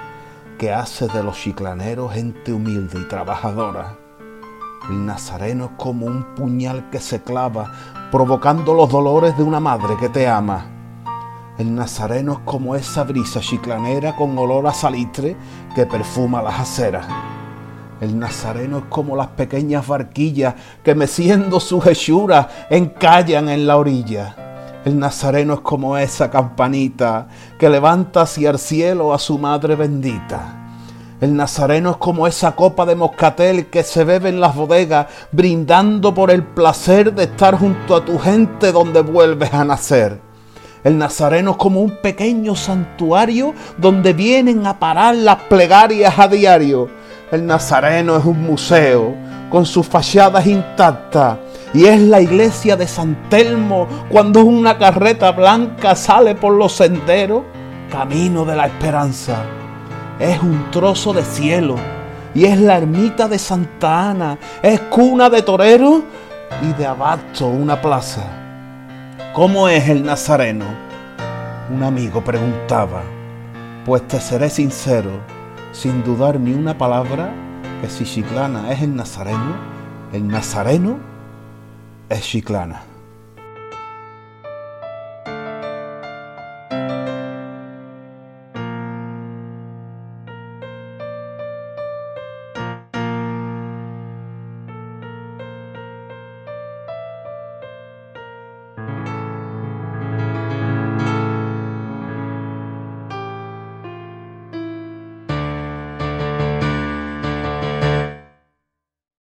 que 0.58 0.72
hace 0.72 1.08
de 1.08 1.22
los 1.22 1.36
chiclaneros 1.38 2.12
gente 2.12 2.52
humilde 2.52 3.00
y 3.00 3.08
trabajadora. 3.08 4.01
El 4.90 5.06
nazareno 5.06 5.66
es 5.66 5.70
como 5.76 6.06
un 6.06 6.34
puñal 6.34 6.90
que 6.90 6.98
se 6.98 7.22
clava, 7.22 7.70
provocando 8.10 8.74
los 8.74 8.90
dolores 8.90 9.36
de 9.36 9.44
una 9.44 9.60
madre 9.60 9.96
que 9.98 10.08
te 10.08 10.26
ama. 10.26 10.66
El 11.56 11.74
nazareno 11.74 12.32
es 12.32 12.38
como 12.44 12.74
esa 12.74 13.04
brisa 13.04 13.40
chiclanera 13.40 14.16
con 14.16 14.36
olor 14.36 14.66
a 14.66 14.74
salitre 14.74 15.36
que 15.76 15.86
perfuma 15.86 16.42
las 16.42 16.58
aceras. 16.58 17.06
El 18.00 18.18
nazareno 18.18 18.78
es 18.78 18.84
como 18.88 19.14
las 19.14 19.28
pequeñas 19.28 19.86
barquillas 19.86 20.54
que 20.82 20.96
meciendo 20.96 21.60
sus 21.60 21.86
hechuras 21.86 22.48
encallan 22.68 23.48
en 23.48 23.68
la 23.68 23.76
orilla. 23.76 24.80
El 24.84 24.98
nazareno 24.98 25.54
es 25.54 25.60
como 25.60 25.96
esa 25.96 26.28
campanita 26.28 27.28
que 27.56 27.70
levanta 27.70 28.22
hacia 28.22 28.50
el 28.50 28.58
cielo 28.58 29.14
a 29.14 29.20
su 29.20 29.38
madre 29.38 29.76
bendita. 29.76 30.61
El 31.22 31.36
nazareno 31.36 31.92
es 31.92 31.96
como 31.98 32.26
esa 32.26 32.56
copa 32.56 32.84
de 32.84 32.96
moscatel 32.96 33.66
que 33.66 33.84
se 33.84 34.02
bebe 34.02 34.28
en 34.28 34.40
las 34.40 34.56
bodegas, 34.56 35.06
brindando 35.30 36.12
por 36.12 36.32
el 36.32 36.42
placer 36.42 37.14
de 37.14 37.22
estar 37.22 37.56
junto 37.56 37.94
a 37.94 38.04
tu 38.04 38.18
gente 38.18 38.72
donde 38.72 39.02
vuelves 39.02 39.54
a 39.54 39.64
nacer. 39.64 40.20
El 40.82 40.98
nazareno 40.98 41.52
es 41.52 41.58
como 41.58 41.80
un 41.80 41.98
pequeño 42.02 42.56
santuario 42.56 43.54
donde 43.78 44.14
vienen 44.14 44.66
a 44.66 44.80
parar 44.80 45.14
las 45.14 45.36
plegarias 45.42 46.18
a 46.18 46.26
diario. 46.26 46.88
El 47.30 47.46
nazareno 47.46 48.16
es 48.16 48.24
un 48.24 48.42
museo 48.42 49.14
con 49.48 49.64
sus 49.64 49.86
fachadas 49.86 50.44
intactas 50.44 51.38
y 51.72 51.84
es 51.84 52.00
la 52.00 52.20
iglesia 52.20 52.74
de 52.74 52.88
San 52.88 53.28
Telmo 53.28 53.86
cuando 54.08 54.44
una 54.44 54.76
carreta 54.76 55.30
blanca 55.30 55.94
sale 55.94 56.34
por 56.34 56.54
los 56.54 56.72
senderos, 56.72 57.44
camino 57.92 58.44
de 58.44 58.56
la 58.56 58.66
esperanza 58.66 59.44
es 60.22 60.40
un 60.40 60.70
trozo 60.70 61.12
de 61.12 61.24
cielo 61.24 61.74
y 62.32 62.44
es 62.44 62.56
la 62.58 62.78
ermita 62.78 63.26
de 63.26 63.38
Santa 63.38 64.10
Ana, 64.10 64.38
es 64.62 64.78
cuna 64.82 65.28
de 65.28 65.42
torero 65.42 66.04
y 66.62 66.72
de 66.74 66.86
abasto 66.86 67.48
una 67.48 67.80
plaza. 67.80 68.22
¿Cómo 69.34 69.68
es 69.68 69.88
el 69.88 70.04
nazareno? 70.04 70.66
Un 71.74 71.82
amigo 71.82 72.22
preguntaba, 72.22 73.02
pues 73.84 74.06
te 74.06 74.20
seré 74.20 74.48
sincero, 74.48 75.10
sin 75.72 76.04
dudar 76.04 76.38
ni 76.38 76.52
una 76.52 76.78
palabra, 76.78 77.34
que 77.80 77.90
si 77.90 78.04
Chiclana 78.04 78.70
es 78.70 78.80
el 78.80 78.94
nazareno, 78.94 79.56
el 80.12 80.28
nazareno 80.28 80.98
es 82.08 82.22
Chiclana. 82.22 82.91